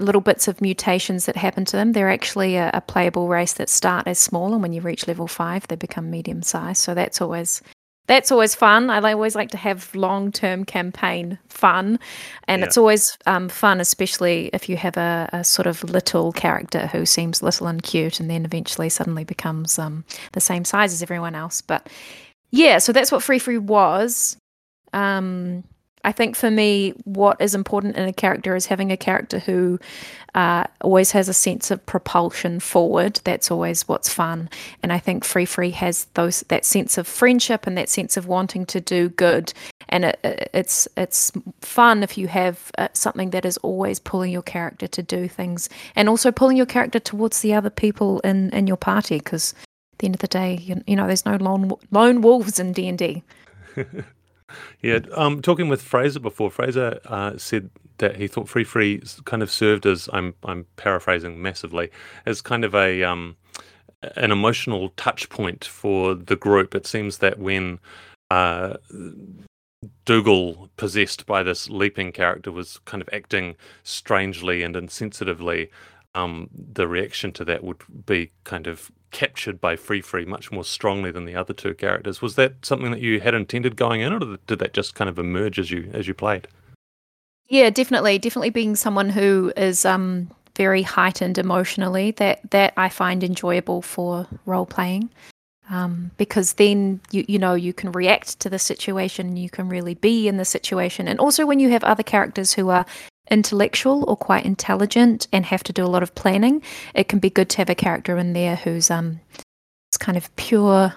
little 0.00 0.20
bits 0.20 0.48
of 0.48 0.60
mutations 0.60 1.26
that 1.26 1.36
happen 1.36 1.64
to 1.66 1.76
them. 1.76 1.92
They're 1.92 2.10
actually 2.10 2.56
a, 2.56 2.70
a, 2.72 2.80
playable 2.80 3.28
race 3.28 3.52
that 3.54 3.68
start 3.68 4.06
as 4.08 4.18
small, 4.18 4.52
and 4.52 4.62
when 4.62 4.72
you 4.72 4.80
reach 4.80 5.06
level 5.06 5.26
five, 5.26 5.68
they 5.68 5.76
become 5.76 6.10
medium 6.10 6.42
sized. 6.42 6.82
So 6.82 6.94
that's 6.94 7.20
always 7.20 7.62
that's 8.06 8.32
always 8.32 8.54
fun. 8.54 8.90
I 8.90 9.12
always 9.12 9.36
like 9.36 9.50
to 9.50 9.56
have 9.56 9.94
long 9.94 10.32
term 10.32 10.64
campaign 10.64 11.38
fun, 11.48 12.00
and 12.48 12.60
yeah. 12.60 12.66
it's 12.66 12.76
always 12.76 13.16
um, 13.26 13.48
fun, 13.48 13.80
especially 13.80 14.50
if 14.52 14.68
you 14.68 14.76
have 14.76 14.96
a, 14.96 15.28
a, 15.32 15.44
sort 15.44 15.66
of 15.66 15.84
little 15.84 16.32
character 16.32 16.88
who 16.88 17.06
seems 17.06 17.42
little 17.42 17.68
and 17.68 17.82
cute, 17.82 18.18
and 18.18 18.28
then 18.28 18.44
eventually 18.44 18.88
suddenly 18.88 19.24
becomes 19.24 19.78
um, 19.78 20.04
the 20.32 20.40
same 20.40 20.64
size 20.64 20.92
as 20.92 21.02
everyone 21.02 21.34
else. 21.34 21.60
But 21.60 21.88
yeah, 22.52 22.78
so 22.78 22.92
that's 22.92 23.10
what 23.10 23.22
Free 23.22 23.38
Free 23.38 23.58
was. 23.58 24.36
Um, 24.92 25.64
I 26.04 26.12
think 26.12 26.36
for 26.36 26.50
me, 26.50 26.90
what 27.04 27.40
is 27.40 27.54
important 27.54 27.96
in 27.96 28.08
a 28.08 28.12
character 28.12 28.54
is 28.54 28.66
having 28.66 28.90
a 28.90 28.96
character 28.96 29.38
who 29.38 29.78
uh, 30.34 30.64
always 30.80 31.12
has 31.12 31.28
a 31.28 31.34
sense 31.34 31.70
of 31.70 31.84
propulsion 31.86 32.60
forward. 32.60 33.20
That's 33.24 33.50
always 33.50 33.88
what's 33.88 34.12
fun, 34.12 34.50
and 34.82 34.92
I 34.92 34.98
think 34.98 35.24
Free 35.24 35.46
Free 35.46 35.70
has 35.70 36.06
those 36.14 36.40
that 36.48 36.66
sense 36.66 36.98
of 36.98 37.06
friendship 37.06 37.66
and 37.66 37.78
that 37.78 37.88
sense 37.88 38.16
of 38.18 38.26
wanting 38.26 38.66
to 38.66 38.80
do 38.80 39.08
good. 39.08 39.54
And 39.88 40.04
it, 40.06 40.50
it's 40.52 40.88
it's 40.96 41.32
fun 41.60 42.02
if 42.02 42.18
you 42.18 42.28
have 42.28 42.70
uh, 42.76 42.88
something 42.92 43.30
that 43.30 43.44
is 43.44 43.56
always 43.58 43.98
pulling 43.98 44.32
your 44.32 44.42
character 44.42 44.86
to 44.88 45.02
do 45.02 45.26
things, 45.26 45.70
and 45.96 46.08
also 46.08 46.30
pulling 46.30 46.58
your 46.58 46.66
character 46.66 46.98
towards 46.98 47.40
the 47.40 47.54
other 47.54 47.70
people 47.70 48.20
in 48.20 48.50
in 48.50 48.66
your 48.66 48.76
party. 48.76 49.18
Because 49.18 49.54
the 50.02 50.06
end 50.06 50.16
of 50.16 50.20
the 50.20 50.28
day, 50.28 50.58
you, 50.62 50.82
you 50.86 50.96
know, 50.96 51.06
there's 51.06 51.24
no 51.24 51.36
lone 51.36 51.72
lone 51.90 52.20
wolves 52.20 52.60
in 52.60 52.72
D 52.72 52.88
and 52.88 52.98
D. 52.98 53.22
Yeah, 54.82 54.98
um, 55.14 55.40
talking 55.40 55.68
with 55.68 55.80
Fraser 55.80 56.20
before, 56.20 56.50
Fraser 56.50 57.00
uh, 57.06 57.38
said 57.38 57.70
that 57.98 58.16
he 58.16 58.26
thought 58.26 58.48
Free 58.48 58.64
Free 58.64 59.02
kind 59.24 59.42
of 59.42 59.50
served 59.50 59.86
as 59.86 60.08
I'm 60.12 60.34
I'm 60.44 60.66
paraphrasing 60.76 61.40
massively 61.40 61.90
as 62.26 62.40
kind 62.40 62.64
of 62.64 62.74
a 62.74 63.02
um, 63.02 63.36
an 64.16 64.30
emotional 64.30 64.90
touch 64.96 65.28
point 65.28 65.64
for 65.64 66.14
the 66.14 66.36
group. 66.36 66.74
It 66.74 66.86
seems 66.86 67.18
that 67.18 67.38
when 67.38 67.78
uh, 68.30 68.76
Dougal, 70.04 70.68
possessed 70.76 71.26
by 71.26 71.42
this 71.42 71.68
leaping 71.68 72.12
character, 72.12 72.52
was 72.52 72.78
kind 72.84 73.00
of 73.00 73.08
acting 73.12 73.56
strangely 73.84 74.62
and 74.62 74.74
insensitively, 74.74 75.70
um, 76.14 76.48
the 76.52 76.86
reaction 76.86 77.32
to 77.32 77.44
that 77.44 77.64
would 77.64 77.82
be 78.06 78.30
kind 78.44 78.66
of 78.66 78.90
captured 79.12 79.60
by 79.60 79.76
Free 79.76 80.00
Free 80.00 80.24
much 80.24 80.50
more 80.50 80.64
strongly 80.64 81.12
than 81.12 81.24
the 81.24 81.36
other 81.36 81.54
two 81.54 81.74
characters. 81.74 82.20
Was 82.20 82.34
that 82.36 82.64
something 82.64 82.90
that 82.90 83.00
you 83.00 83.20
had 83.20 83.34
intended 83.34 83.76
going 83.76 84.00
in, 84.00 84.12
or 84.12 84.38
did 84.46 84.58
that 84.58 84.72
just 84.72 84.94
kind 84.94 85.08
of 85.08 85.18
emerge 85.18 85.58
as 85.58 85.70
you 85.70 85.90
as 85.92 86.08
you 86.08 86.14
played? 86.14 86.48
Yeah, 87.48 87.70
definitely, 87.70 88.18
definitely 88.18 88.50
being 88.50 88.76
someone 88.76 89.10
who 89.10 89.52
is 89.56 89.84
um, 89.84 90.30
very 90.56 90.82
heightened 90.82 91.38
emotionally. 91.38 92.12
That 92.12 92.40
that 92.50 92.72
I 92.76 92.88
find 92.88 93.22
enjoyable 93.22 93.82
for 93.82 94.26
role 94.46 94.66
playing. 94.66 95.10
Um, 95.70 96.10
because 96.16 96.54
then 96.54 97.00
you 97.12 97.24
you 97.28 97.38
know 97.38 97.54
you 97.54 97.72
can 97.72 97.92
react 97.92 98.40
to 98.40 98.50
the 98.50 98.58
situation, 98.58 99.36
you 99.36 99.48
can 99.48 99.68
really 99.68 99.94
be 99.94 100.26
in 100.26 100.36
the 100.36 100.44
situation, 100.44 101.06
and 101.06 101.20
also 101.20 101.46
when 101.46 101.60
you 101.60 101.70
have 101.70 101.84
other 101.84 102.02
characters 102.02 102.52
who 102.52 102.68
are 102.70 102.84
intellectual 103.30 104.04
or 104.08 104.16
quite 104.16 104.44
intelligent 104.44 105.28
and 105.32 105.46
have 105.46 105.62
to 105.64 105.72
do 105.72 105.84
a 105.84 105.86
lot 105.86 106.02
of 106.02 106.14
planning, 106.14 106.62
it 106.94 107.08
can 107.08 107.18
be 107.18 107.30
good 107.30 107.48
to 107.50 107.58
have 107.58 107.70
a 107.70 107.74
character 107.74 108.16
in 108.18 108.32
there 108.32 108.56
who's 108.56 108.90
um 108.90 109.20
it's 109.90 109.98
kind 109.98 110.16
of 110.16 110.34
pure 110.36 110.94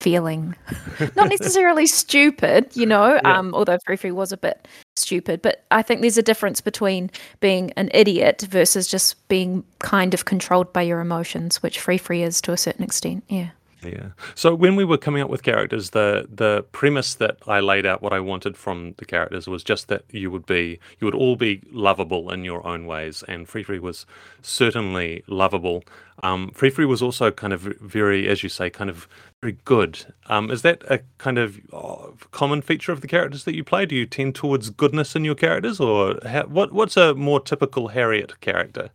feeling. 0.00 0.54
Not 1.16 1.28
necessarily 1.28 1.86
stupid, 1.86 2.74
you 2.74 2.86
know, 2.86 3.14
yeah. 3.14 3.38
um, 3.38 3.54
although 3.54 3.78
Free 3.84 3.96
Free 3.96 4.10
was 4.10 4.32
a 4.32 4.36
bit 4.36 4.66
stupid, 4.96 5.42
but 5.42 5.64
I 5.70 5.82
think 5.82 6.00
there's 6.00 6.18
a 6.18 6.22
difference 6.22 6.60
between 6.60 7.10
being 7.40 7.72
an 7.72 7.90
idiot 7.92 8.46
versus 8.48 8.88
just 8.88 9.26
being 9.28 9.64
kind 9.80 10.14
of 10.14 10.24
controlled 10.24 10.72
by 10.72 10.82
your 10.82 11.00
emotions, 11.00 11.62
which 11.62 11.80
Free 11.80 11.98
Free 11.98 12.22
is 12.22 12.40
to 12.42 12.52
a 12.52 12.56
certain 12.56 12.84
extent. 12.84 13.24
Yeah. 13.28 13.50
Yeah. 13.82 14.08
So 14.34 14.54
when 14.54 14.74
we 14.76 14.84
were 14.84 14.98
coming 14.98 15.22
up 15.22 15.30
with 15.30 15.42
characters, 15.42 15.90
the 15.90 16.26
the 16.28 16.64
premise 16.72 17.14
that 17.14 17.38
I 17.46 17.60
laid 17.60 17.86
out, 17.86 18.02
what 18.02 18.12
I 18.12 18.20
wanted 18.20 18.56
from 18.56 18.94
the 18.98 19.04
characters, 19.04 19.46
was 19.46 19.62
just 19.62 19.88
that 19.88 20.04
you 20.10 20.30
would 20.30 20.46
be, 20.46 20.80
you 20.98 21.04
would 21.04 21.14
all 21.14 21.36
be 21.36 21.62
lovable 21.70 22.32
in 22.32 22.44
your 22.44 22.66
own 22.66 22.86
ways, 22.86 23.22
and 23.28 23.48
Free 23.48 23.62
Free 23.62 23.78
was 23.78 24.04
certainly 24.42 25.22
lovable. 25.28 25.84
Um, 26.24 26.50
Free 26.50 26.70
Free 26.70 26.86
was 26.86 27.02
also 27.02 27.30
kind 27.30 27.52
of 27.52 27.60
very, 27.60 28.26
as 28.26 28.42
you 28.42 28.48
say, 28.48 28.68
kind 28.68 28.90
of 28.90 29.06
very 29.40 29.56
good. 29.64 30.12
Um, 30.26 30.50
is 30.50 30.62
that 30.62 30.82
a 30.90 31.00
kind 31.18 31.38
of 31.38 31.60
oh, 31.72 32.14
common 32.32 32.62
feature 32.62 32.90
of 32.90 33.00
the 33.00 33.06
characters 33.06 33.44
that 33.44 33.54
you 33.54 33.62
play? 33.62 33.86
Do 33.86 33.94
you 33.94 34.06
tend 34.06 34.34
towards 34.34 34.70
goodness 34.70 35.14
in 35.14 35.24
your 35.24 35.36
characters, 35.36 35.78
or 35.78 36.18
how, 36.26 36.46
what? 36.46 36.72
What's 36.72 36.96
a 36.96 37.14
more 37.14 37.40
typical 37.40 37.88
Harriet 37.88 38.40
character? 38.40 38.90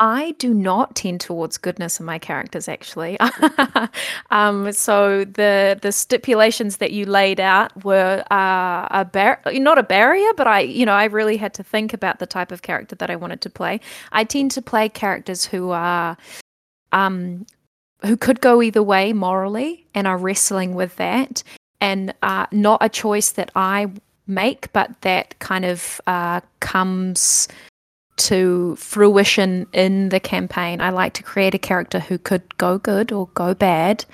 I 0.00 0.32
do 0.38 0.52
not 0.52 0.96
tend 0.96 1.20
towards 1.20 1.58
goodness 1.58 2.00
in 2.00 2.06
my 2.06 2.18
characters, 2.18 2.66
actually. 2.68 3.18
um, 4.30 4.72
so 4.72 5.24
the 5.24 5.78
the 5.80 5.92
stipulations 5.92 6.78
that 6.78 6.90
you 6.92 7.06
laid 7.06 7.38
out 7.38 7.84
were 7.84 8.24
uh, 8.30 8.88
a 8.90 9.04
bar- 9.04 9.40
not 9.46 9.78
a 9.78 9.82
barrier, 9.82 10.32
but 10.36 10.46
I, 10.46 10.60
you 10.60 10.86
know, 10.86 10.92
I 10.92 11.04
really 11.04 11.36
had 11.36 11.54
to 11.54 11.62
think 11.62 11.92
about 11.92 12.18
the 12.18 12.26
type 12.26 12.50
of 12.50 12.62
character 12.62 12.96
that 12.96 13.10
I 13.10 13.16
wanted 13.16 13.40
to 13.42 13.50
play. 13.50 13.80
I 14.10 14.24
tend 14.24 14.50
to 14.52 14.62
play 14.62 14.88
characters 14.88 15.44
who 15.44 15.70
are, 15.70 16.16
um, 16.90 17.46
who 18.04 18.16
could 18.16 18.40
go 18.40 18.60
either 18.60 18.82
way 18.82 19.12
morally 19.12 19.86
and 19.94 20.08
are 20.08 20.18
wrestling 20.18 20.74
with 20.74 20.96
that, 20.96 21.44
and 21.80 22.12
uh, 22.22 22.46
not 22.50 22.78
a 22.82 22.88
choice 22.88 23.30
that 23.32 23.52
I 23.54 23.88
make, 24.26 24.72
but 24.72 25.00
that 25.02 25.38
kind 25.38 25.64
of 25.64 26.00
uh, 26.08 26.40
comes 26.58 27.46
to 28.16 28.76
fruition 28.76 29.66
in 29.72 30.10
the 30.10 30.20
campaign. 30.20 30.80
I 30.80 30.90
like 30.90 31.14
to 31.14 31.22
create 31.22 31.54
a 31.54 31.58
character 31.58 31.98
who 31.98 32.18
could 32.18 32.56
go 32.58 32.78
good 32.78 33.12
or 33.12 33.28
go 33.34 33.54
bad, 33.54 34.04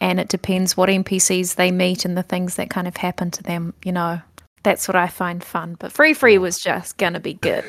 and 0.00 0.20
it 0.20 0.28
depends 0.28 0.76
what 0.76 0.88
NPCs 0.88 1.56
they 1.56 1.70
meet 1.70 2.04
and 2.04 2.16
the 2.16 2.22
things 2.22 2.56
that 2.56 2.70
kind 2.70 2.86
of 2.86 2.96
happen 2.96 3.30
to 3.32 3.42
them, 3.42 3.74
you 3.84 3.92
know. 3.92 4.20
That's 4.64 4.88
what 4.88 4.96
I 4.96 5.06
find 5.06 5.42
fun. 5.42 5.76
But 5.78 5.92
Free 5.92 6.12
Free 6.12 6.36
was 6.36 6.58
just 6.58 6.96
going 6.96 7.12
to 7.12 7.20
be 7.20 7.34
good. 7.34 7.64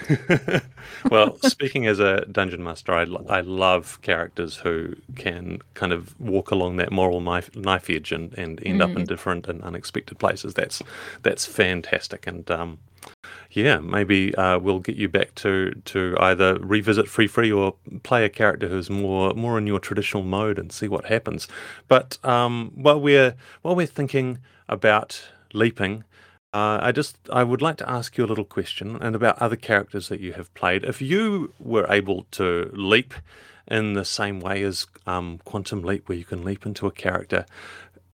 well, 1.11 1.37
speaking 1.43 1.85
as 1.85 1.99
a 1.99 2.25
dungeon 2.25 2.63
master, 2.63 2.93
I, 2.93 3.05
I 3.29 3.41
love 3.41 4.01
characters 4.01 4.55
who 4.57 4.95
can 5.15 5.59
kind 5.75 5.93
of 5.93 6.19
walk 6.19 6.51
along 6.51 6.77
that 6.77 6.91
moral 6.91 7.21
knife, 7.21 7.55
knife 7.55 7.89
edge 7.89 8.11
and, 8.11 8.33
and 8.37 8.59
end 8.65 8.81
mm. 8.81 8.83
up 8.83 8.89
in 8.91 9.03
mm. 9.03 9.07
different 9.07 9.47
and 9.47 9.61
unexpected 9.61 10.17
places. 10.17 10.55
That's 10.55 10.81
that's 11.21 11.45
fantastic. 11.45 12.25
And 12.25 12.49
um, 12.49 12.79
yeah, 13.63 13.79
maybe 13.79 14.33
uh, 14.35 14.59
we'll 14.59 14.79
get 14.79 14.95
you 14.95 15.07
back 15.07 15.35
to 15.35 15.71
to 15.85 16.15
either 16.19 16.55
revisit 16.59 17.07
Free 17.07 17.27
Free 17.27 17.51
or 17.51 17.75
play 18.03 18.25
a 18.25 18.29
character 18.29 18.67
who's 18.67 18.89
more 18.89 19.33
more 19.33 19.57
in 19.57 19.67
your 19.67 19.79
traditional 19.79 20.23
mode 20.23 20.57
and 20.59 20.71
see 20.71 20.87
what 20.87 21.05
happens. 21.05 21.47
But 21.87 22.17
um, 22.23 22.71
while 22.75 22.99
we're 22.99 23.35
while 23.61 23.75
we're 23.75 23.87
thinking 23.87 24.39
about 24.67 25.21
leaping, 25.53 26.03
uh, 26.53 26.79
I 26.81 26.91
just 26.91 27.17
I 27.31 27.43
would 27.43 27.61
like 27.61 27.77
to 27.77 27.89
ask 27.89 28.17
you 28.17 28.25
a 28.25 28.27
little 28.27 28.45
question 28.45 28.97
and 29.01 29.15
about 29.15 29.39
other 29.39 29.55
characters 29.55 30.09
that 30.09 30.19
you 30.19 30.33
have 30.33 30.53
played. 30.53 30.83
If 30.83 31.01
you 31.01 31.53
were 31.59 31.85
able 31.89 32.25
to 32.31 32.71
leap 32.73 33.13
in 33.69 33.93
the 33.93 34.05
same 34.05 34.39
way 34.39 34.63
as 34.63 34.87
um, 35.05 35.39
Quantum 35.45 35.83
Leap, 35.83 36.09
where 36.09 36.17
you 36.17 36.25
can 36.25 36.43
leap 36.43 36.65
into 36.65 36.87
a 36.87 36.91
character, 36.91 37.45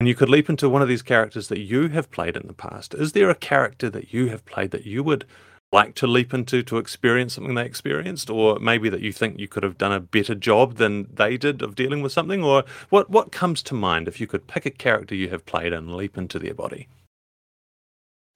and 0.01 0.09
you 0.09 0.15
could 0.15 0.31
leap 0.31 0.49
into 0.49 0.69
one 0.69 0.81
of 0.81 0.89
these 0.89 1.03
characters 1.03 1.49
that 1.49 1.61
you 1.61 1.89
have 1.89 2.11
played 2.11 2.35
in 2.35 2.47
the 2.47 2.55
past. 2.55 2.95
Is 2.95 3.13
there 3.13 3.29
a 3.29 3.35
character 3.35 3.91
that 3.91 4.13
you 4.13 4.29
have 4.29 4.45
played 4.47 4.71
that 4.71 4.87
you 4.87 5.05
would 5.05 5.27
like 5.73 5.95
to 5.95 6.07
leap 6.07 6.35
into 6.35 6.63
to 6.65 6.79
experience 6.79 7.35
something 7.35 7.55
they 7.55 7.65
experienced, 7.65 8.31
or 8.31 8.59
maybe 8.59 8.89
that 8.89 9.03
you 9.03 9.13
think 9.13 9.39
you 9.39 9.47
could 9.47 9.63
have 9.63 9.79
done 9.79 9.93
a 9.93 10.01
better 10.01 10.35
job 10.35 10.77
than 10.77 11.07
they 11.13 11.37
did 11.37 11.63
of 11.63 11.77
dealing 11.77 12.03
with 12.03 12.13
something? 12.13 12.43
Or 12.43 12.65
what 12.89 13.11
what 13.11 13.31
comes 13.31 13.63
to 13.65 13.75
mind 13.75 14.09
if 14.09 14.21
you 14.21 14.27
could 14.27 14.49
pick 14.49 14.67
a 14.67 14.71
character 14.71 15.15
you 15.15 15.29
have 15.29 15.47
played 15.47 15.73
and 15.73 15.95
leap 15.95 16.19
into 16.19 16.39
their 16.39 16.55
body? 16.55 16.89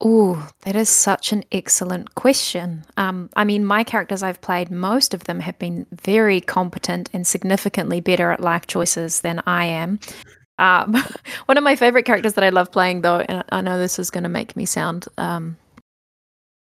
Oh, 0.00 0.50
that 0.62 0.76
is 0.76 0.90
such 0.90 1.32
an 1.32 1.44
excellent 1.50 2.14
question. 2.14 2.84
Um, 2.98 3.30
I 3.36 3.44
mean, 3.44 3.64
my 3.64 3.84
characters 3.84 4.22
I've 4.22 4.40
played, 4.40 4.70
most 4.70 5.14
of 5.14 5.24
them 5.24 5.40
have 5.40 5.58
been 5.58 5.86
very 5.92 6.40
competent 6.42 7.08
and 7.14 7.26
significantly 7.26 8.00
better 8.00 8.30
at 8.30 8.40
life 8.40 8.66
choices 8.66 9.22
than 9.22 9.40
I 9.46 9.64
am. 9.64 9.98
Um, 10.58 10.94
one 11.46 11.58
of 11.58 11.64
my 11.64 11.76
favorite 11.76 12.04
characters 12.04 12.34
that 12.34 12.44
I 12.44 12.50
love 12.50 12.70
playing, 12.70 13.02
though, 13.02 13.20
and 13.20 13.44
I 13.50 13.60
know 13.60 13.78
this 13.78 13.98
is 13.98 14.10
going 14.10 14.24
to 14.24 14.28
make 14.28 14.56
me 14.56 14.66
sound, 14.66 15.06
um, 15.18 15.56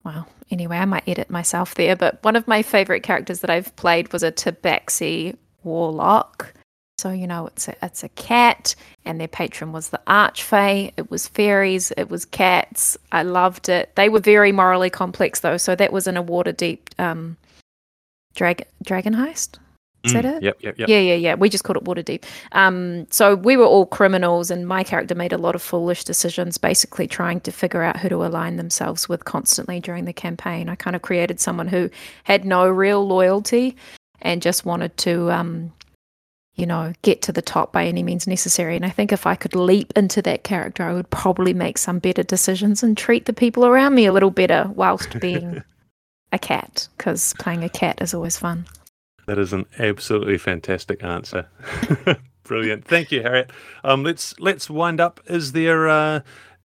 well, 0.05 0.29
anyway, 0.51 0.79
I 0.79 0.85
might 0.85 1.09
edit 1.09 1.31
myself 1.31 1.75
there, 1.75 1.97
but 1.97 2.23
one 2.23 2.37
of 2.37 2.47
my 2.47 2.63
favorite 2.63 3.03
characters 3.03 3.41
that 3.41 3.51
I've 3.51 3.75
played 3.77 4.13
was 4.13 4.23
a 4.23 4.33
Tabaxi 4.33 5.37
warlock. 5.65 6.55
So 6.99 7.11
you 7.11 7.27
know, 7.27 7.49
it's 7.49 7.69
a 7.69 7.75
it's 7.83 8.03
a 8.05 8.09
cat, 8.11 8.75
and 9.05 9.21
their 9.21 9.29
patron 9.29 9.73
was 9.73 9.91
the 9.91 10.01
Archfey. 10.07 10.93
It 10.97 11.11
was 11.11 11.29
fairies. 11.29 11.93
It 11.97 12.09
was 12.09 12.25
cats. 12.25 12.97
I 13.13 13.23
loved 13.23 13.69
it. 13.69 13.95
They 13.97 14.09
were 14.09 14.21
very 14.21 14.51
morally 14.51 14.89
complex 14.89 15.41
though, 15.41 15.59
so 15.59 15.75
that 15.75 15.93
was 15.93 16.07
in 16.07 16.17
a 16.17 16.25
Waterdeep 16.25 16.99
um, 16.99 17.37
dragon 18.35 18.67
dragon 18.83 19.15
heist. 19.15 19.59
Is 20.07 20.13
that 20.13 20.25
Mm, 20.25 20.37
it? 20.37 20.43
Yep, 20.43 20.57
yep, 20.61 20.79
yep. 20.79 20.89
Yeah, 20.89 21.01
yeah, 21.01 21.15
yeah. 21.15 21.35
We 21.35 21.49
just 21.49 21.65
called 21.65 21.77
it 21.77 21.85
Waterdeep. 21.85 22.25
Um, 22.53 23.07
so 23.11 23.35
we 23.35 23.57
were 23.57 23.67
all 23.67 23.87
criminals, 23.87 24.51
and 24.51 24.67
my 24.67 24.85
character 24.85 25.15
made 25.15 25.33
a 25.33 25.39
lot 25.39 25.55
of 25.55 25.63
foolish 25.63 26.05
decisions, 26.05 26.59
basically 26.59 27.07
trying 27.07 27.41
to 27.41 27.53
figure 27.53 27.83
out 27.83 27.99
who 27.99 28.09
to 28.09 28.25
align 28.25 28.57
themselves 28.57 29.09
with 29.09 29.25
constantly 29.25 29.81
during 29.81 30.05
the 30.05 30.13
campaign. 30.13 30.69
I 30.69 30.77
kind 30.77 30.97
of 30.97 31.03
created 31.03 31.41
someone 31.41 31.69
who 31.69 31.91
had 32.25 32.45
no 32.45 32.69
real 32.69 33.07
loyalty 33.07 33.77
and 34.23 34.41
just 34.41 34.65
wanted 34.65 34.97
to, 34.99 35.31
um, 35.31 35.73
you 36.55 36.65
know, 36.67 36.93
get 37.03 37.21
to 37.23 37.33
the 37.33 37.43
top 37.43 37.73
by 37.73 37.85
any 37.85 38.03
means 38.03 38.27
necessary. 38.27 38.77
And 38.77 38.85
I 38.87 38.91
think 38.91 39.13
if 39.13 39.27
I 39.27 39.35
could 39.35 39.55
leap 39.55 39.93
into 39.97 40.23
that 40.23 40.43
character, 40.45 40.85
I 40.85 40.95
would 40.95 41.11
probably 41.11 41.53
make 41.53 41.77
some 41.79 41.99
better 41.99 42.23
decisions 42.23 42.83
and 42.83 42.97
treat 42.97 43.27
the 43.27 43.33
people 43.35 43.67
around 43.67 43.95
me 43.95 44.07
a 44.07 44.13
little 44.13 44.31
better 44.31 44.71
whilst 44.75 45.21
being 45.21 45.63
a 46.33 46.39
cat, 46.39 46.89
because 46.97 47.35
playing 47.39 47.63
a 47.63 47.69
cat 47.69 48.01
is 48.01 48.15
always 48.15 48.39
fun. 48.39 48.65
That 49.27 49.39
is 49.39 49.53
an 49.53 49.67
absolutely 49.79 50.39
fantastic 50.39 51.03
answer. 51.03 51.49
Brilliant. 52.45 52.85
Thank 52.85 53.11
you, 53.11 53.23
Harriet. 53.23 53.51
Um, 53.83 54.05
let's 54.05 54.39
let's 54.39 54.71
wind 54.71 55.01
up. 55.01 55.21
Is 55.27 55.51
there 55.53 55.89
uh, 55.89 56.21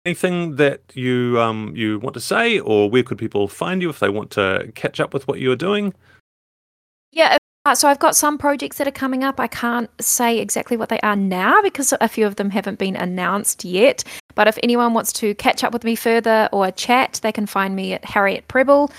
anything 0.06 0.56
that 0.56 0.82
you 0.96 1.40
um, 1.40 1.74
you 1.76 2.00
want 2.00 2.16
to 2.16 2.20
say, 2.20 2.60
or 2.60 2.90
where 2.90 3.04
could 3.04 3.20
people 3.20 3.48
find 3.48 3.82
you 3.82 3.90
if 3.90 4.00
they 4.00 4.10
want 4.10 4.32
to 4.32 4.72
catch 4.74 5.00
up 5.00 5.14
with 5.14 5.28
what 5.28 5.40
you're 5.40 5.56
doing? 5.56 5.94
Yeah, 7.12 7.38
so 7.76 7.88
I've 7.88 8.00
got 8.00 8.16
some 8.16 8.38
projects 8.38 8.78
that 8.78 8.88
are 8.88 8.92
coming 8.92 9.24
up. 9.24 9.40
I 9.40 9.48
can't 9.48 9.90
say 10.02 10.40
exactly 10.40 10.78
what 10.78 10.90
they 10.90 11.00
are 11.02 11.16
now 11.16 11.62
because 11.62 11.94
a 12.00 12.08
few 12.08 12.26
of 12.26 12.38
them 12.38 12.50
haven't 12.50 12.80
been 12.80 12.96
announced 12.96 13.66
yet. 13.66 14.04
But 14.36 14.48
if 14.48 14.58
anyone 14.64 14.94
wants 14.94 15.12
to 15.14 15.36
catch 15.36 15.64
up 15.64 15.74
with 15.74 15.84
me 15.84 15.96
further 15.96 16.50
or 16.52 16.72
chat, 16.72 17.20
they 17.24 17.32
can 17.32 17.46
find 17.46 17.76
me 17.76 17.94
at 17.94 18.06
Harriet 18.06 18.48
Prebble 18.48 18.92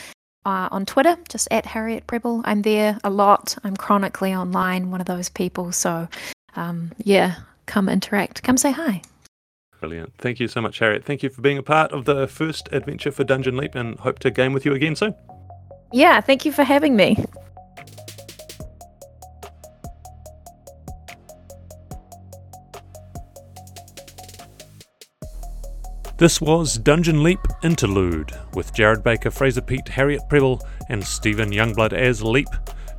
uh, 0.49 0.67
on 0.73 0.87
Twitter, 0.87 1.19
just 1.29 1.47
at 1.51 1.67
Harriet 1.67 2.07
Prebble. 2.07 2.41
I'm 2.47 2.63
there 2.63 2.99
a 3.05 3.11
lot. 3.11 3.59
I'm 3.65 3.77
chronically 3.77 4.35
online, 4.35 4.91
one 4.91 4.99
of 5.01 5.07
those 5.07 5.29
people. 5.29 5.73
So, 5.73 6.09
um, 6.57 6.93
yeah, 7.05 7.37
come 7.67 7.87
interact, 7.87 8.43
come 8.43 8.57
say 8.57 8.73
hi. 8.73 9.03
Brilliant. 9.79 10.15
Thank 10.17 10.41
you 10.41 10.49
so 10.49 10.63
much, 10.63 10.79
Harriet. 10.79 11.05
Thank 11.05 11.23
you 11.23 11.29
for 11.29 11.43
being 11.43 11.59
a 11.59 11.63
part 11.63 11.93
of 11.93 12.07
the 12.07 12.27
first 12.27 12.71
adventure 12.73 13.13
for 13.13 13.25
Dungeon 13.25 13.59
Leap, 13.59 13.75
and 13.75 13.99
hope 13.99 14.21
to 14.21 14.31
game 14.31 14.55
with 14.55 14.65
you 14.65 14.73
again 14.73 14.97
soon. 14.97 15.15
Yeah, 15.93 16.23
thank 16.23 16.47
you 16.47 16.53
for 16.53 16.65
having 16.65 16.97
me. 16.97 17.23
This 26.19 26.41
was 26.41 26.79
Dungeon 26.79 27.23
Leap 27.23 27.39
Interlude 27.63 28.33
with 28.53 28.75
Jarrod 28.75 29.05
Baker, 29.05 29.31
Fraser 29.31 29.61
Peat, 29.61 29.87
Harriet 29.87 30.23
Prebble, 30.29 30.61
and 30.89 31.07
Steven 31.07 31.53
Youngblood 31.53 31.93
as 31.93 32.25
Leap. 32.25 32.49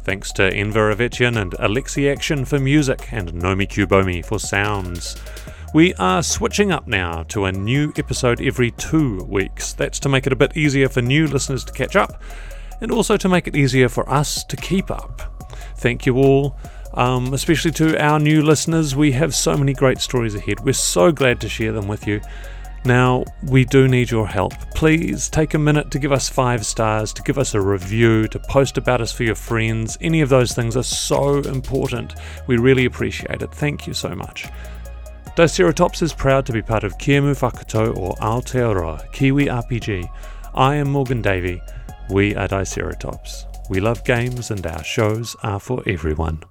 Thanks 0.03 0.31
to 0.31 0.49
Nver 0.49 0.91
and 1.37 1.51
Alexi 1.51 2.09
Action 2.09 2.45
for 2.45 2.59
music 2.59 3.11
and 3.11 3.33
Nomi 3.33 3.67
Q 3.67 3.85
Bomi 3.87 4.23
for 4.23 4.39
sounds. 4.39 5.17
We 5.73 5.93
are 5.95 6.23
switching 6.23 6.71
up 6.71 6.87
now 6.87 7.23
to 7.23 7.43
a 7.43 7.51
new 7.51 7.91
episode 7.97 8.39
every 8.41 8.71
two 8.71 9.21
weeks. 9.25 9.73
That's 9.73 9.99
to 9.99 10.07
make 10.07 10.25
it 10.25 10.31
a 10.31 10.37
bit 10.37 10.55
easier 10.55 10.87
for 10.87 11.01
new 11.01 11.27
listeners 11.27 11.65
to 11.65 11.73
catch 11.73 11.97
up 11.97 12.23
and 12.79 12.89
also 12.89 13.17
to 13.17 13.27
make 13.27 13.47
it 13.47 13.55
easier 13.55 13.89
for 13.89 14.09
us 14.09 14.45
to 14.45 14.55
keep 14.55 14.89
up. 14.89 15.43
Thank 15.75 16.05
you 16.05 16.15
all, 16.15 16.55
um, 16.93 17.33
especially 17.33 17.71
to 17.71 18.01
our 18.01 18.17
new 18.17 18.41
listeners. 18.41 18.95
We 18.95 19.11
have 19.11 19.35
so 19.35 19.57
many 19.57 19.73
great 19.73 19.99
stories 19.99 20.35
ahead. 20.35 20.61
We're 20.61 20.71
so 20.71 21.11
glad 21.11 21.41
to 21.41 21.49
share 21.49 21.73
them 21.73 21.89
with 21.89 22.07
you. 22.07 22.21
Now, 22.89 23.23
we 23.43 23.65
do 23.65 23.87
need 23.87 24.09
your 24.09 24.25
help. 24.25 24.53
Please 24.73 25.29
take 25.29 25.53
a 25.53 25.59
minute 25.59 25.91
to 25.91 25.99
give 25.99 26.11
us 26.11 26.27
five 26.27 26.65
stars, 26.65 27.13
to 27.13 27.21
give 27.21 27.37
us 27.37 27.53
a 27.53 27.61
review, 27.61 28.27
to 28.29 28.39
post 28.39 28.79
about 28.79 28.99
us 28.99 29.11
for 29.11 29.23
your 29.23 29.35
friends. 29.35 29.95
Any 30.01 30.21
of 30.21 30.29
those 30.29 30.53
things 30.53 30.75
are 30.75 30.81
so 30.81 31.37
important. 31.37 32.15
We 32.47 32.57
really 32.57 32.85
appreciate 32.85 33.43
it. 33.43 33.53
Thank 33.53 33.85
you 33.85 33.93
so 33.93 34.15
much. 34.15 34.47
Diceratops 35.37 36.01
is 36.01 36.13
proud 36.13 36.47
to 36.47 36.51
be 36.51 36.63
part 36.63 36.83
of 36.83 36.97
Kiemu 36.97 37.35
Whakato 37.35 37.95
or 37.95 38.15
Aotearoa, 38.15 39.13
Kiwi 39.13 39.45
RPG. 39.45 40.09
I 40.55 40.73
am 40.73 40.89
Morgan 40.89 41.21
Davie. 41.21 41.61
We 42.09 42.35
are 42.35 42.47
Diceratops. 42.47 43.69
We 43.69 43.81
love 43.81 44.03
games 44.03 44.49
and 44.49 44.65
our 44.65 44.83
shows 44.83 45.35
are 45.43 45.59
for 45.59 45.83
everyone. 45.85 46.41